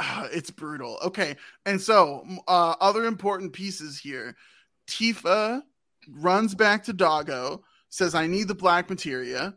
it's 0.32 0.50
brutal. 0.50 0.98
Okay. 1.04 1.36
And 1.64 1.80
so 1.80 2.24
uh 2.48 2.74
other 2.80 3.04
important 3.04 3.52
pieces 3.52 3.98
here. 3.98 4.36
Tifa 4.88 5.62
runs 6.08 6.54
back 6.54 6.84
to 6.84 6.92
Doggo, 6.92 7.64
says 7.88 8.14
I 8.14 8.26
need 8.26 8.48
the 8.48 8.54
black 8.54 8.88
materia. 8.88 9.54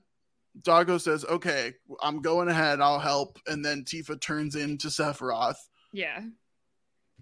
Doggo 0.64 0.98
says, 0.98 1.24
"Okay, 1.26 1.74
I'm 2.02 2.22
going 2.22 2.50
ahead. 2.50 2.82
I'll 2.82 3.00
help." 3.00 3.40
And 3.48 3.64
then 3.64 3.84
Tifa 3.84 4.20
turns 4.20 4.56
into 4.56 4.88
Sephiroth. 4.88 5.58
Yeah. 5.94 6.22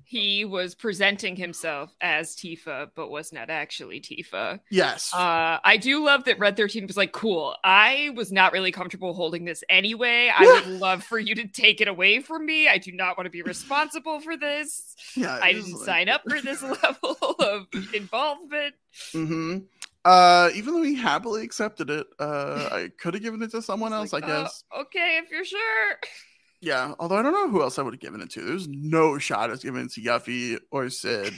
He 0.09 0.45
was 0.45 0.73
presenting 0.73 1.35
himself 1.35 1.93
as 1.99 2.33
Tifa, 2.33 2.91
but 2.95 3.09
was 3.09 3.33
not 3.33 3.49
actually 3.49 3.99
Tifa. 3.99 4.61
Yes. 4.71 5.13
Uh, 5.13 5.59
I 5.61 5.75
do 5.75 6.01
love 6.05 6.23
that 6.23 6.39
Red 6.39 6.55
13 6.55 6.87
was 6.87 6.95
like, 6.95 7.11
cool. 7.11 7.57
I 7.61 8.11
was 8.15 8.31
not 8.31 8.53
really 8.53 8.71
comfortable 8.71 9.13
holding 9.13 9.43
this 9.43 9.65
anyway. 9.69 10.31
I 10.33 10.43
Yeah. 10.45 10.53
would 10.53 10.67
love 10.79 11.03
for 11.03 11.19
you 11.19 11.35
to 11.35 11.45
take 11.47 11.81
it 11.81 11.89
away 11.89 12.21
from 12.21 12.45
me. 12.45 12.69
I 12.69 12.77
do 12.77 12.93
not 12.93 13.17
want 13.17 13.25
to 13.25 13.29
be 13.31 13.41
responsible 13.41 14.21
for 14.21 14.37
this. 14.37 14.95
yeah. 15.17 15.39
I 15.43 15.51
didn't 15.51 15.73
like- 15.73 15.85
sign 15.85 16.07
up 16.07 16.21
for 16.29 16.39
this 16.39 16.61
level 16.83 17.17
of 17.39 17.67
involvement. 17.93 18.75
hmm 19.11 19.57
Uh, 20.05 20.49
even 20.55 20.73
though 20.73 20.83
he 20.83 20.95
happily 20.95 21.43
accepted 21.43 21.89
it, 21.89 22.07
uh, 22.17 22.69
I 22.71 22.91
could 22.97 23.13
have 23.13 23.23
given 23.23 23.41
it 23.41 23.51
to 23.51 23.61
someone 23.61 23.91
else, 23.91 24.13
Like, 24.13 24.23
I 24.23 24.27
"Oh, 24.37 24.43
guess. 24.43 24.63
okay, 24.83 25.19
if 25.21 25.29
you're 25.31 25.43
sure. 25.43 25.99
Yeah, 26.59 26.93
although 26.99 27.17
I 27.17 27.21
don't 27.21 27.33
know 27.33 27.49
who 27.49 27.61
else 27.61 27.77
I 27.77 27.83
would 27.83 27.93
have 27.93 28.01
given 28.01 28.21
it 28.21 28.31
to. 28.31 28.41
There's 28.41 28.67
no 28.67 29.17
shot 29.19 29.51
of 29.51 29.61
giving 29.61 29.85
it 29.85 29.91
to 29.93 30.01
Yuffie 30.01 30.59
or 30.71 30.89
Sid 30.89 31.33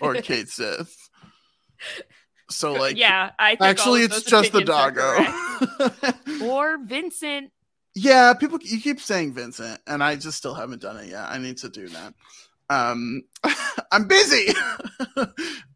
or 0.00 0.14
Cait 0.22 0.48
Sith. 0.48 0.96
So 2.48 2.72
like, 2.72 2.96
yeah, 2.96 3.32
I 3.38 3.50
think 3.50 3.62
actually, 3.62 4.02
it's 4.02 4.22
just 4.22 4.52
the 4.52 4.64
doggo. 4.64 5.24
or 6.46 6.78
Vincent. 6.84 7.50
yeah, 7.94 8.32
people 8.34 8.58
you 8.62 8.80
keep 8.80 9.00
saying 9.00 9.34
Vincent, 9.34 9.80
and 9.86 10.02
I 10.02 10.16
just 10.16 10.38
still 10.38 10.54
haven't 10.54 10.82
done 10.82 10.96
it 10.96 11.08
yet. 11.08 11.26
I 11.28 11.38
need 11.38 11.58
to 11.58 11.68
do 11.68 11.88
that. 11.88 12.14
Um, 12.70 13.22
I'm 13.92 14.06
busy. 14.06 14.48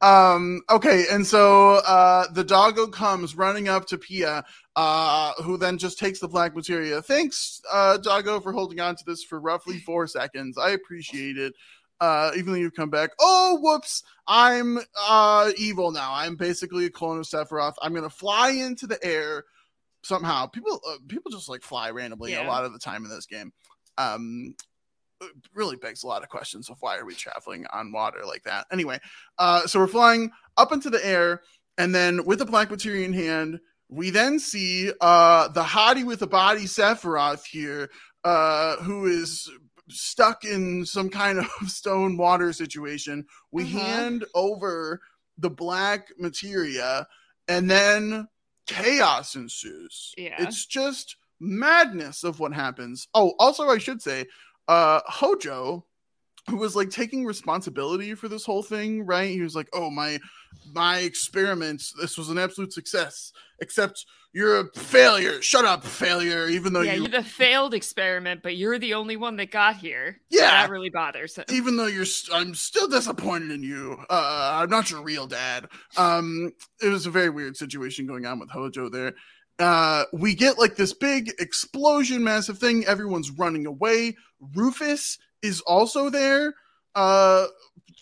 um, 0.00 0.62
okay, 0.70 1.04
and 1.10 1.26
so 1.26 1.80
uh, 1.86 2.24
the 2.32 2.44
doggo 2.44 2.86
comes 2.86 3.34
running 3.36 3.68
up 3.68 3.86
to 3.86 3.98
Pia, 3.98 4.44
uh, 4.76 5.32
who 5.42 5.56
then 5.56 5.78
just 5.78 5.98
takes 5.98 6.20
the 6.20 6.28
black 6.28 6.54
materia. 6.54 7.00
Thanks, 7.00 7.60
uh, 7.72 7.96
doggo, 7.96 8.40
for 8.40 8.52
holding 8.52 8.78
on 8.78 8.94
to 8.94 9.04
this 9.06 9.24
for 9.24 9.40
roughly 9.40 9.78
four 9.78 10.06
seconds. 10.06 10.58
I 10.58 10.70
appreciate 10.70 11.38
it. 11.38 11.54
Uh, 11.98 12.30
even 12.36 12.52
though 12.52 12.58
you've 12.58 12.74
come 12.74 12.90
back. 12.90 13.10
Oh, 13.18 13.58
whoops! 13.62 14.02
I'm 14.26 14.78
uh 15.08 15.50
evil 15.56 15.90
now. 15.92 16.12
I'm 16.12 16.36
basically 16.36 16.84
a 16.84 16.90
clone 16.90 17.18
of 17.18 17.24
Sephiroth. 17.24 17.72
I'm 17.80 17.94
gonna 17.94 18.10
fly 18.10 18.50
into 18.50 18.86
the 18.86 19.02
air 19.02 19.44
somehow. 20.02 20.44
People, 20.44 20.78
uh, 20.86 20.96
people 21.08 21.30
just 21.30 21.48
like 21.48 21.62
fly 21.62 21.90
randomly 21.90 22.34
a 22.34 22.42
lot 22.42 22.66
of 22.66 22.74
the 22.74 22.78
time 22.78 23.04
in 23.04 23.10
this 23.10 23.24
game. 23.24 23.50
Um, 23.96 24.54
really 25.54 25.76
begs 25.76 26.02
a 26.02 26.06
lot 26.06 26.22
of 26.22 26.28
questions 26.28 26.68
of 26.68 26.76
why 26.80 26.98
are 26.98 27.06
we 27.06 27.14
traveling 27.14 27.64
on 27.72 27.90
water 27.90 28.18
like 28.26 28.42
that 28.42 28.66
anyway 28.70 29.00
uh 29.38 29.66
so 29.66 29.78
we're 29.78 29.86
flying 29.86 30.30
up 30.58 30.72
into 30.72 30.90
the 30.90 31.04
air 31.06 31.40
and 31.78 31.94
then 31.94 32.22
with 32.26 32.38
the 32.38 32.44
black 32.44 32.70
materia 32.70 33.06
in 33.06 33.14
hand 33.14 33.58
we 33.88 34.10
then 34.10 34.38
see 34.38 34.92
uh 35.00 35.48
the 35.48 35.62
hottie 35.62 36.04
with 36.04 36.20
the 36.20 36.26
body 36.26 36.64
sephiroth 36.64 37.44
here 37.44 37.88
uh 38.24 38.76
who 38.76 39.06
is 39.06 39.48
stuck 39.88 40.44
in 40.44 40.84
some 40.84 41.08
kind 41.08 41.38
of 41.38 41.46
stone 41.68 42.16
water 42.16 42.52
situation 42.52 43.24
we 43.52 43.62
Uh-huh. 43.64 43.78
hand 43.78 44.24
over 44.34 45.00
the 45.38 45.50
black 45.50 46.08
materia 46.18 47.06
and 47.48 47.70
then 47.70 48.26
chaos 48.66 49.36
ensues 49.36 50.12
Yeah. 50.18 50.34
it's 50.42 50.66
just 50.66 51.16
madness 51.38 52.24
of 52.24 52.40
what 52.40 52.52
happens 52.52 53.06
oh 53.14 53.34
also 53.38 53.68
i 53.68 53.78
should 53.78 54.02
say 54.02 54.24
uh 54.68 55.00
hojo 55.06 55.84
who 56.48 56.56
was 56.56 56.76
like 56.76 56.90
taking 56.90 57.24
responsibility 57.24 58.14
for 58.14 58.28
this 58.28 58.44
whole 58.44 58.62
thing 58.62 59.04
right? 59.04 59.30
He 59.30 59.42
was 59.42 59.54
like 59.56 59.68
oh 59.72 59.90
my 59.90 60.18
my 60.72 60.98
experiments 60.98 61.92
this 62.00 62.16
was 62.16 62.28
an 62.30 62.38
absolute 62.38 62.72
success 62.72 63.32
except 63.60 64.04
you're 64.32 64.60
a 64.60 64.64
failure. 64.74 65.40
Shut 65.40 65.64
up 65.64 65.82
failure 65.82 66.46
even 66.46 66.74
though 66.74 66.82
yeah, 66.82 66.92
you 66.92 67.02
you're 67.02 67.10
the 67.10 67.22
failed 67.22 67.72
experiment, 67.72 68.42
but 68.42 68.54
you're 68.56 68.78
the 68.78 68.92
only 68.92 69.16
one 69.16 69.36
that 69.36 69.50
got 69.50 69.76
here. 69.76 70.18
Yeah. 70.28 70.50
that 70.50 70.70
really 70.70 70.90
bothers 70.90 71.36
him. 71.36 71.44
even 71.50 71.76
though 71.76 71.86
you're 71.86 72.04
st- 72.04 72.38
i'm 72.38 72.54
still 72.54 72.86
disappointed 72.88 73.50
in 73.50 73.62
you. 73.62 73.96
Uh 74.10 74.58
i'm 74.62 74.68
not 74.70 74.90
your 74.90 75.02
real 75.02 75.26
dad. 75.26 75.68
Um 75.96 76.52
it 76.82 76.88
was 76.88 77.06
a 77.06 77.10
very 77.10 77.30
weird 77.30 77.56
situation 77.56 78.06
going 78.06 78.26
on 78.26 78.38
with 78.38 78.50
hojo 78.50 78.88
there. 78.90 79.14
Uh 79.58 80.04
we 80.12 80.34
get 80.34 80.58
like 80.58 80.76
this 80.76 80.92
big 80.92 81.32
explosion 81.38 82.22
massive 82.22 82.58
thing. 82.58 82.84
Everyone's 82.84 83.30
running 83.30 83.64
away. 83.66 84.16
Rufus 84.54 85.18
is 85.46 85.60
also 85.62 86.10
there 86.10 86.54
uh 86.94 87.46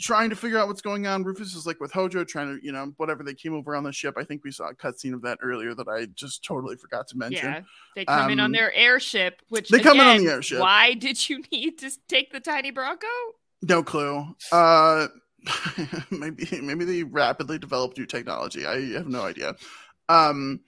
trying 0.01 0.29
to 0.29 0.37
figure 0.37 0.59
out 0.59 0.67
what's 0.67 0.81
going 0.83 1.07
on 1.07 1.23
rufus 1.23 1.55
is 1.55 1.67
like 1.67 1.79
with 1.81 1.93
hojo 1.93 2.25
trying 2.25 2.59
to 2.59 2.65
you 2.65 2.73
know 2.73 2.93
whatever 2.97 3.23
they 3.23 3.35
came 3.35 3.55
over 3.55 3.77
on 3.77 3.85
the 3.85 3.93
ship 3.93 4.15
i 4.17 4.25
think 4.25 4.43
we 4.45 4.51
saw 4.51 4.69
a 4.69 4.75
cutscene 4.75 5.15
of 5.15 5.23
that 5.23 5.39
earlier 5.41 5.75
that 5.75 5.87
i 5.89 6.07
just 6.15 6.45
totally 6.45 6.77
forgot 6.77 7.07
to 7.07 7.17
mention 7.17 7.53
Yeah, 7.53 7.61
they 7.95 8.05
come 8.05 8.31
in 8.31 8.41
on 8.41 8.47
Um, 8.47 8.53
their 8.53 8.73
airship. 8.75 9.41
Which 9.49 9.69
they 9.69 9.79
come 9.81 10.01
in 10.01 10.07
on 10.07 10.19
the 10.19 10.31
airship. 10.31 10.59
Why 10.61 10.95
did 10.95 11.29
you 11.29 11.43
need 11.53 11.79
to 11.79 11.91
take 12.09 12.33
the 12.33 12.41
tiny 12.41 12.71
Bronco? 12.73 13.07
No 13.63 13.83
clue. 13.83 14.35
Uh, 14.51 15.07
maybe 16.11 16.61
maybe 16.61 16.85
they 16.85 17.03
rapidly 17.05 17.59
developed 17.59 17.97
new 17.97 18.07
technology. 18.07 18.67
I 18.67 18.93
have 18.95 19.07
no 19.07 19.23
idea. 19.23 19.55
Um, 20.09 20.61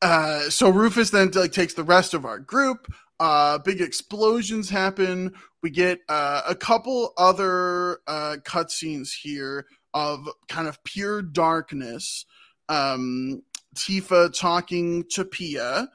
uh, 0.00 0.48
so 0.48 0.70
Rufus 0.70 1.10
then 1.10 1.30
like 1.32 1.52
takes 1.52 1.74
the 1.74 1.82
rest 1.82 2.14
of 2.14 2.24
our 2.24 2.38
group. 2.38 2.92
Uh, 3.20 3.58
big 3.58 3.80
explosions 3.80 4.70
happen. 4.70 5.34
We 5.62 5.70
get 5.70 6.00
uh, 6.08 6.42
a 6.48 6.54
couple 6.54 7.12
other 7.16 7.98
uh, 8.06 8.36
cutscenes 8.44 9.10
here 9.12 9.66
of 9.92 10.28
kind 10.48 10.68
of 10.68 10.82
pure 10.84 11.22
darkness. 11.22 12.26
Um, 12.68 13.42
Tifa 13.74 14.36
talking 14.38 15.04
to 15.10 15.24
Pia 15.24 15.88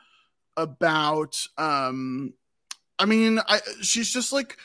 about. 0.58 1.48
Um, 1.58 2.34
I 3.00 3.06
mean, 3.06 3.40
I 3.48 3.60
she's 3.82 4.12
just 4.12 4.34
like 4.34 4.58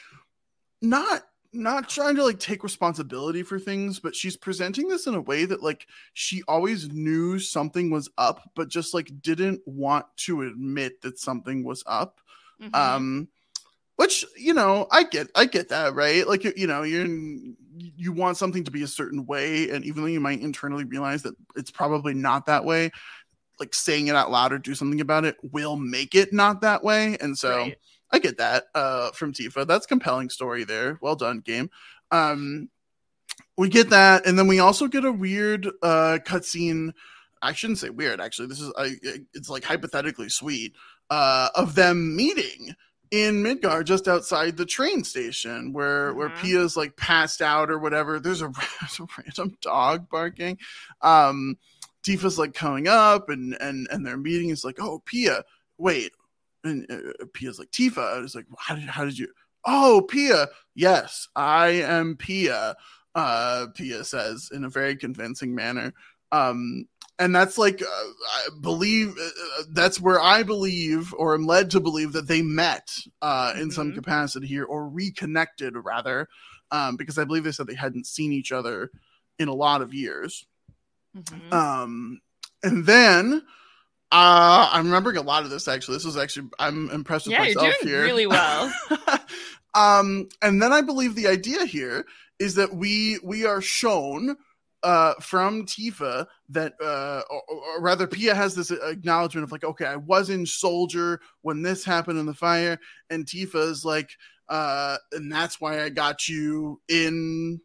not 0.83 1.23
not 1.53 1.89
trying 1.89 2.17
to 2.17 2.25
like 2.25 2.39
take 2.39 2.63
responsibility 2.63 3.43
for 3.43 3.59
things 3.59 3.99
but 3.99 4.15
she's 4.15 4.37
presenting 4.37 4.87
this 4.89 5.07
in 5.07 5.15
a 5.15 5.21
way 5.21 5.47
that 5.47 5.63
like 5.63 5.87
she 6.13 6.43
always 6.47 6.91
knew 6.93 7.39
something 7.39 7.91
was 7.91 8.11
up 8.19 8.51
but 8.55 8.69
just 8.69 8.93
like 8.93 9.11
didn't 9.23 9.61
want 9.67 10.05
to 10.17 10.43
admit 10.43 11.01
that 11.01 11.19
something 11.19 11.65
was 11.65 11.83
up 11.87 12.21
Mhm. 12.63 12.75
um 12.75 13.29
which 13.97 14.25
you 14.37 14.55
know 14.55 14.87
i 14.91 15.03
get 15.03 15.29
i 15.35 15.45
get 15.45 15.69
that 15.69 15.95
right 15.95 16.27
like 16.27 16.45
you, 16.45 16.53
you 16.57 16.67
know 16.67 16.83
you're 16.83 17.05
in, 17.05 17.57
you 17.77 18.13
want 18.13 18.37
something 18.37 18.65
to 18.65 18.71
be 18.71 18.83
a 18.83 18.87
certain 18.89 19.27
way 19.27 19.71
and 19.71 19.85
even 19.85 20.03
though 20.03 20.09
you 20.09 20.21
might 20.21 20.41
internally 20.41 20.85
realize 20.85 21.23
that 21.23 21.35
it's 21.57 21.71
probably 21.71 22.15
not 22.15 22.47
that 22.47 22.65
way 22.65 22.91
like 23.61 23.75
saying 23.75 24.07
it 24.09 24.15
out 24.17 24.31
loud 24.31 24.53
or 24.53 24.59
do 24.59 24.75
something 24.75 25.01
about 25.01 25.25
it 25.25 25.37
will 25.43 25.77
make 25.77 26.15
it 26.15 26.33
not 26.33 26.61
that 26.61 26.83
way 26.83 27.17
and 27.21 27.37
so 27.37 27.57
Right. 27.59 27.77
I 28.11 28.19
get 28.21 28.39
that 28.39 28.65
uh, 28.75 29.11
from 29.11 29.35
Tifa. 29.35 29.67
That's 29.67 29.85
compelling 29.85 30.31
story 30.31 30.65
there. 30.65 30.99
Well 31.03 31.15
done, 31.15 31.41
game. 31.41 31.69
Um, 32.11 32.71
we 33.59 33.69
get 33.69 33.91
that, 33.91 34.27
and 34.27 34.39
then 34.39 34.47
we 34.47 34.61
also 34.61 34.87
get 34.87 35.05
a 35.05 35.13
weird 35.13 35.67
uh, 35.83 36.19
cutscene. 36.25 36.93
I 37.43 37.53
shouldn't 37.53 37.81
say 37.81 37.91
weird. 37.91 38.19
Actually, 38.19 38.49
this 38.49 38.61
is 38.61 38.73
I, 38.79 38.95
it's 39.35 39.51
like 39.51 39.63
hypothetically 39.63 40.31
sweet 40.31 40.75
uh, 41.11 41.49
of 41.55 41.75
them 41.75 42.15
meeting 42.17 42.75
in 43.11 43.43
Midgar, 43.43 43.85
just 43.85 44.07
outside 44.07 44.57
the 44.57 44.67
train 44.67 45.03
station, 45.05 45.73
where 45.73 46.13
where 46.15 46.29
Mhm. 46.29 46.43
Pia's 46.43 46.77
like 46.77 46.97
passed 46.97 47.41
out 47.41 47.71
or 47.71 47.79
whatever. 47.79 48.21
There's 48.21 48.43
a, 48.43 48.51
there's 48.81 49.01
a 49.01 49.07
random 49.17 49.57
dog 49.63 50.09
barking. 50.11 50.59
Um, 51.01 51.57
Tifa's 52.03 52.39
like 52.39 52.55
coming 52.55 52.87
up, 52.89 53.29
and 53.31 53.57
and 53.61 53.89
and 53.91 54.07
their 54.07 54.17
meeting 54.19 54.51
is 54.51 54.65
like, 54.65 54.77
"Oh, 54.81 55.03
Pia, 55.07 55.43
wait," 55.79 56.13
and 56.65 56.87
uh, 56.91 57.25
Pia's 57.33 57.59
like, 57.59 57.71
"Tifa," 57.71 58.23
it's 58.23 58.35
like, 58.35 58.47
"How 58.59 58.75
did 58.75 58.85
how 58.85 59.05
did 59.05 59.19
you?" 59.19 59.29
Oh, 59.67 60.03
Pia, 60.09 60.49
yes, 60.75 61.29
I 61.35 61.69
am 61.83 62.17
Pia. 62.17 62.77
Uh, 63.15 63.67
Pia 63.75 64.05
says 64.05 64.51
in 64.53 64.65
a 64.65 64.69
very 64.69 64.97
convincing 64.97 65.55
manner. 65.55 65.93
Um, 66.33 66.87
and 67.18 67.35
that's 67.35 67.59
like 67.59 67.83
uh, 67.83 67.87
I 67.87 68.49
believe 68.61 69.16
uh, 69.18 69.62
that's 69.70 70.01
where 70.01 70.20
I 70.20 70.43
believe 70.45 71.12
or 71.14 71.35
am 71.35 71.47
led 71.47 71.70
to 71.72 71.81
believe 71.81 72.12
that 72.12 72.29
they 72.29 72.43
met 72.43 72.89
uh, 73.22 73.55
in 73.57 73.70
some 73.70 73.91
Mhm. 73.93 73.97
capacity 73.97 74.47
here 74.47 74.64
or 74.64 74.89
reconnected 74.89 75.74
rather, 75.76 76.29
um, 76.70 76.97
because 76.97 77.18
I 77.18 77.24
believe 77.24 77.45
they 77.45 77.53
said 77.53 77.66
they 77.66 77.74
hadn't 77.74 78.07
seen 78.07 78.33
each 78.33 78.53
other 78.53 78.91
in 79.39 79.49
a 79.49 79.55
lot 79.55 79.83
of 79.83 79.93
years. 79.95 80.47
Mhm. 81.16 81.53
Um, 81.53 82.20
and 82.62 82.87
then 82.87 83.43
uh, 84.12 84.68
I'm 84.72 84.87
remembering 84.87 85.16
a 85.16 85.22
lot 85.22 85.45
of 85.45 85.51
this 85.51 85.66
actually. 85.68 85.97
This 85.97 86.05
was 86.05 86.16
actually 86.16 86.49
I'm 86.59 86.89
impressed 86.91 87.26
with 87.26 87.33
yeah, 87.33 87.45
you're 87.45 87.57
myself 87.57 87.74
doing 87.81 87.95
here. 87.95 88.03
really 88.05 88.26
well. 88.26 88.72
um, 89.74 90.29
and 90.41 90.62
then 90.62 90.72
I 90.72 90.83
believe 90.83 91.14
the 91.14 91.26
idea 91.29 91.64
here 91.66 92.07
is 92.39 92.55
that 92.55 92.74
we 92.74 93.18
we 93.24 93.45
are 93.45 93.61
shown 93.61 94.37
uh 94.83 95.14
from 95.20 95.66
Tifa 95.66 96.26
that 96.51 96.74
uh 96.81 97.22
or, 97.31 97.43
or 97.51 97.81
rather 97.81 98.07
Pia 98.07 98.35
has 98.35 98.55
this 98.55 98.70
acknowledgement 98.70 99.45
of 99.45 99.53
like 99.53 99.64
okay 99.64 99.87
I 99.87 99.97
was 99.97 100.31
in 100.31 100.47
soldier 100.47 101.20
when 101.43 101.62
this 101.62 101.85
happened 101.85 102.18
in 102.18 102.26
the 102.26 102.35
fire 102.35 102.79
and 103.11 103.26
Tifa 103.26 103.68
is 103.70 103.85
like 103.85 104.11
uh 104.49 104.97
and 105.12 105.31
that's 105.33 105.61
why 105.61 105.83
I 105.83 105.89
got 105.89 106.29
you 106.29 106.81
in 106.89 107.61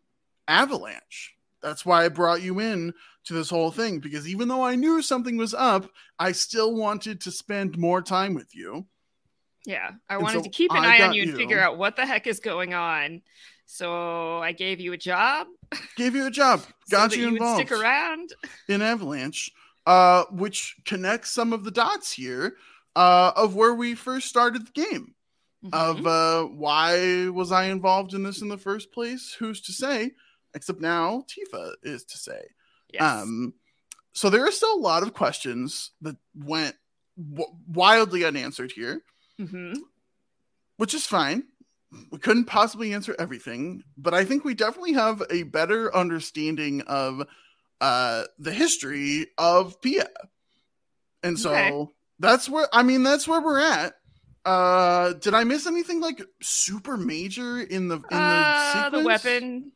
Avalanche 0.48 1.36
that's 1.62 1.86
why 1.86 2.04
I 2.04 2.10
brought 2.10 2.42
you 2.42 2.60
in 2.60 2.94
to 3.26 3.34
this 3.34 3.50
whole 3.50 3.72
thing 3.72 4.00
because 4.00 4.28
even 4.28 4.48
though 4.48 4.64
I 4.64 4.76
knew 4.76 5.02
something 5.02 5.38
was 5.38 5.54
up 5.54 5.90
I 6.20 6.32
still 6.32 6.76
wanted 6.76 7.22
to 7.22 7.32
spend 7.32 7.78
more 7.78 8.02
time 8.02 8.34
with 8.34 8.54
you 8.56 8.86
Yeah, 9.66 9.92
I 10.10 10.16
And 10.16 10.24
wanted 10.24 10.40
so 10.40 10.44
to 10.44 10.50
keep 10.50 10.72
an 10.74 10.84
I 10.84 10.98
eye 10.98 11.02
on 11.08 11.14
you 11.14 11.22
and 11.24 11.32
you. 11.32 11.38
figure 11.38 11.60
out 11.60 11.78
what 11.78 11.96
the 11.96 12.06
heck 12.06 12.28
is 12.28 12.40
going 12.40 12.74
on. 12.74 13.22
So 13.66 14.38
I 14.40 14.52
gave 14.52 14.80
you 14.80 14.94
a 14.94 14.98
job. 14.98 15.48
gave 15.96 16.16
you 16.16 16.28
a 16.28 16.32
job 16.32 16.62
got 16.90 17.12
that 17.12 17.18
you 17.18 17.28
involved 17.30 17.68
stick 17.68 17.78
around. 17.78 18.34
in 18.68 18.82
Avalanche, 18.82 19.52
uh, 19.86 20.24
which 20.32 20.76
connects 20.86 21.32
some 21.32 21.54
of 21.54 21.64
the 21.64 21.72
dots 21.72 22.12
here 22.12 22.58
uh, 22.96 23.32
of 23.36 23.56
where 23.56 23.74
we 23.74 23.96
first 23.96 24.28
started 24.30 24.68
the 24.68 24.72
game. 24.72 25.16
Of 25.72 25.98
Mhm. 26.00 26.08
uh, 26.08 26.48
why 26.50 27.30
was 27.30 27.52
I 27.54 27.66
involved 27.66 28.14
in 28.14 28.22
this 28.24 28.42
in 28.42 28.50
the 28.50 28.58
first 28.58 28.92
place? 28.92 29.34
Who's 29.34 29.62
to 29.62 29.72
say? 29.72 30.12
Except 30.54 30.82
now 30.82 31.26
Tifa 31.28 31.74
is 31.84 32.04
to 32.06 32.18
say. 32.18 32.42
yes. 32.94 33.02
Um, 33.02 33.54
so 34.12 34.30
there 34.30 34.46
are 34.46 34.52
still 34.52 34.76
a 34.76 34.78
lot 34.78 35.02
of 35.04 35.14
questions 35.16 35.92
that 36.02 36.18
went 36.36 36.76
w- 37.18 37.56
wildly 37.68 38.24
unanswered 38.26 38.72
here, 38.74 39.02
Mhm. 39.40 39.78
which 40.78 40.94
is 40.94 41.08
fine. 41.08 41.48
We 42.12 42.18
couldn't 42.20 42.46
possibly 42.46 42.94
answer 42.94 43.16
everything, 43.20 43.84
but 43.98 44.14
I 44.14 44.26
think 44.26 44.44
we 44.44 44.54
definitely 44.54 44.94
have 44.94 45.22
a 45.30 45.44
better 45.44 45.96
understanding 45.96 46.82
of 46.82 47.24
uh, 47.82 48.24
the 48.40 48.52
history 48.54 49.28
of 49.38 49.82
Pia. 49.82 50.10
And 51.22 51.38
so 51.40 51.52
Okay. 51.52 51.88
that's 52.20 52.50
where 52.50 52.68
I 52.74 52.84
mean 52.84 53.04
that's 53.04 53.28
where 53.28 53.42
we're 53.42 53.60
at. 53.60 53.94
Uh 54.46 55.14
did 55.14 55.34
I 55.34 55.44
miss 55.46 55.68
anything 55.68 56.02
like 56.02 56.22
super 56.42 56.98
major 56.98 57.62
in 57.62 57.88
the 57.88 57.96
in 57.96 58.02
the 58.28 58.46
Uh, 58.76 58.90
the 58.90 59.00
weapon, 59.00 59.72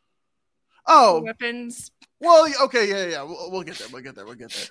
Oh, 0.86 1.22
weapons. 1.24 1.92
well, 2.20 2.48
okay, 2.64 2.90
yeah, 2.90 3.06
yeah, 3.08 3.24
we'll, 3.24 3.52
we'll 3.52 3.64
get 3.64 3.78
there. 3.78 3.88
We'll 3.92 4.02
get 4.02 4.16
there. 4.16 4.26
We'll 4.26 4.36
get 4.36 4.52
there. 4.54 4.64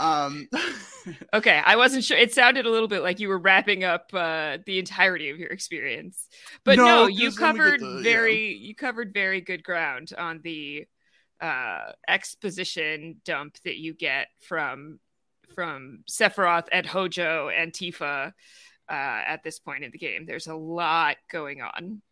Um, 0.00 0.48
Okay, 1.32 1.60
I 1.64 1.76
wasn't 1.76 2.04
sure. 2.04 2.16
It 2.18 2.32
sounded 2.34 2.66
a 2.66 2.70
little 2.70 2.86
bit 2.88 3.02
like 3.02 3.20
you 3.20 3.28
were 3.28 3.38
wrapping 3.38 3.84
up 3.84 4.10
uh, 4.12 4.58
the 4.66 4.78
entirety 4.78 5.30
of 5.30 5.38
your 5.38 5.48
experience, 5.48 6.28
but 6.64 6.76
No, 6.76 6.84
no, 6.84 7.06
you 7.06 7.30
'cause 7.30 7.40
when 7.40 7.52
we 7.54 7.58
get 7.58 7.64
covered 7.64 7.80
to- 7.80 7.86
yeah. 7.96 8.02
very 8.02 8.52
you 8.54 8.74
covered 8.74 9.14
very 9.14 9.40
good 9.40 9.62
ground 9.64 10.12
on 10.18 10.40
the 10.44 10.86
uh, 11.40 11.92
exposition 12.06 13.20
dump 13.24 13.56
that 13.64 13.76
you 13.78 13.94
get 13.94 14.28
from 14.40 15.00
from 15.54 16.04
Sephiroth 16.08 16.66
and 16.70 16.84
Hojo 16.86 17.48
and 17.48 17.72
Tifa 17.72 18.28
uh, 18.28 18.32
at 18.92 19.42
this 19.42 19.58
point 19.58 19.84
in 19.84 19.90
the 19.90 19.98
game. 19.98 20.26
There's 20.26 20.46
a 20.48 20.54
lot 20.54 21.16
going 21.32 21.62
on. 21.62 22.02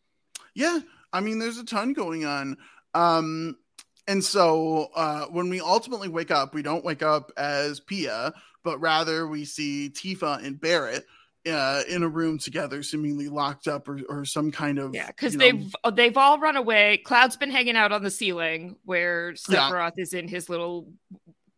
yeah, 0.55 0.81
I 1.13 1.21
mean, 1.21 1.39
there's 1.39 1.59
a 1.59 1.65
ton 1.65 1.93
going 1.93 2.25
on. 2.25 2.57
Um, 2.95 3.57
and 4.09 4.25
so 4.25 4.89
uh, 4.97 5.27
when 5.27 5.49
we 5.51 5.61
ultimately 5.61 6.09
wake 6.09 6.31
up, 6.31 6.55
we 6.55 6.63
don't 6.63 6.85
wake 6.85 7.03
up 7.03 7.31
as 7.37 7.79
Pia, 7.79 8.33
but 8.65 8.81
rather 8.81 9.29
we 9.29 9.45
see 9.45 9.91
Tifa 9.95 10.43
and 10.45 10.59
Barrett 10.61 11.05
uh, 11.47 11.83
in 11.89 12.03
a 12.03 12.09
room 12.09 12.39
together, 12.39 12.83
seemingly 12.83 13.29
locked 13.29 13.69
up 13.69 13.87
or, 13.87 14.01
or 14.09 14.25
some 14.25 14.51
kind 14.51 14.79
of 14.79 14.95
Yeah, 14.95 15.09
because 15.09 15.37
they've 15.37 15.75
uh, 15.85 15.91
they've 15.91 16.17
all 16.17 16.39
run 16.39 16.57
away. 16.57 17.03
Cloud's 17.05 17.37
been 17.37 17.51
hanging 17.51 17.77
out 17.77 17.93
on 17.93 18.03
the 18.03 18.11
ceiling 18.11 18.77
where 18.85 19.35
Yeah. 19.49 19.71
Sephiroth 19.71 19.99
is 19.99 20.15
in 20.15 20.27
his 20.27 20.49
little 20.49 20.91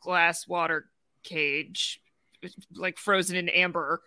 glass 0.02 0.46
water 0.46 0.86
cage, 1.22 2.00
like 2.74 2.98
frozen 2.98 3.36
in 3.36 3.48
amber. 3.48 4.02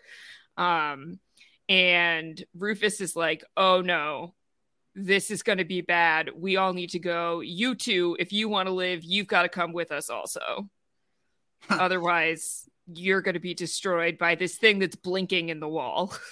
Um, 0.57 1.19
and 1.69 2.43
Rufus 2.57 2.99
is 2.99 3.15
like, 3.15 3.43
"Oh 3.55 3.81
no, 3.81 4.35
this 4.95 5.31
is 5.31 5.43
going 5.43 5.57
to 5.57 5.65
be 5.65 5.81
bad. 5.81 6.29
We 6.35 6.57
all 6.57 6.73
need 6.73 6.91
to 6.91 6.99
go. 6.99 7.39
You 7.41 7.75
two, 7.75 8.15
if 8.19 8.31
you 8.31 8.49
want 8.49 8.67
to 8.67 8.73
live, 8.73 9.03
you've 9.03 9.27
got 9.27 9.43
to 9.43 9.49
come 9.49 9.73
with 9.73 9.91
us 9.91 10.09
also. 10.09 10.69
Otherwise." 11.69 12.67
You're 12.93 13.21
going 13.21 13.35
to 13.35 13.39
be 13.39 13.53
destroyed 13.53 14.17
by 14.17 14.35
this 14.35 14.57
thing 14.57 14.79
that's 14.79 14.97
blinking 14.97 15.47
in 15.47 15.61
the 15.61 15.69
wall. 15.69 16.13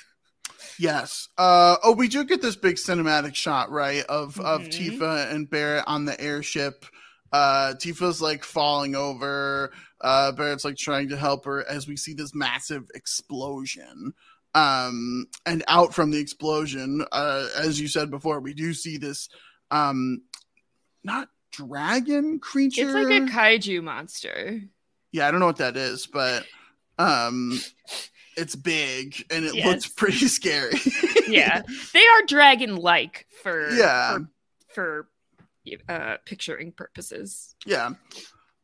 Yes. 0.77 1.29
Uh, 1.37 1.77
oh, 1.83 1.93
we 1.93 2.07
do 2.07 2.23
get 2.23 2.41
this 2.41 2.55
big 2.55 2.75
cinematic 2.75 3.33
shot, 3.35 3.71
right, 3.71 4.03
of 4.05 4.39
of 4.39 4.61
Mhm. 4.63 4.99
Tifa 4.99 5.31
and 5.31 5.49
Barrett 5.49 5.85
on 5.87 6.05
the 6.05 6.19
airship. 6.19 6.85
Uh, 7.31 7.73
Tifa's 7.77 8.21
like 8.21 8.43
falling 8.43 8.95
over. 8.95 9.71
Uh, 10.01 10.31
Barrett's 10.33 10.65
like 10.65 10.77
trying 10.77 11.09
to 11.09 11.17
help 11.17 11.45
her 11.45 11.67
as 11.67 11.87
we 11.87 11.95
see 11.95 12.13
this 12.13 12.35
massive 12.35 12.83
explosion. 12.93 14.13
Um, 14.53 15.27
and 15.45 15.63
out 15.67 15.93
from 15.93 16.11
the 16.11 16.17
explosion, 16.19 17.05
uh, 17.11 17.47
as 17.57 17.79
you 17.79 17.87
said 17.87 18.11
before, 18.11 18.39
we 18.41 18.53
do 18.53 18.73
see 18.73 18.97
this, 18.97 19.29
um, 19.71 20.23
not 21.03 21.29
dragon 21.51 22.39
creature. 22.39 22.81
It's 22.85 22.93
like 22.93 23.07
a 23.07 23.25
kaiju 23.31 23.81
monster. 23.83 24.61
yeah, 25.11 25.27
I 25.27 25.31
don't 25.31 25.39
know 25.39 25.45
what 25.45 25.57
that 25.57 25.77
is, 25.77 26.05
but 26.07 26.45
um, 26.99 27.59
it's 28.37 28.55
big 28.55 29.25
and 29.31 29.45
it 29.45 29.55
Yes. 29.55 29.65
looks 29.67 29.87
pretty 29.87 30.27
scary. 30.27 30.73
yeah 31.27 31.61
they 31.93 31.99
are 32.05 32.25
dragon 32.27 32.75
like 32.75 33.27
for 33.43 33.69
Yeah. 33.73 34.17
for, 34.17 34.27
for 34.73 35.07
uh 35.87 36.17
picturing 36.25 36.71
purposes 36.71 37.55
Yeah. 37.65 37.91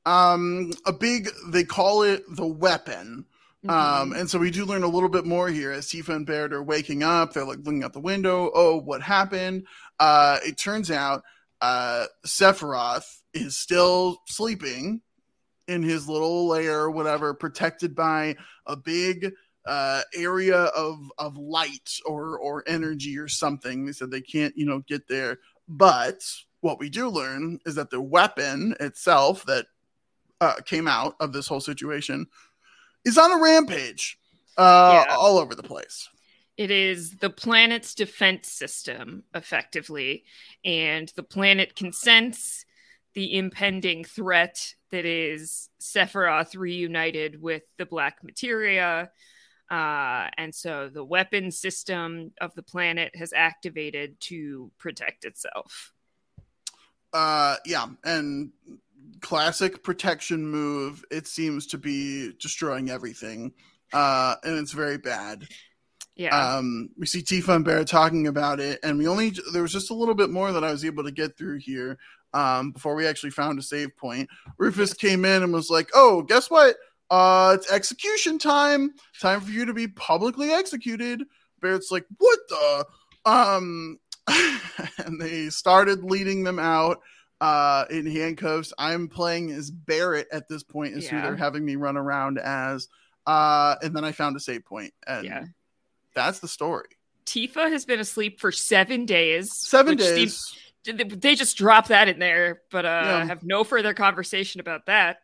Um 0.06 0.72
a 0.86 0.92
big 0.94 1.30
they 1.50 1.64
call 1.64 2.02
it 2.04 2.24
the 2.30 2.48
weapon. 2.48 3.26
Um 3.68 4.12
Mhm. 4.12 4.20
and 4.20 4.30
so 4.30 4.38
we 4.40 4.52
do 4.52 4.66
learn 4.66 4.84
a 4.84 4.88
little 4.88 5.10
bit 5.10 5.26
more 5.26 5.50
here 5.50 5.72
as 5.72 5.88
Tifa 5.88 6.16
and 6.16 6.26
Barret 6.26 6.54
are 6.54 6.64
waking 6.64 7.04
up. 7.04 7.34
They're 7.34 7.44
like 7.46 7.60
looking 7.60 7.84
out 7.84 7.94
the 7.94 8.00
window. 8.00 8.52
Oh, 8.54 8.78
what 8.78 9.02
happened? 9.02 9.66
Uh 10.00 10.40
it 10.46 10.58
turns 10.58 10.92
out 10.92 11.24
uh 11.62 12.06
Sephiroth 12.26 13.22
is 13.34 13.58
still 13.58 14.22
sleeping 14.28 15.02
in 15.68 15.84
his 15.84 16.08
little 16.08 16.48
lair 16.48 16.82
or 16.82 16.92
whatever, 16.92 17.34
protected 17.34 17.96
by 17.96 18.36
a 18.68 18.76
big 18.78 19.34
uh 19.66 20.04
area 20.14 20.66
of 20.66 21.12
of 21.18 21.36
light 21.38 22.00
or 22.06 22.38
or 22.38 22.64
energy 22.68 23.18
or 23.18 23.28
something. 23.28 23.86
They 23.86 23.92
said 23.92 24.12
they 24.12 24.22
can't, 24.22 24.56
you 24.56 24.66
know, 24.66 24.80
get 24.88 25.08
there. 25.08 25.40
But 25.68 26.22
what 26.62 26.80
we 26.80 26.90
do 26.90 27.10
learn 27.10 27.60
is 27.66 27.76
that 27.76 27.90
the 27.90 28.02
weapon 28.02 28.76
itself 28.80 29.46
that 29.46 29.66
uh, 30.40 30.56
came 30.66 30.88
out 30.88 31.16
of 31.20 31.34
this 31.34 31.48
whole 31.48 31.60
situation 31.60 32.28
is 33.08 33.18
on 33.18 33.32
a 33.32 33.42
rampage 33.42 34.20
uh, 34.58 35.04
Yeah. 35.08 35.16
all 35.16 35.38
over 35.38 35.56
the 35.56 35.64
place. 35.64 36.10
it 36.58 36.72
is 36.72 37.12
the 37.18 37.30
planet's 37.30 37.94
defense 37.96 38.48
system 38.50 39.24
effectively 39.36 40.24
and 40.66 41.12
the 41.16 41.24
planet 41.24 41.76
can 41.76 41.92
sense 41.94 42.66
the 43.14 43.38
impending 43.38 44.04
threat 44.04 44.74
that 44.92 45.06
is 45.06 45.70
sephiroth 45.80 46.56
reunited 46.56 47.42
with 47.42 47.64
the 47.78 47.86
black 47.86 48.18
materia 48.24 49.10
uh, 49.70 50.28
and 50.38 50.56
so 50.56 50.90
the 50.92 51.04
weapon 51.04 51.52
system 51.52 52.32
of 52.42 52.54
the 52.56 52.64
planet 52.64 53.12
has 53.16 53.34
activated 53.34 54.20
to 54.20 54.72
protect 54.78 55.26
itself 55.26 55.94
Uh, 57.14 57.56
yeah, 57.66 57.88
and 58.04 58.52
classic 59.22 59.84
protection 59.84 60.46
move. 60.48 61.04
It 61.12 61.28
seems 61.28 61.68
to 61.68 61.78
be 61.78 62.34
destroying 62.40 62.90
everything, 62.90 63.54
uh, 63.94 64.36
and 64.44 64.58
it's 64.58 64.74
very 64.74 64.98
bad. 64.98 65.48
Yeah. 66.16 66.36
Um, 66.36 66.90
we 66.98 67.06
see 67.06 67.22
Tifa 67.22 67.56
and 67.56 67.66
Barrett 67.66 67.88
talking 67.88 68.28
about 68.28 68.60
it, 68.60 68.80
and 68.84 68.98
we 68.98 69.08
only 69.08 69.34
there 69.54 69.62
was 69.62 69.72
just 69.72 69.92
a 69.92 69.94
little 69.94 70.16
bit 70.16 70.30
more 70.30 70.52
that 70.52 70.64
I 70.64 70.72
was 70.72 70.84
able 70.84 71.04
to 71.04 71.12
get 71.12 71.38
through 71.38 71.60
here 71.60 72.00
um, 72.34 72.72
before 72.72 72.96
we 72.96 73.06
actually 73.06 73.30
found 73.30 73.60
a 73.60 73.62
save 73.62 73.96
point. 73.98 74.30
Rufus 74.58 74.94
came 74.94 75.26
in 75.26 75.44
and 75.44 75.54
was 75.54 75.70
like, 75.70 75.90
"Oh, 75.94 76.24
guess 76.24 76.50
what? 76.50 76.76
Uh, 77.10 77.56
it's 77.58 77.72
execution 77.72 78.40
time. 78.40 78.94
Time 79.22 79.42
for 79.42 79.52
you 79.52 79.66
to 79.66 79.74
be 79.74 79.88
publicly 79.88 80.52
executed." 80.52 81.24
Barrett's 81.62 81.92
like, 81.92 82.06
"What 82.18 82.40
the?" 82.50 82.86
Um, 83.26 84.00
and 85.06 85.22
they 85.22 85.50
started 85.50 86.04
leading 86.04 86.44
them 86.44 86.60
out 86.60 87.02
uh 87.42 87.86
in 87.90 88.06
handcuffs. 88.06 88.74
I'm 88.78 89.08
playing 89.08 89.52
as 89.52 89.70
Barrett 89.72 90.28
at 90.32 90.48
this 90.50 90.64
point, 90.64 90.94
is 90.96 91.08
who 91.08 91.22
they're 91.22 91.36
having 91.36 91.64
me 91.66 91.76
run 91.76 91.98
around 91.98 92.40
as. 92.40 92.88
Uh, 93.26 93.76
and 93.84 93.94
then 93.96 94.06
I 94.06 94.14
found 94.14 94.36
a 94.38 94.40
save 94.40 94.64
point, 94.66 94.94
and 95.06 95.26
Yeah. 95.26 95.44
that's 96.16 96.40
the 96.40 96.48
story. 96.48 96.88
Tifa 97.26 97.70
has 97.70 97.84
been 97.86 98.00
asleep 98.00 98.40
for 98.40 98.52
seven 98.54 99.06
days. 99.06 99.54
Seven 99.54 99.98
days. 99.98 100.38
seems- 100.38 100.58
they 100.96 101.36
just 101.36 101.58
drop 101.58 101.88
that 101.88 102.08
in 102.08 102.18
there, 102.20 102.62
but 102.72 102.86
uh, 102.86 103.02
Yeah. 103.04 103.26
have 103.26 103.44
no 103.44 103.66
further 103.66 103.94
conversation 103.94 104.62
about 104.62 104.86
that. 104.86 105.18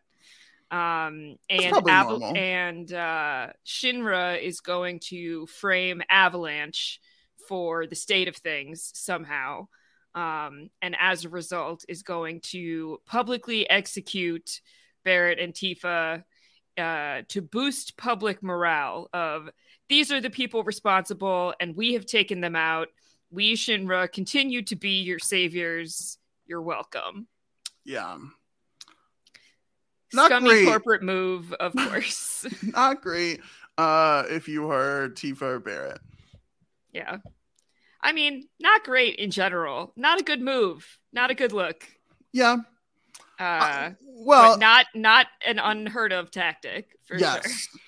Um, 0.70 1.38
and 1.50 1.74
Aval- 1.76 2.36
and 2.36 2.92
uh, 2.92 3.54
Shinra 3.66 4.42
is 4.42 4.60
going 4.60 5.00
to 5.06 5.46
frame 5.48 6.02
Avalanche 6.10 7.00
for 7.48 7.88
the 7.88 7.96
state 7.96 8.28
of 8.28 8.36
things 8.36 8.92
somehow, 8.94 9.70
um, 10.16 10.70
and 10.82 10.96
as 11.00 11.26
a 11.26 11.30
result, 11.30 11.86
is 11.88 12.04
going 12.04 12.42
to 12.52 13.00
publicly 13.06 13.70
execute 13.70 14.62
Barrett 15.04 15.40
and 15.40 15.54
Tifa 15.54 16.24
uh, 16.78 17.22
to 17.30 17.42
boost 17.42 17.98
public 17.98 18.42
morale. 18.44 19.10
Of 19.14 19.50
these 19.90 20.12
are 20.12 20.22
the 20.22 20.30
people 20.30 20.64
responsible, 20.64 21.54
and 21.60 21.76
we 21.76 21.94
have 21.94 22.06
taken 22.06 22.42
them 22.42 22.56
out. 22.56 22.88
We 23.32 23.56
Shinra 23.56 24.12
continue 24.12 24.62
to 24.64 24.76
be 24.76 25.02
your 25.02 25.20
saviors. 25.20 26.18
You're 26.46 26.62
welcome. 26.62 27.28
yeah. 27.86 28.18
Not 30.16 30.28
Scummy 30.30 30.50
great. 30.50 30.68
corporate 30.68 31.02
move, 31.02 31.54
of 31.54 31.74
course. 31.76 32.46
Not 32.62 33.02
great. 33.02 33.42
Uh, 33.80 34.26
if 34.30 34.48
you 34.48 34.70
are 34.70 35.10
Tifa 35.10 35.42
or 35.42 35.60
Barrett. 35.60 36.00
yeah. 36.92 37.18
I 38.04 38.12
mean, 38.12 38.48
not 38.60 38.84
great 38.84 39.16
in 39.16 39.32
general. 39.32 39.94
Not 39.96 40.20
a 40.20 40.24
good 40.24 40.42
move. 40.42 41.00
Not 41.14 41.32
a 41.32 41.34
good 41.36 41.54
look. 41.54 41.88
Yeah. 42.34 42.58
Uh, 43.40 43.44
Uh, 43.44 43.90
well, 44.04 44.58
not 44.58 44.86
not 44.94 45.28
an 45.46 45.58
unheard 45.60 46.12
of 46.14 46.30
tactic 46.30 46.90
for 47.06 47.18
yes. 47.18 47.44
sure. 47.50 47.80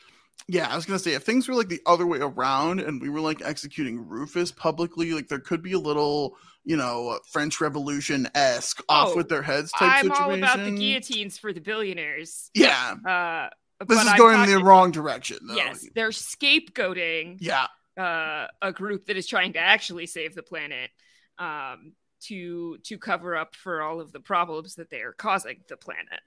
Yeah, 0.47 0.71
I 0.71 0.75
was 0.75 0.85
gonna 0.85 0.99
say 0.99 1.13
if 1.13 1.23
things 1.23 1.47
were 1.47 1.55
like 1.55 1.69
the 1.69 1.81
other 1.85 2.05
way 2.05 2.19
around 2.19 2.79
and 2.79 3.01
we 3.01 3.09
were 3.09 3.19
like 3.19 3.41
executing 3.43 4.07
Rufus 4.07 4.51
publicly, 4.51 5.11
like 5.11 5.27
there 5.27 5.39
could 5.39 5.61
be 5.63 5.73
a 5.73 5.79
little, 5.79 6.37
you 6.63 6.77
know, 6.77 7.19
French 7.31 7.59
Revolution 7.59 8.27
esque 8.35 8.81
off 8.87 9.09
Oh, 9.13 9.15
with 9.17 9.27
their 9.27 9.41
heads 9.41 9.71
type 9.71 9.91
I'm 9.91 10.05
situation. 10.05 10.23
all 10.23 10.33
about 10.33 10.63
the 10.63 10.71
guillotines 10.71 11.37
for 11.37 11.51
the 11.51 11.61
billionaires. 11.61 12.49
Yeah, 12.53 12.93
Uh, 13.07 13.49
this 13.79 13.87
but 13.97 13.97
is 13.97 14.07
I'm 14.07 14.17
going 14.17 14.41
in 14.43 14.49
the 14.59 14.63
wrong 14.63 14.91
direction. 14.91 15.37
Though. 15.47 15.55
Yes, 15.55 15.85
they're 15.95 16.09
scapegoating 16.09 17.37
Yeah. 17.39 17.67
Uh, 17.97 18.47
a 18.61 18.71
group 18.71 19.05
that 19.05 19.17
is 19.17 19.27
trying 19.27 19.53
to 19.53 19.59
actually 19.59 20.07
save 20.07 20.35
the 20.35 20.43
planet 20.43 20.89
um, 21.37 21.93
to 22.21 22.77
to 22.83 22.97
cover 22.97 23.35
up 23.35 23.55
for 23.55 23.81
all 23.81 24.01
of 24.01 24.11
the 24.11 24.19
problems 24.19 24.75
that 24.75 24.89
they 24.89 25.01
are 25.01 25.13
causing 25.13 25.57
the 25.67 25.77
planet. 25.77 26.21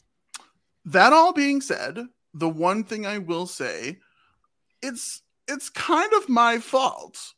That 0.85 1.13
all 1.13 1.33
being 1.33 1.61
said, 1.61 1.99
the 2.35 2.49
one 2.49 2.85
thing 2.85 3.07
I 3.07 3.19
will 3.19 3.47
say, 3.47 3.99
it's 4.83 5.23
it's 5.47 5.71
kind 5.71 6.13
of 6.15 6.29
my 6.29 6.59
fault. 6.59 7.35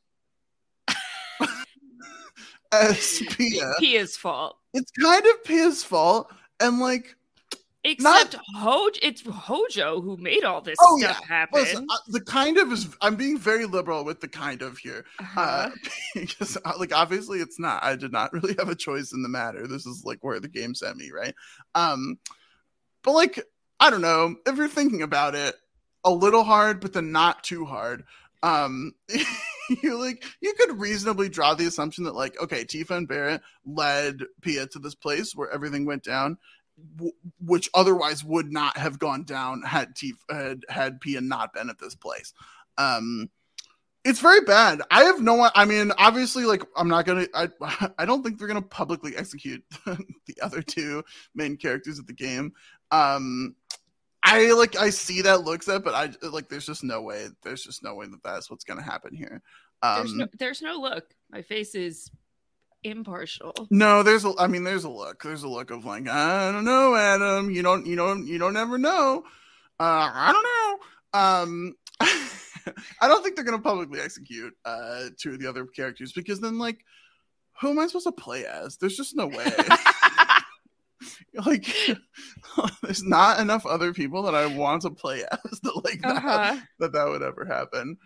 As 2.72 3.22
Pia, 3.30 3.72
Pia's 3.80 4.16
fault. 4.16 4.56
it's 4.74 4.92
kind 4.92 5.24
of 5.26 5.44
Pia's 5.44 5.82
fault, 5.82 6.32
and 6.60 6.78
like 6.78 7.16
Except 7.82 8.36
Hojo, 8.56 8.90
it's 9.02 9.22
Hojo 9.26 10.02
who 10.02 10.18
made 10.18 10.44
all 10.44 10.60
this 10.60 10.76
Oh, 10.82 10.98
stuff 10.98 11.18
yeah. 11.22 11.26
happen. 11.26 11.60
Listen, 11.60 11.86
uh, 11.90 11.96
the 12.08 12.20
kind 12.20 12.58
of 12.58 12.70
is 12.72 12.88
I'm 13.00 13.16
being 13.16 13.38
very 13.38 13.64
liberal 13.64 14.04
with 14.04 14.20
the 14.20 14.28
kind 14.28 14.60
of 14.60 14.76
here. 14.76 15.06
Uh-huh. 15.18 15.40
Uh, 15.40 15.70
because 16.14 16.58
uh, 16.62 16.72
like 16.78 16.94
obviously 16.94 17.40
it's 17.40 17.58
not. 17.58 17.82
I 17.82 17.96
did 17.96 18.12
not 18.12 18.32
really 18.34 18.54
have 18.58 18.68
a 18.68 18.74
choice 18.74 19.12
in 19.12 19.22
the 19.22 19.30
matter. 19.30 19.66
This 19.66 19.86
is 19.86 20.02
like 20.04 20.18
where 20.22 20.40
the 20.40 20.48
game 20.48 20.74
sent 20.74 20.98
me, 20.98 21.10
right? 21.10 21.34
Um, 21.74 22.18
but 23.02 23.12
like 23.12 23.42
I 23.78 23.88
don't 23.88 24.02
know 24.02 24.36
if 24.46 24.56
you're 24.56 24.68
thinking 24.68 25.00
about 25.02 25.34
it 25.34 25.54
a 26.04 26.10
little 26.10 26.44
hard, 26.44 26.80
but 26.80 26.92
then 26.92 27.12
not 27.12 27.42
too 27.44 27.64
hard. 27.64 28.04
Um, 28.42 28.92
you 29.82 29.98
like 29.98 30.24
you 30.42 30.52
could 30.58 30.78
reasonably 30.78 31.30
draw 31.30 31.54
the 31.54 31.66
assumption 31.66 32.04
that 32.04 32.14
like 32.14 32.38
okay, 32.42 32.64
Tifa 32.64 32.90
and 32.90 33.08
Barrett 33.08 33.40
led 33.64 34.20
Pia 34.42 34.66
to 34.66 34.78
this 34.78 34.94
place 34.94 35.34
where 35.34 35.50
everything 35.50 35.86
went 35.86 36.02
down. 36.02 36.36
W- 36.96 37.14
Which 37.40 37.70
otherwise 37.74 38.24
would 38.24 38.52
not 38.52 38.76
have 38.76 38.98
gone 38.98 39.24
down 39.24 39.62
had 39.62 39.94
Tifa 39.94 40.16
had, 40.30 40.62
had 40.68 41.00
Pia 41.00 41.20
not 41.20 41.52
been 41.52 41.70
at 41.70 41.78
this 41.78 41.94
place. 41.94 42.32
Um, 42.78 43.30
it's 44.04 44.20
very 44.20 44.40
bad. 44.40 44.80
I 44.90 45.04
have 45.04 45.20
no. 45.20 45.50
I 45.54 45.64
mean, 45.64 45.92
obviously, 45.98 46.44
like 46.44 46.62
I'm 46.76 46.88
not 46.88 47.04
gonna. 47.04 47.26
I 47.34 47.48
I 47.98 48.04
don't 48.04 48.22
think 48.22 48.38
they're 48.38 48.48
gonna 48.48 48.62
publicly 48.62 49.16
execute 49.16 49.62
the 49.84 50.36
other 50.40 50.62
two 50.62 51.04
main 51.34 51.56
characters 51.56 51.98
of 51.98 52.06
the 52.06 52.12
game. 52.12 52.52
Um, 52.90 53.56
I 54.22 54.52
like. 54.52 54.76
I 54.76 54.90
see 54.90 55.22
that 55.22 55.44
looks 55.44 55.68
at, 55.68 55.84
but 55.84 55.94
I 55.94 56.10
like. 56.26 56.48
There's 56.48 56.66
just 56.66 56.84
no 56.84 57.02
way. 57.02 57.28
There's 57.42 57.62
just 57.62 57.82
no 57.82 57.94
way 57.94 58.06
that 58.06 58.22
that's 58.22 58.50
what's 58.50 58.64
gonna 58.64 58.82
happen 58.82 59.14
here. 59.14 59.42
Um, 59.82 59.98
there's 59.98 60.14
no 60.14 60.26
there's 60.38 60.62
no 60.62 60.74
look. 60.76 61.04
My 61.30 61.42
face 61.42 61.74
is 61.74 62.10
impartial. 62.84 63.54
no, 63.70 64.02
there's 64.02 64.24
a. 64.24 64.32
I 64.38 64.46
mean, 64.46 64.64
there's 64.64 64.84
a 64.84 64.90
look. 64.90 65.22
There's 65.22 65.42
a 65.42 65.48
look 65.48 65.70
of 65.70 65.84
like, 65.84 66.08
I 66.08 66.52
don't 66.52 66.64
know, 66.64 66.94
Adam. 66.94 67.50
You 67.50 67.62
don't. 67.62 67.86
You 67.86 67.96
don't. 67.96 68.26
You 68.26 68.38
don't 68.38 68.56
ever 68.56 68.78
know. 68.78 69.24
Uh, 69.78 70.10
I 70.12 70.32
don't 70.32 70.44
know. 71.14 71.20
Um, 71.20 71.74
I 73.00 73.08
don't 73.08 73.22
think 73.22 73.36
they're 73.36 73.44
gonna 73.44 73.58
publicly 73.60 74.00
execute 74.00 74.52
uh 74.64 75.06
two 75.18 75.32
of 75.32 75.40
the 75.40 75.48
other 75.48 75.66
characters 75.66 76.12
because 76.12 76.40
then 76.40 76.58
like, 76.58 76.78
who 77.60 77.70
am 77.70 77.78
I 77.78 77.86
supposed 77.86 78.06
to 78.06 78.12
play 78.12 78.44
as? 78.46 78.76
There's 78.76 78.96
just 78.96 79.16
no 79.16 79.26
way. 79.26 79.46
like, 81.46 81.66
there's 82.82 83.02
not 83.02 83.40
enough 83.40 83.64
other 83.66 83.92
people 83.94 84.22
that 84.24 84.34
I 84.34 84.46
want 84.46 84.82
to 84.82 84.90
play 84.90 85.22
as 85.22 85.60
that 85.60 85.80
like 85.84 86.00
that 86.02 86.16
Uh-huh. 86.16 86.60
that 86.80 86.92
that 86.92 87.08
would 87.08 87.22
ever 87.22 87.44
happen. 87.46 87.96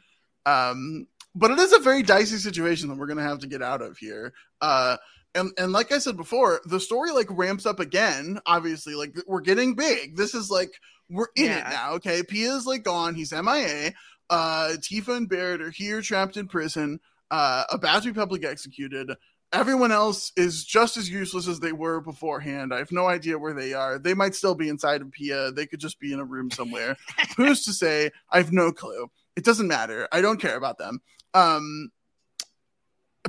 Um, 0.46 1.06
but 1.34 1.50
it 1.50 1.58
is 1.58 1.72
a 1.72 1.80
very 1.80 2.02
dicey 2.02 2.36
situation 2.36 2.88
that 2.88 2.98
we're 2.98 3.06
gonna 3.06 3.22
have 3.22 3.40
to 3.40 3.46
get 3.46 3.62
out 3.62 3.82
of 3.82 3.98
here. 3.98 4.32
Uh, 4.60 4.96
and 5.34 5.52
and 5.58 5.72
like 5.72 5.92
I 5.92 5.98
said 5.98 6.16
before, 6.16 6.60
the 6.64 6.80
story 6.80 7.10
like 7.10 7.26
ramps 7.30 7.66
up 7.66 7.80
again. 7.80 8.38
Obviously, 8.46 8.94
like 8.94 9.16
we're 9.26 9.40
getting 9.40 9.74
big. 9.74 10.16
This 10.16 10.34
is 10.34 10.50
like 10.50 10.72
we're 11.10 11.28
in 11.36 11.50
it 11.50 11.64
now. 11.64 11.92
Okay, 11.94 12.22
Pia's 12.22 12.66
like 12.66 12.84
gone. 12.84 13.14
He's 13.14 13.32
MIA. 13.32 13.92
Uh, 14.30 14.72
Tifa 14.78 15.16
and 15.16 15.28
Barrett 15.28 15.60
are 15.60 15.70
here, 15.70 16.00
trapped 16.00 16.36
in 16.36 16.48
prison, 16.48 16.98
uh, 17.30 17.64
about 17.70 18.02
to 18.02 18.12
be 18.12 18.18
publicly 18.18 18.48
executed. 18.48 19.10
Everyone 19.52 19.92
else 19.92 20.32
is 20.36 20.64
just 20.64 20.96
as 20.96 21.10
useless 21.10 21.46
as 21.46 21.60
they 21.60 21.72
were 21.72 22.00
beforehand. 22.00 22.74
I 22.74 22.78
have 22.78 22.90
no 22.90 23.06
idea 23.06 23.38
where 23.38 23.54
they 23.54 23.72
are. 23.72 23.98
They 23.98 24.14
might 24.14 24.34
still 24.34 24.54
be 24.54 24.68
inside 24.68 25.02
of 25.02 25.12
Pia. 25.12 25.52
They 25.52 25.66
could 25.66 25.78
just 25.78 26.00
be 26.00 26.12
in 26.12 26.18
a 26.18 26.24
room 26.24 26.50
somewhere. 26.50 26.96
Who's 27.36 27.64
to 27.66 27.72
say? 27.72 28.10
I 28.30 28.38
have 28.38 28.52
no 28.52 28.72
clue. 28.72 29.08
It 29.36 29.44
doesn't 29.44 29.68
matter. 29.68 30.08
I 30.10 30.22
don't 30.22 30.40
care 30.40 30.56
about 30.56 30.78
them. 30.78 31.00
Um, 31.34 31.90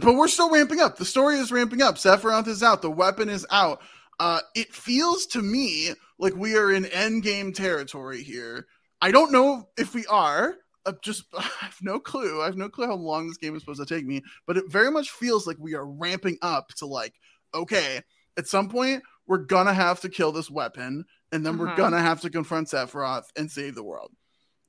but 0.01 0.15
we're 0.15 0.27
still 0.27 0.49
ramping 0.51 0.79
up. 0.81 0.97
The 0.97 1.05
story 1.05 1.35
is 1.35 1.51
ramping 1.51 1.81
up. 1.81 1.95
Sephiroth 1.95 2.47
is 2.47 2.61
out. 2.63 2.81
The 2.81 2.91
weapon 2.91 3.29
is 3.29 3.45
out. 3.49 3.81
Uh, 4.19 4.41
it 4.55 4.73
feels 4.73 5.25
to 5.27 5.41
me 5.41 5.91
like 6.19 6.35
we 6.35 6.55
are 6.55 6.71
in 6.71 6.83
endgame 6.85 7.53
territory 7.53 8.21
here. 8.23 8.67
I 9.01 9.11
don't 9.11 9.31
know 9.31 9.69
if 9.77 9.93
we 9.93 10.05
are. 10.07 10.55
Uh, 10.85 10.93
just 11.01 11.23
I 11.37 11.49
have 11.61 11.77
no 11.81 11.99
clue. 11.99 12.41
I 12.41 12.45
have 12.45 12.57
no 12.57 12.69
clue 12.69 12.87
how 12.87 12.95
long 12.95 13.27
this 13.27 13.37
game 13.37 13.55
is 13.55 13.61
supposed 13.61 13.85
to 13.85 13.93
take 13.93 14.05
me, 14.05 14.21
but 14.45 14.57
it 14.57 14.69
very 14.69 14.91
much 14.91 15.09
feels 15.11 15.47
like 15.47 15.57
we 15.59 15.75
are 15.75 15.85
ramping 15.85 16.37
up 16.41 16.69
to 16.77 16.85
like, 16.85 17.13
okay, 17.53 18.01
at 18.37 18.47
some 18.47 18.69
point 18.69 19.01
we're 19.27 19.37
gonna 19.39 19.73
have 19.73 20.01
to 20.01 20.09
kill 20.09 20.31
this 20.31 20.51
weapon, 20.51 21.03
and 21.31 21.45
then 21.45 21.57
we're 21.57 21.67
Uh-huh. 21.67 21.75
gonna 21.77 22.01
have 22.01 22.21
to 22.21 22.29
confront 22.29 22.67
Sephiroth 22.69 23.25
and 23.35 23.49
save 23.49 23.75
the 23.75 23.83
world. 23.83 24.11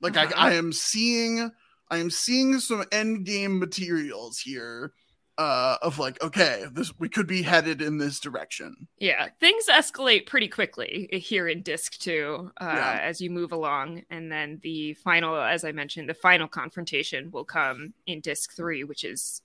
Like 0.01 0.17
Uh-huh. 0.17 0.33
I, 0.35 0.51
I 0.51 0.53
am 0.53 0.71
seeing, 0.73 1.51
I 1.89 1.97
am 1.97 2.09
seeing 2.09 2.59
some 2.59 2.83
end 2.91 3.25
game 3.25 3.59
materials 3.59 4.39
here, 4.39 4.93
uh, 5.37 5.77
of 5.81 5.99
like, 5.99 6.21
okay, 6.23 6.65
this 6.73 6.91
we 6.99 7.09
could 7.09 7.27
be 7.27 7.43
headed 7.43 7.81
in 7.81 7.97
this 7.97 8.19
direction. 8.19 8.87
Yeah, 8.99 9.27
things 9.39 9.65
escalate 9.69 10.25
pretty 10.25 10.47
quickly 10.47 11.07
here 11.11 11.47
in 11.47 11.61
Disc 11.61 11.97
2 11.99 12.51
uh, 12.59 12.65
Yeah. 12.65 12.99
as 13.03 13.21
you 13.21 13.29
move 13.29 13.51
along. 13.51 14.03
And 14.09 14.31
then 14.31 14.59
the 14.63 14.95
final, 14.95 15.35
as 15.39 15.63
I 15.63 15.71
mentioned, 15.71 16.09
the 16.09 16.13
final 16.15 16.47
confrontation 16.47 17.29
will 17.31 17.45
come 17.45 17.93
in 18.07 18.19
Disc 18.21 18.55
3, 18.55 18.83
which 18.83 19.03
is, 19.03 19.41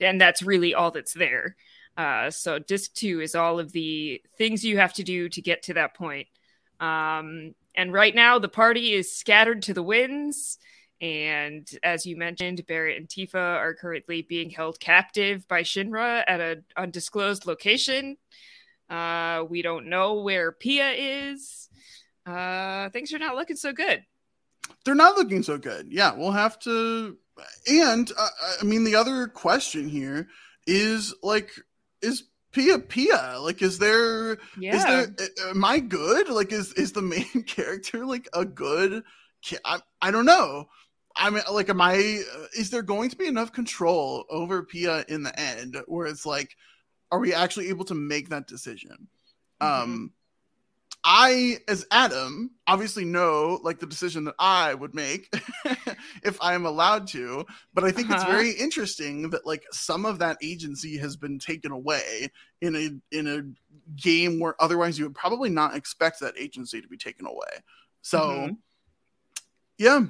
and 0.00 0.20
that's 0.20 0.42
really 0.42 0.74
all 0.74 0.90
that's 0.90 1.14
there. 1.14 1.56
Uh, 1.96 2.30
so 2.30 2.58
Disc 2.58 2.92
2 2.94 3.20
is 3.20 3.34
all 3.34 3.60
of 3.60 3.72
the 3.72 4.20
things 4.36 4.64
you 4.64 4.78
have 4.78 4.94
to 4.94 5.02
do 5.04 5.28
to 5.28 5.40
get 5.42 5.62
to 5.64 5.74
that 5.74 5.94
point. 5.94 6.26
Um, 6.80 7.54
and 7.76 7.92
right 7.92 8.14
now, 8.14 8.38
the 8.38 8.48
party 8.48 8.94
is 8.94 9.14
scattered 9.14 9.62
to 9.62 9.74
the 9.74 9.82
winds. 9.82 10.58
And 11.00 11.68
as 11.82 12.04
you 12.04 12.16
mentioned, 12.16 12.66
Barret 12.66 12.98
and 12.98 13.08
Tifa 13.08 13.34
are 13.34 13.74
currently 13.74 14.22
being 14.22 14.50
held 14.50 14.78
captive 14.80 15.48
by 15.48 15.62
Shinra 15.62 16.24
at 16.26 16.40
an 16.40 16.64
undisclosed 16.76 17.46
location. 17.46 18.18
Uh, 18.90 19.44
we 19.48 19.62
don't 19.62 19.86
know 19.86 20.20
where 20.20 20.52
Pia 20.52 20.90
is. 20.90 21.68
Uh, 22.26 22.90
things 22.90 23.14
are 23.14 23.18
not 23.18 23.36
looking 23.36 23.56
so 23.56 23.72
good. 23.72 24.04
They're 24.84 24.94
not 24.94 25.16
looking 25.16 25.42
so 25.42 25.58
good. 25.58 25.88
Yeah, 25.90 26.14
we'll 26.14 26.32
have 26.32 26.58
to. 26.60 27.16
And 27.66 28.10
uh, 28.18 28.28
I 28.60 28.64
mean, 28.64 28.84
the 28.84 28.96
other 28.96 29.26
question 29.26 29.88
here 29.88 30.28
is 30.66 31.14
like, 31.22 31.50
is 32.02 32.24
Pia 32.52 32.78
Pia? 32.78 33.36
Like, 33.40 33.62
is 33.62 33.78
there? 33.78 34.38
Yeah. 34.58 34.76
Is 34.76 34.84
there? 34.84 35.50
Am 35.50 35.64
I 35.64 35.78
good? 35.78 36.28
Like, 36.28 36.52
is 36.52 36.72
is 36.74 36.92
the 36.92 37.02
main 37.02 37.42
character 37.46 38.04
like 38.04 38.28
a 38.34 38.44
good? 38.44 39.04
I 39.64 39.80
I 40.02 40.10
don't 40.10 40.26
know. 40.26 40.68
I 41.16 41.30
mean, 41.30 41.42
like, 41.50 41.68
am 41.68 41.80
I? 41.80 42.22
Is 42.56 42.70
there 42.70 42.82
going 42.82 43.10
to 43.10 43.16
be 43.16 43.26
enough 43.26 43.52
control 43.52 44.24
over 44.30 44.62
Pia 44.62 45.04
in 45.08 45.22
the 45.22 45.38
end, 45.38 45.76
where 45.86 46.06
it's 46.06 46.24
like, 46.26 46.56
are 47.10 47.18
we 47.18 47.34
actually 47.34 47.68
able 47.68 47.84
to 47.86 47.94
make 47.94 48.28
that 48.30 48.46
decision? 48.46 49.08
Mhm. 49.60 49.82
Um, 49.82 50.12
I, 51.02 51.58
as 51.66 51.86
Adam, 51.90 52.50
obviously 52.66 53.04
know 53.06 53.58
like 53.62 53.78
the 53.78 53.86
decision 53.86 54.24
that 54.24 54.34
I 54.38 54.74
would 54.74 54.94
make 54.94 55.28
if 56.22 56.36
I 56.42 56.54
am 56.54 56.66
allowed 56.66 57.06
to. 57.08 57.46
But 57.72 57.84
I 57.84 57.90
think 57.90 58.10
it's 58.10 58.22
Uh-huh. 58.22 58.32
very 58.32 58.50
interesting 58.52 59.30
that 59.30 59.46
like 59.46 59.64
some 59.72 60.04
of 60.04 60.18
that 60.18 60.36
agency 60.42 60.98
has 60.98 61.16
been 61.16 61.38
taken 61.38 61.72
away 61.72 62.28
in 62.60 62.76
a 62.76 63.16
in 63.16 63.26
a 63.26 63.42
game 63.96 64.38
where 64.40 64.60
otherwise 64.62 64.98
you 64.98 65.06
would 65.06 65.14
probably 65.14 65.48
not 65.50 65.74
expect 65.74 66.20
that 66.20 66.38
agency 66.38 66.82
to 66.82 66.88
be 66.88 66.98
taken 66.98 67.26
away. 67.26 67.62
So, 68.02 68.18
Mhm. 68.18 68.56
yeah, 69.78 70.00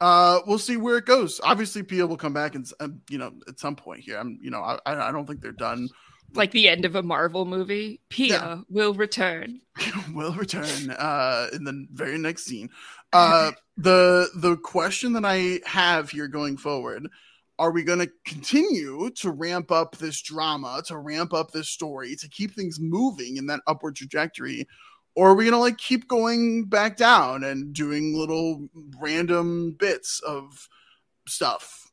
uh, 0.00 0.40
we'll 0.46 0.58
see 0.58 0.76
where 0.76 0.96
it 0.98 1.06
goes. 1.06 1.40
Obviously, 1.42 1.82
Pia 1.82 2.06
will 2.06 2.16
come 2.16 2.32
back 2.32 2.54
and 2.54 2.70
um, 2.80 3.00
you 3.10 3.18
know 3.18 3.32
at 3.48 3.58
some 3.58 3.76
point 3.76 4.00
here. 4.00 4.18
I'm 4.18 4.38
you 4.42 4.50
know 4.50 4.60
I 4.60 4.78
I 4.86 5.12
don't 5.12 5.26
think 5.26 5.40
they're 5.40 5.52
done. 5.52 5.88
Like 6.34 6.50
the 6.50 6.68
end 6.68 6.84
of 6.84 6.94
a 6.94 7.02
Marvel 7.02 7.46
movie, 7.46 8.00
Pia 8.10 8.28
Yeah. 8.34 8.58
will 8.68 8.92
return. 8.94 9.60
will 10.12 10.34
return 10.34 10.90
uh 10.90 11.48
in 11.52 11.64
the 11.64 11.86
very 11.92 12.18
next 12.18 12.44
scene 12.44 12.68
uh 13.12 13.52
the 13.76 14.28
the 14.34 14.56
question 14.56 15.12
that 15.12 15.24
i 15.24 15.60
have 15.64 16.10
here 16.10 16.26
going 16.26 16.56
forward 16.56 17.06
are 17.60 17.70
we 17.70 17.84
going 17.84 18.00
to 18.00 18.10
continue 18.24 19.08
to 19.10 19.30
ramp 19.30 19.70
up 19.70 19.96
this 19.98 20.20
drama 20.20 20.82
to 20.86 20.96
ramp 20.98 21.32
up 21.32 21.52
this 21.52 21.68
story 21.68 22.16
to 22.16 22.28
keep 22.28 22.54
things 22.54 22.80
moving 22.80 23.36
in 23.36 23.46
that 23.46 23.60
upward 23.68 23.94
trajectory 23.94 24.66
or 25.18 25.30
are 25.30 25.34
we 25.34 25.44
going 25.44 25.52
to 25.52 25.58
like 25.58 25.78
keep 25.78 26.06
going 26.06 26.64
back 26.64 26.96
down 26.96 27.42
and 27.42 27.72
doing 27.72 28.14
little 28.16 28.68
random 28.98 29.72
bits 29.72 30.20
of 30.20 30.68
stuff 31.26 31.84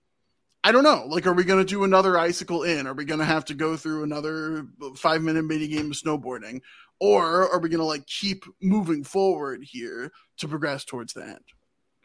I 0.68 0.72
don't 0.72 0.84
know. 0.84 1.06
Like, 1.08 1.28
are 1.28 1.34
we 1.34 1.44
going 1.44 1.64
to 1.64 1.70
do 1.70 1.84
another 1.84 2.18
Icicle 2.18 2.64
Inn? 2.64 2.88
Are 2.88 2.96
we 2.96 3.06
going 3.06 3.20
to 3.20 3.24
have 3.26 3.46
to 3.46 3.54
go 3.54 3.78
through 3.78 4.02
another 4.02 4.66
five 4.96 5.22
minute 5.22 5.46
mini 5.46 5.68
game 5.68 5.92
of 5.92 5.96
snowboarding? 5.96 6.60
or 7.00 7.52
are 7.52 7.60
we 7.60 7.70
going 7.70 7.80
to 7.80 7.86
like 7.86 8.06
keep 8.08 8.46
moving 8.62 9.04
forward 9.04 9.62
here 9.64 10.12
to 10.38 10.48
progress 10.48 10.84
towards 10.86 11.14
the 11.14 11.24
end 11.24 11.44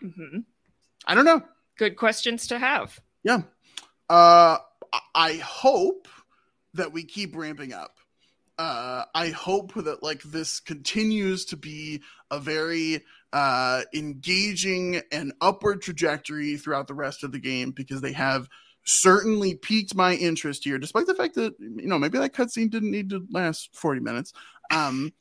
hmm 0.00 0.38
i 1.06 1.14
don't 1.14 1.24
know 1.24 1.42
Good 1.78 1.96
questions 1.96 2.46
to 2.48 2.58
have. 2.58 2.98
yeah 3.22 3.42
uh 4.08 4.58
i 5.14 5.34
hope 5.34 6.08
that 6.74 6.92
we 6.92 7.04
keep 7.04 7.36
ramping 7.36 7.72
up 7.72 7.96
uh 8.60 9.04
i 9.14 9.28
hope 9.30 9.72
that 9.74 10.02
like 10.02 10.22
this 10.22 10.60
continues 10.60 11.46
to 11.46 11.56
be 11.56 12.02
a 12.30 12.38
very 12.38 13.00
uh 13.32 13.80
engaging 13.94 15.00
and 15.12 15.32
upward 15.40 15.80
trajectory 15.80 16.56
throughout 16.58 16.86
the 16.86 16.94
rest 16.94 17.24
of 17.24 17.32
the 17.32 17.38
game 17.38 17.70
because 17.70 18.02
they 18.02 18.12
have 18.12 18.48
certainly 18.84 19.54
piqued 19.54 19.94
my 19.94 20.14
interest 20.14 20.64
here 20.64 20.78
despite 20.78 21.06
the 21.06 21.14
fact 21.14 21.34
that 21.36 21.54
you 21.58 21.86
know 21.86 21.98
maybe 21.98 22.18
that 22.18 22.34
cutscene 22.34 22.70
didn't 22.70 22.90
need 22.90 23.08
to 23.10 23.26
last 23.30 23.70
40 23.74 24.00
minutes. 24.00 24.32
Um 24.70 25.12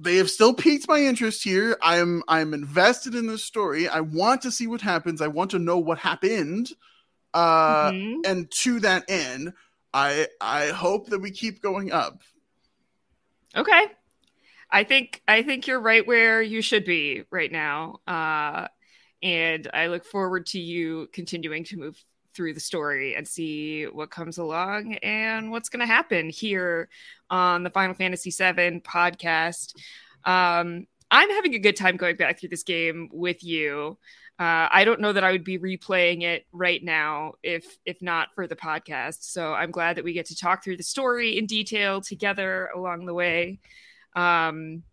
they 0.00 0.16
have 0.16 0.30
still 0.30 0.54
piqued 0.54 0.88
my 0.88 1.00
interest 1.00 1.42
here. 1.44 1.76
I'm 1.82 2.22
i'm 2.26 2.52
invested 2.54 3.14
in 3.14 3.26
this 3.26 3.44
story. 3.44 3.88
I 3.88 4.00
want 4.00 4.42
to 4.42 4.50
see 4.50 4.66
what 4.66 4.80
happens. 4.80 5.20
I 5.20 5.28
want 5.28 5.50
to 5.52 5.58
know 5.58 5.78
what 5.78 5.98
happened 5.98 6.70
uh 7.34 7.92
Mhm. 7.92 8.20
and 8.24 8.50
to 8.62 8.80
that 8.80 9.04
end 9.08 9.52
i 9.94 10.26
i 10.40 10.66
hope 10.68 11.08
that 11.08 11.20
we 11.20 11.30
keep 11.30 11.60
going 11.62 11.92
up 11.92 12.20
Okay. 13.56 13.86
I 14.70 14.84
think 14.84 15.22
I 15.26 15.42
think 15.42 15.66
you're 15.66 15.80
right 15.80 16.06
where 16.06 16.42
you 16.42 16.60
should 16.62 16.84
be 16.84 17.24
right 17.30 17.50
now. 17.50 18.00
Uh 18.06 18.68
and 19.22 19.68
I 19.72 19.88
look 19.88 20.04
forward 20.04 20.46
to 20.46 20.60
you 20.60 21.08
continuing 21.12 21.64
to 21.64 21.76
move 21.76 22.02
through 22.34 22.54
the 22.54 22.60
story 22.60 23.16
and 23.16 23.26
see 23.26 23.84
what 23.86 24.10
comes 24.10 24.38
along 24.38 24.94
and 24.96 25.50
what's 25.50 25.68
going 25.70 25.80
to 25.80 25.92
happen 25.92 26.30
here 26.30 26.88
on 27.28 27.64
the 27.64 27.70
Final 27.70 27.96
Fantasy 27.96 28.30
VII 28.30 28.80
podcast. 28.82 29.74
Um, 30.24 30.86
I'm 31.10 31.30
having 31.30 31.54
a 31.54 31.58
good 31.58 31.74
time 31.74 31.96
going 31.96 32.14
back 32.14 32.38
through 32.38 32.50
this 32.50 32.62
game 32.62 33.08
with 33.12 33.42
you. 33.42 33.98
Uh, 34.38 34.68
I 34.70 34.84
don't 34.84 35.00
know 35.00 35.12
that 35.12 35.24
I 35.24 35.32
would 35.32 35.42
be 35.42 35.58
replaying 35.58 36.22
it 36.22 36.46
right 36.52 36.82
now 36.82 37.32
if 37.42 37.64
if 37.84 38.00
not 38.00 38.28
for 38.36 38.46
the 38.46 38.54
podcast. 38.54 39.24
So 39.24 39.52
I'm 39.52 39.72
glad 39.72 39.96
that 39.96 40.04
we 40.04 40.12
get 40.12 40.26
to 40.26 40.36
talk 40.36 40.62
through 40.62 40.76
the 40.76 40.84
story 40.84 41.36
in 41.36 41.46
detail 41.46 42.00
together 42.00 42.70
along 42.74 43.06
the 43.06 43.14
way. 43.14 43.58
Um, 44.14 44.84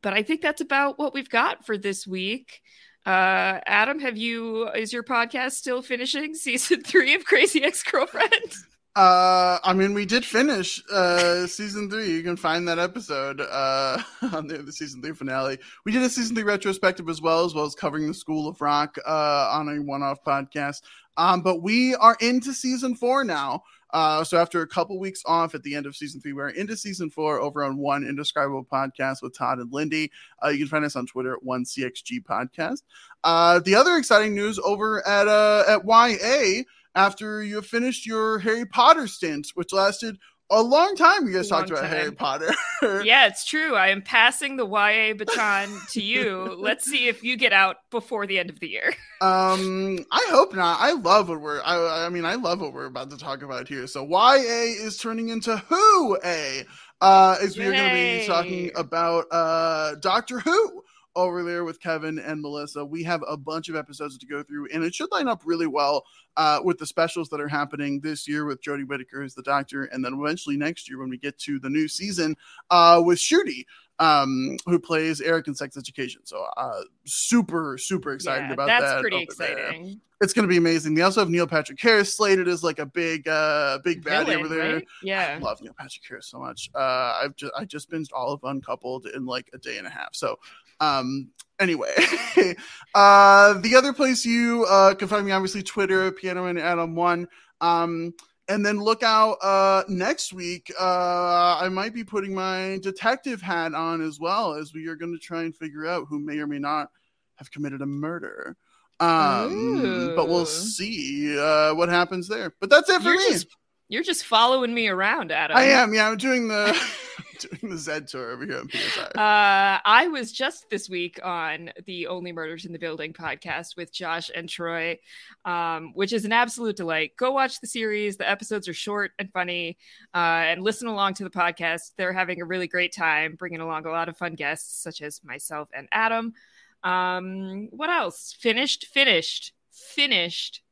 but 0.00 0.14
I 0.14 0.22
think 0.22 0.40
that's 0.40 0.62
about 0.62 0.98
what 0.98 1.12
we've 1.12 1.28
got 1.28 1.66
for 1.66 1.76
this 1.76 2.06
week. 2.06 2.62
Uh, 3.04 3.60
Adam, 3.66 3.98
have 3.98 4.16
you 4.16 4.68
is 4.70 4.92
your 4.94 5.02
podcast 5.02 5.52
still 5.52 5.82
finishing 5.82 6.34
season 6.34 6.82
three 6.82 7.14
of 7.14 7.26
Crazy 7.26 7.62
Ex 7.62 7.82
Girlfriend? 7.82 8.54
Uh, 8.94 9.58
I 9.64 9.72
mean, 9.72 9.94
we 9.94 10.04
did 10.04 10.22
finish 10.22 10.82
uh 10.92 11.46
season 11.46 11.88
three. 11.88 12.10
You 12.10 12.22
can 12.22 12.36
find 12.36 12.68
that 12.68 12.78
episode 12.78 13.40
uh 13.40 13.96
on 14.34 14.46
the, 14.46 14.58
the 14.58 14.72
season 14.72 15.00
three 15.00 15.14
finale. 15.14 15.58
We 15.86 15.92
did 15.92 16.02
a 16.02 16.10
season 16.10 16.36
three 16.36 16.44
retrospective 16.44 17.08
as 17.08 17.22
well, 17.22 17.46
as 17.46 17.54
well 17.54 17.64
as 17.64 17.74
covering 17.74 18.06
the 18.06 18.12
School 18.12 18.48
of 18.48 18.60
Rock 18.60 18.98
uh 19.06 19.48
on 19.50 19.70
a 19.70 19.80
one-off 19.80 20.22
podcast. 20.24 20.82
Um, 21.16 21.40
but 21.40 21.62
we 21.62 21.94
are 21.94 22.18
into 22.20 22.52
season 22.52 22.94
four 22.94 23.24
now. 23.24 23.62
Uh, 23.92 24.24
so 24.24 24.38
after 24.38 24.62
a 24.62 24.66
couple 24.66 24.98
weeks 24.98 25.22
off 25.26 25.54
at 25.54 25.62
the 25.62 25.74
end 25.74 25.84
of 25.84 25.94
season 25.94 26.20
three, 26.20 26.32
we're 26.32 26.48
into 26.48 26.76
season 26.76 27.10
four 27.10 27.40
over 27.40 27.62
on 27.62 27.76
One 27.76 28.04
Indescribable 28.04 28.64
Podcast 28.64 29.22
with 29.22 29.36
Todd 29.36 29.58
and 29.58 29.70
Lindy. 29.70 30.10
Uh, 30.42 30.48
you 30.48 30.58
can 30.58 30.68
find 30.68 30.84
us 30.84 30.96
on 30.96 31.06
Twitter 31.06 31.34
at 31.34 31.42
One 31.42 31.64
CXG 31.64 32.24
Podcast. 32.24 32.82
Uh, 33.22 33.58
the 33.60 33.74
other 33.74 33.96
exciting 33.96 34.34
news 34.34 34.58
over 34.58 35.06
at 35.06 35.28
uh 35.28 35.64
at 35.68 35.84
YA 35.84 36.62
after 36.94 37.42
you 37.42 37.56
have 37.56 37.66
finished 37.66 38.06
your 38.06 38.38
Harry 38.40 38.66
Potter 38.66 39.06
stint, 39.06 39.48
which 39.54 39.72
lasted 39.72 40.18
a 40.52 40.62
long 40.62 40.94
time. 40.96 41.26
You 41.26 41.32
guys 41.32 41.50
Long 41.50 41.60
talked 41.60 41.70
about 41.70 41.82
time. 41.82 41.90
Harry 41.90 42.12
Potter. 42.12 42.54
yeah, 43.04 43.26
it's 43.26 43.44
true. 43.44 43.74
I 43.74 43.88
am 43.88 44.02
passing 44.02 44.56
the 44.56 44.66
YA 44.66 45.14
baton 45.14 45.80
to 45.92 46.02
you. 46.02 46.56
Let's 46.58 46.84
see 46.84 47.08
if 47.08 47.24
you 47.24 47.36
get 47.36 47.52
out 47.52 47.76
before 47.90 48.26
the 48.26 48.38
end 48.38 48.50
of 48.50 48.60
the 48.60 48.68
year. 48.68 48.94
Um, 49.22 50.04
I 50.10 50.26
hope 50.30 50.52
not. 50.52 50.80
I 50.80 50.94
love 50.94 51.28
what 51.28 51.40
we're. 51.40 51.60
I, 51.62 52.06
I 52.06 52.08
mean, 52.08 52.24
I 52.24 52.34
love 52.34 52.60
what 52.60 52.72
we're 52.72 52.86
about 52.86 53.10
to 53.10 53.16
talk 53.16 53.42
about 53.42 53.68
here. 53.68 53.86
So 53.86 54.04
YA 54.04 54.34
is 54.34 54.98
turning 54.98 55.28
into 55.28 55.58
Who 55.58 56.18
A. 56.24 56.64
Uh, 57.00 57.36
as 57.40 57.56
we 57.56 57.64
are 57.64 57.70
going 57.70 57.88
to 57.88 57.94
be 57.94 58.26
talking 58.26 58.72
about 58.74 59.26
uh 59.30 59.94
Doctor 60.00 60.40
Who 60.40 60.82
over 61.16 61.42
there 61.42 61.64
with 61.64 61.80
Kevin 61.80 62.18
and 62.18 62.40
Melissa. 62.40 62.84
We 62.84 63.02
have 63.04 63.22
a 63.28 63.36
bunch 63.36 63.68
of 63.68 63.76
episodes 63.76 64.18
to 64.18 64.26
go 64.26 64.42
through, 64.42 64.68
and 64.72 64.82
it 64.82 64.94
should 64.94 65.10
line 65.12 65.28
up 65.28 65.42
really 65.44 65.66
well 65.66 66.04
uh, 66.36 66.60
with 66.64 66.78
the 66.78 66.86
specials 66.86 67.28
that 67.30 67.40
are 67.40 67.48
happening 67.48 68.00
this 68.00 68.26
year 68.28 68.44
with 68.46 68.62
Jodie 68.62 68.86
Whittaker 68.86 69.22
as 69.22 69.34
the 69.34 69.42
Doctor, 69.42 69.84
and 69.84 70.04
then 70.04 70.14
eventually 70.14 70.56
next 70.56 70.88
year 70.88 70.98
when 70.98 71.10
we 71.10 71.18
get 71.18 71.38
to 71.40 71.58
the 71.58 71.70
new 71.70 71.88
season 71.88 72.36
uh, 72.70 73.02
with 73.04 73.18
Ncuti, 73.18 73.64
um, 73.98 74.56
who 74.66 74.78
plays 74.78 75.20
Eric 75.20 75.48
in 75.48 75.54
Sex 75.54 75.76
Education. 75.76 76.22
So, 76.24 76.44
uh, 76.56 76.80
super 77.04 77.76
super 77.78 78.12
excited 78.12 78.46
Yeah, 78.48 78.52
about 78.54 78.66
that's 78.66 78.82
that. 78.82 78.88
That's 78.90 79.00
pretty 79.02 79.16
over 79.16 79.34
there. 79.38 79.58
exciting. 79.68 80.00
It's 80.20 80.32
going 80.32 80.44
to 80.44 80.48
be 80.48 80.56
amazing. 80.56 80.94
They 80.94 81.02
also 81.02 81.18
have 81.20 81.30
Neil 81.30 81.48
Patrick 81.48 81.80
Harris 81.80 82.16
slated 82.16 82.46
as 82.46 82.62
like 82.62 82.78
a 82.78 82.86
big, 82.86 83.26
uh, 83.26 83.80
big 83.82 84.04
baddie 84.04 84.26
Villain, 84.26 84.38
over 84.38 84.48
there. 84.48 84.74
right? 84.74 84.86
Yeah. 85.02 85.34
I 85.34 85.38
love 85.38 85.60
Neil 85.60 85.74
Patrick 85.76 86.04
Harris 86.08 86.28
so 86.28 86.38
much. 86.38 86.70
Uh, 86.76 87.18
I've 87.24 87.34
just 87.34 87.52
I 87.58 87.64
just 87.64 87.90
binged 87.90 88.10
all 88.14 88.32
of 88.32 88.40
Uncoupled 88.44 89.06
in 89.06 89.26
like 89.26 89.50
a 89.52 89.58
day 89.58 89.78
and 89.78 89.86
a 89.86 89.90
half. 89.90 90.10
So, 90.14 90.38
um, 90.80 91.30
anyway, 91.60 91.94
uh, 92.94 93.54
the 93.60 93.74
other 93.76 93.92
place 93.92 94.24
you 94.24 94.64
uh 94.68 94.94
can 94.94 95.08
find 95.08 95.26
me 95.26 95.32
obviously 95.32 95.62
Twitter, 95.62 96.10
Piano 96.12 96.44
Man 96.44 96.58
Adam 96.58 96.94
One. 96.94 97.28
Um, 97.60 98.14
and 98.48 98.66
then 98.66 98.80
look 98.80 99.02
out 99.02 99.36
uh 99.42 99.84
next 99.88 100.32
week. 100.32 100.72
Uh, 100.78 101.56
I 101.60 101.68
might 101.68 101.94
be 101.94 102.04
putting 102.04 102.34
my 102.34 102.78
detective 102.82 103.40
hat 103.40 103.74
on 103.74 104.02
as 104.02 104.18
well 104.18 104.54
as 104.54 104.74
we 104.74 104.88
are 104.88 104.96
going 104.96 105.12
to 105.12 105.18
try 105.18 105.42
and 105.42 105.54
figure 105.54 105.86
out 105.86 106.06
who 106.08 106.18
may 106.18 106.38
or 106.38 106.46
may 106.46 106.58
not 106.58 106.88
have 107.36 107.50
committed 107.50 107.82
a 107.82 107.86
murder. 107.86 108.56
Um, 109.00 110.12
but 110.14 110.28
we'll 110.28 110.46
see 110.46 111.36
uh, 111.36 111.74
what 111.74 111.88
happens 111.88 112.28
there. 112.28 112.54
But 112.60 112.70
that's 112.70 112.88
it 112.88 113.02
for 113.02 113.08
You're 113.08 113.18
me. 113.18 113.30
just 113.30 113.46
you're 113.88 114.02
just 114.02 114.24
following 114.24 114.72
me 114.72 114.88
around, 114.88 115.32
Adam. 115.32 115.56
I 115.56 115.64
am. 115.64 115.92
Yeah, 115.92 116.08
I'm 116.08 116.16
doing 116.16 116.48
the 116.48 116.74
doing 117.38 117.72
the 117.72 117.78
Zed 117.78 118.08
tour 118.08 118.30
over 118.30 118.44
here 118.44 118.58
on 118.58 118.68
PSI? 118.68 119.02
Uh, 119.02 119.80
I 119.84 120.08
was 120.08 120.32
just 120.32 120.68
this 120.70 120.88
week 120.88 121.20
on 121.22 121.70
the 121.86 122.06
Only 122.06 122.32
Murders 122.32 122.64
in 122.64 122.72
the 122.72 122.78
Building 122.78 123.12
podcast 123.12 123.76
with 123.76 123.92
Josh 123.92 124.30
and 124.34 124.48
Troy, 124.48 124.98
um, 125.44 125.92
which 125.94 126.12
is 126.12 126.24
an 126.24 126.32
absolute 126.32 126.76
delight. 126.76 127.16
Go 127.16 127.32
watch 127.32 127.60
the 127.60 127.66
series. 127.66 128.16
The 128.16 128.28
episodes 128.28 128.68
are 128.68 128.74
short 128.74 129.12
and 129.18 129.32
funny, 129.32 129.78
uh, 130.14 130.18
and 130.46 130.62
listen 130.62 130.88
along 130.88 131.14
to 131.14 131.24
the 131.24 131.30
podcast. 131.30 131.92
They're 131.96 132.12
having 132.12 132.40
a 132.40 132.46
really 132.46 132.68
great 132.68 132.94
time, 132.94 133.36
bringing 133.36 133.60
along 133.60 133.86
a 133.86 133.90
lot 133.90 134.08
of 134.08 134.16
fun 134.16 134.34
guests, 134.34 134.82
such 134.82 135.02
as 135.02 135.22
myself 135.24 135.68
and 135.74 135.88
Adam. 135.92 136.34
Um, 136.82 137.68
what 137.70 137.90
else? 137.90 138.36
Finished, 138.38 138.86
finished, 138.86 139.52
finished 139.70 140.62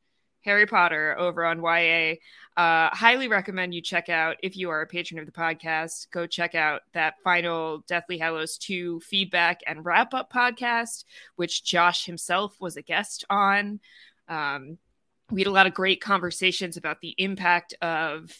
Harry 0.43 0.67
Potter 0.67 1.17
over 1.19 1.45
on 1.45 1.63
YA. 1.63 2.15
Uh, 2.61 2.91
highly 2.93 3.27
recommend 3.27 3.73
you 3.73 3.81
check 3.81 4.11
out 4.11 4.37
if 4.43 4.55
you 4.55 4.69
are 4.69 4.83
a 4.83 4.87
patron 4.87 5.19
of 5.19 5.25
the 5.25 5.33
podcast. 5.33 6.11
Go 6.11 6.27
check 6.27 6.55
out 6.55 6.83
that 6.93 7.15
final 7.25 7.79
Deathly 7.89 8.19
Hallows 8.19 8.59
2 8.59 9.01
feedback 9.01 9.63
and 9.67 9.83
wrap 9.83 10.13
up 10.13 10.31
podcast, 10.31 11.05
which 11.37 11.65
Josh 11.65 12.05
himself 12.05 12.55
was 12.61 12.77
a 12.77 12.83
guest 12.83 13.25
on. 13.31 13.81
Um, 14.29 14.77
we 15.31 15.41
had 15.41 15.47
a 15.47 15.53
lot 15.53 15.69
of 15.69 15.73
great 15.73 16.03
conversations 16.03 16.77
about 16.77 17.01
the 17.01 17.15
impact 17.17 17.73
of 17.81 18.31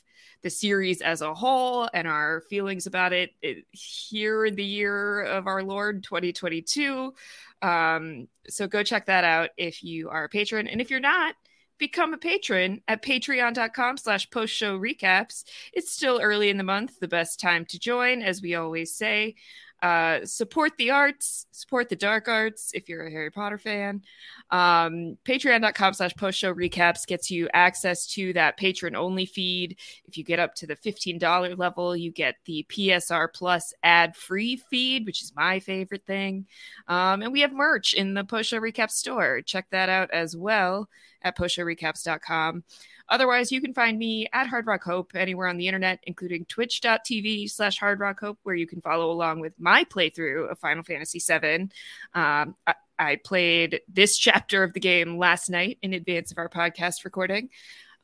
the 0.43 0.51
series 0.51 1.01
as 1.01 1.23
a 1.23 1.33
whole 1.33 1.89
and 1.95 2.07
our 2.07 2.43
feelings 2.51 2.87
about 2.87 3.15
it, 3.15 3.31
it 3.41 3.65
here 3.71 4.45
in 4.45 4.55
the 4.55 4.63
year 4.63 5.23
of 5.23 5.47
our 5.47 5.63
Lord 5.63 6.05
2022. 6.05 7.15
Um, 7.63 8.29
so 8.51 8.67
go 8.67 8.83
check 8.83 9.07
that 9.07 9.25
out 9.25 9.49
if 9.57 9.83
you 9.83 10.11
are 10.11 10.25
a 10.25 10.29
patron. 10.29 10.69
And 10.69 10.83
if 10.83 10.91
you're 10.91 11.01
not, 11.01 11.37
become 11.81 12.15
a 12.15 12.19
patron 12.19 12.83
at 12.87 13.03
patreon.com 13.03 13.97
slash 13.97 14.31
post 14.31 14.55
show 14.55 14.79
recaps. 14.79 15.43
It's 15.73 15.91
still 15.91 16.21
early 16.23 16.51
in 16.51 16.59
the 16.59 16.63
month, 16.63 17.01
the 17.01 17.09
best 17.09 17.41
time 17.41 17.65
to 17.67 17.79
join, 17.81 18.23
as 18.23 18.41
we 18.41 18.55
always 18.55 18.95
say. 18.95 19.35
Uh, 19.83 20.25
support 20.27 20.73
the 20.77 20.91
arts, 20.91 21.47
support 21.53 21.89
the 21.89 21.97
dark 21.97 22.29
arts 22.29 22.71
if 22.75 22.89
you're 22.89 23.07
a 23.07 23.11
Harry 23.11 23.31
Potter 23.31 23.57
fan. 23.57 24.03
Um, 24.51 25.17
Patreon.com 25.25 25.95
slash 25.95 26.15
post 26.17 26.39
show 26.39 26.55
recaps 26.55 27.07
gets 27.07 27.31
you 27.31 27.49
access 27.55 28.07
to 28.09 28.33
that 28.35 28.59
patron 28.59 28.95
only 28.95 29.25
feed. 29.25 29.79
If 30.07 30.19
you 30.19 30.25
get 30.25 30.39
up 30.39 30.55
to 30.57 30.67
the 30.67 30.77
$15 30.77 31.57
level, 31.57 31.97
you 31.97 32.13
get 32.13 32.37
the 32.45 32.67
PSR 32.69 33.33
Plus 33.33 33.73
ad 33.83 34.17
free 34.17 34.57
feed, 34.57 35.07
which 35.07 35.23
is 35.23 35.33
my 35.35 35.61
favorite 35.61 36.05
thing. 36.07 36.47
Um, 36.87 37.23
and 37.23 37.33
we 37.33 37.41
have 37.41 37.53
merch 37.53 37.95
in 37.95 38.13
the 38.13 38.25
post 38.25 38.51
show 38.51 38.61
recap 38.61 38.91
store. 38.91 39.41
Check 39.41 39.67
that 39.71 39.89
out 39.89 40.11
as 40.11 40.37
well 40.37 40.89
at 41.23 41.37
postshowrecaps.com. 41.37 42.65
Otherwise, 43.11 43.51
you 43.51 43.61
can 43.61 43.75
find 43.75 43.99
me 43.99 44.27
at 44.33 44.47
Hard 44.47 44.67
Rock 44.67 44.85
Hope 44.85 45.13
anywhere 45.15 45.49
on 45.49 45.57
the 45.57 45.67
internet, 45.67 46.01
including 46.05 46.45
twitch.tv 46.47 47.51
slash 47.51 47.79
Hard 47.79 48.01
Rock 48.01 48.21
Hope, 48.21 48.39
where 48.45 48.55
you 48.55 48.67
can 48.67 48.81
follow 48.81 49.11
along 49.11 49.41
with 49.41 49.53
my 49.59 49.85
playthrough 49.85 50.51
of 50.51 50.59
Final 50.59 50.85
Fantasy 50.85 51.19
VII. 51.19 51.69
Um, 52.15 52.55
I, 52.67 52.75
I, 52.99 53.17
played 53.17 53.81
this 53.89 54.17
chapter 54.19 54.63
of 54.63 54.73
the 54.73 54.81
game 54.81 55.19
last 55.19 55.51
night 55.51 55.79
in 55.83 55.93
advance 55.93 56.31
of 56.31 56.39
our 56.39 56.49
podcast 56.49 57.05
recording. 57.05 57.51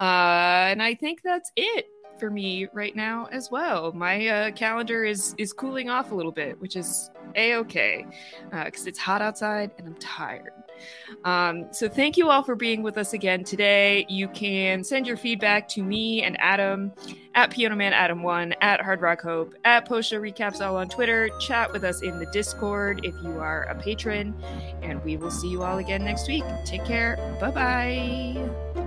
Uh, 0.00 0.68
and 0.72 0.82
I 0.82 0.94
think 0.94 1.22
that's 1.22 1.52
it 1.56 1.86
for 2.18 2.30
me 2.30 2.66
right 2.72 2.96
now 2.96 3.28
as 3.30 3.50
well. 3.50 3.92
My 3.92 4.26
uh, 4.26 4.50
calendar 4.52 5.04
is 5.04 5.34
is 5.38 5.52
cooling 5.52 5.90
off 5.90 6.12
a 6.12 6.14
little 6.14 6.32
bit, 6.32 6.60
which 6.60 6.76
is 6.76 7.10
a 7.34 7.54
okay 7.56 8.06
because 8.50 8.86
uh, 8.86 8.88
it's 8.88 8.98
hot 8.98 9.22
outside 9.22 9.70
and 9.78 9.86
I'm 9.86 9.94
tired. 9.94 10.52
Um, 11.24 11.66
so 11.72 11.88
thank 11.88 12.16
you 12.16 12.28
all 12.28 12.42
for 12.42 12.54
being 12.54 12.82
with 12.82 12.98
us 12.98 13.12
again 13.12 13.44
today. 13.44 14.06
You 14.08 14.28
can 14.28 14.84
send 14.84 15.06
your 15.06 15.16
feedback 15.16 15.68
to 15.70 15.82
me 15.82 16.22
and 16.22 16.36
Adam 16.40 16.92
at 17.34 17.50
Piano 17.50 17.76
Man 17.76 17.92
Adam 17.92 18.22
One 18.22 18.54
at 18.60 18.80
Hard 18.80 19.00
Rock 19.00 19.20
Hope 19.22 19.54
at 19.64 19.86
Post 19.86 20.10
Show 20.10 20.20
Recaps 20.20 20.64
all 20.64 20.76
on 20.76 20.88
Twitter. 20.88 21.30
Chat 21.40 21.72
with 21.72 21.84
us 21.84 22.02
in 22.02 22.18
the 22.18 22.26
Discord 22.26 23.04
if 23.04 23.14
you 23.22 23.38
are 23.38 23.64
a 23.64 23.74
patron, 23.74 24.34
and 24.82 25.02
we 25.04 25.16
will 25.16 25.30
see 25.30 25.48
you 25.48 25.62
all 25.62 25.78
again 25.78 26.04
next 26.04 26.28
week. 26.28 26.44
Take 26.64 26.84
care. 26.84 27.16
Bye 27.40 27.50
bye. 27.50 28.85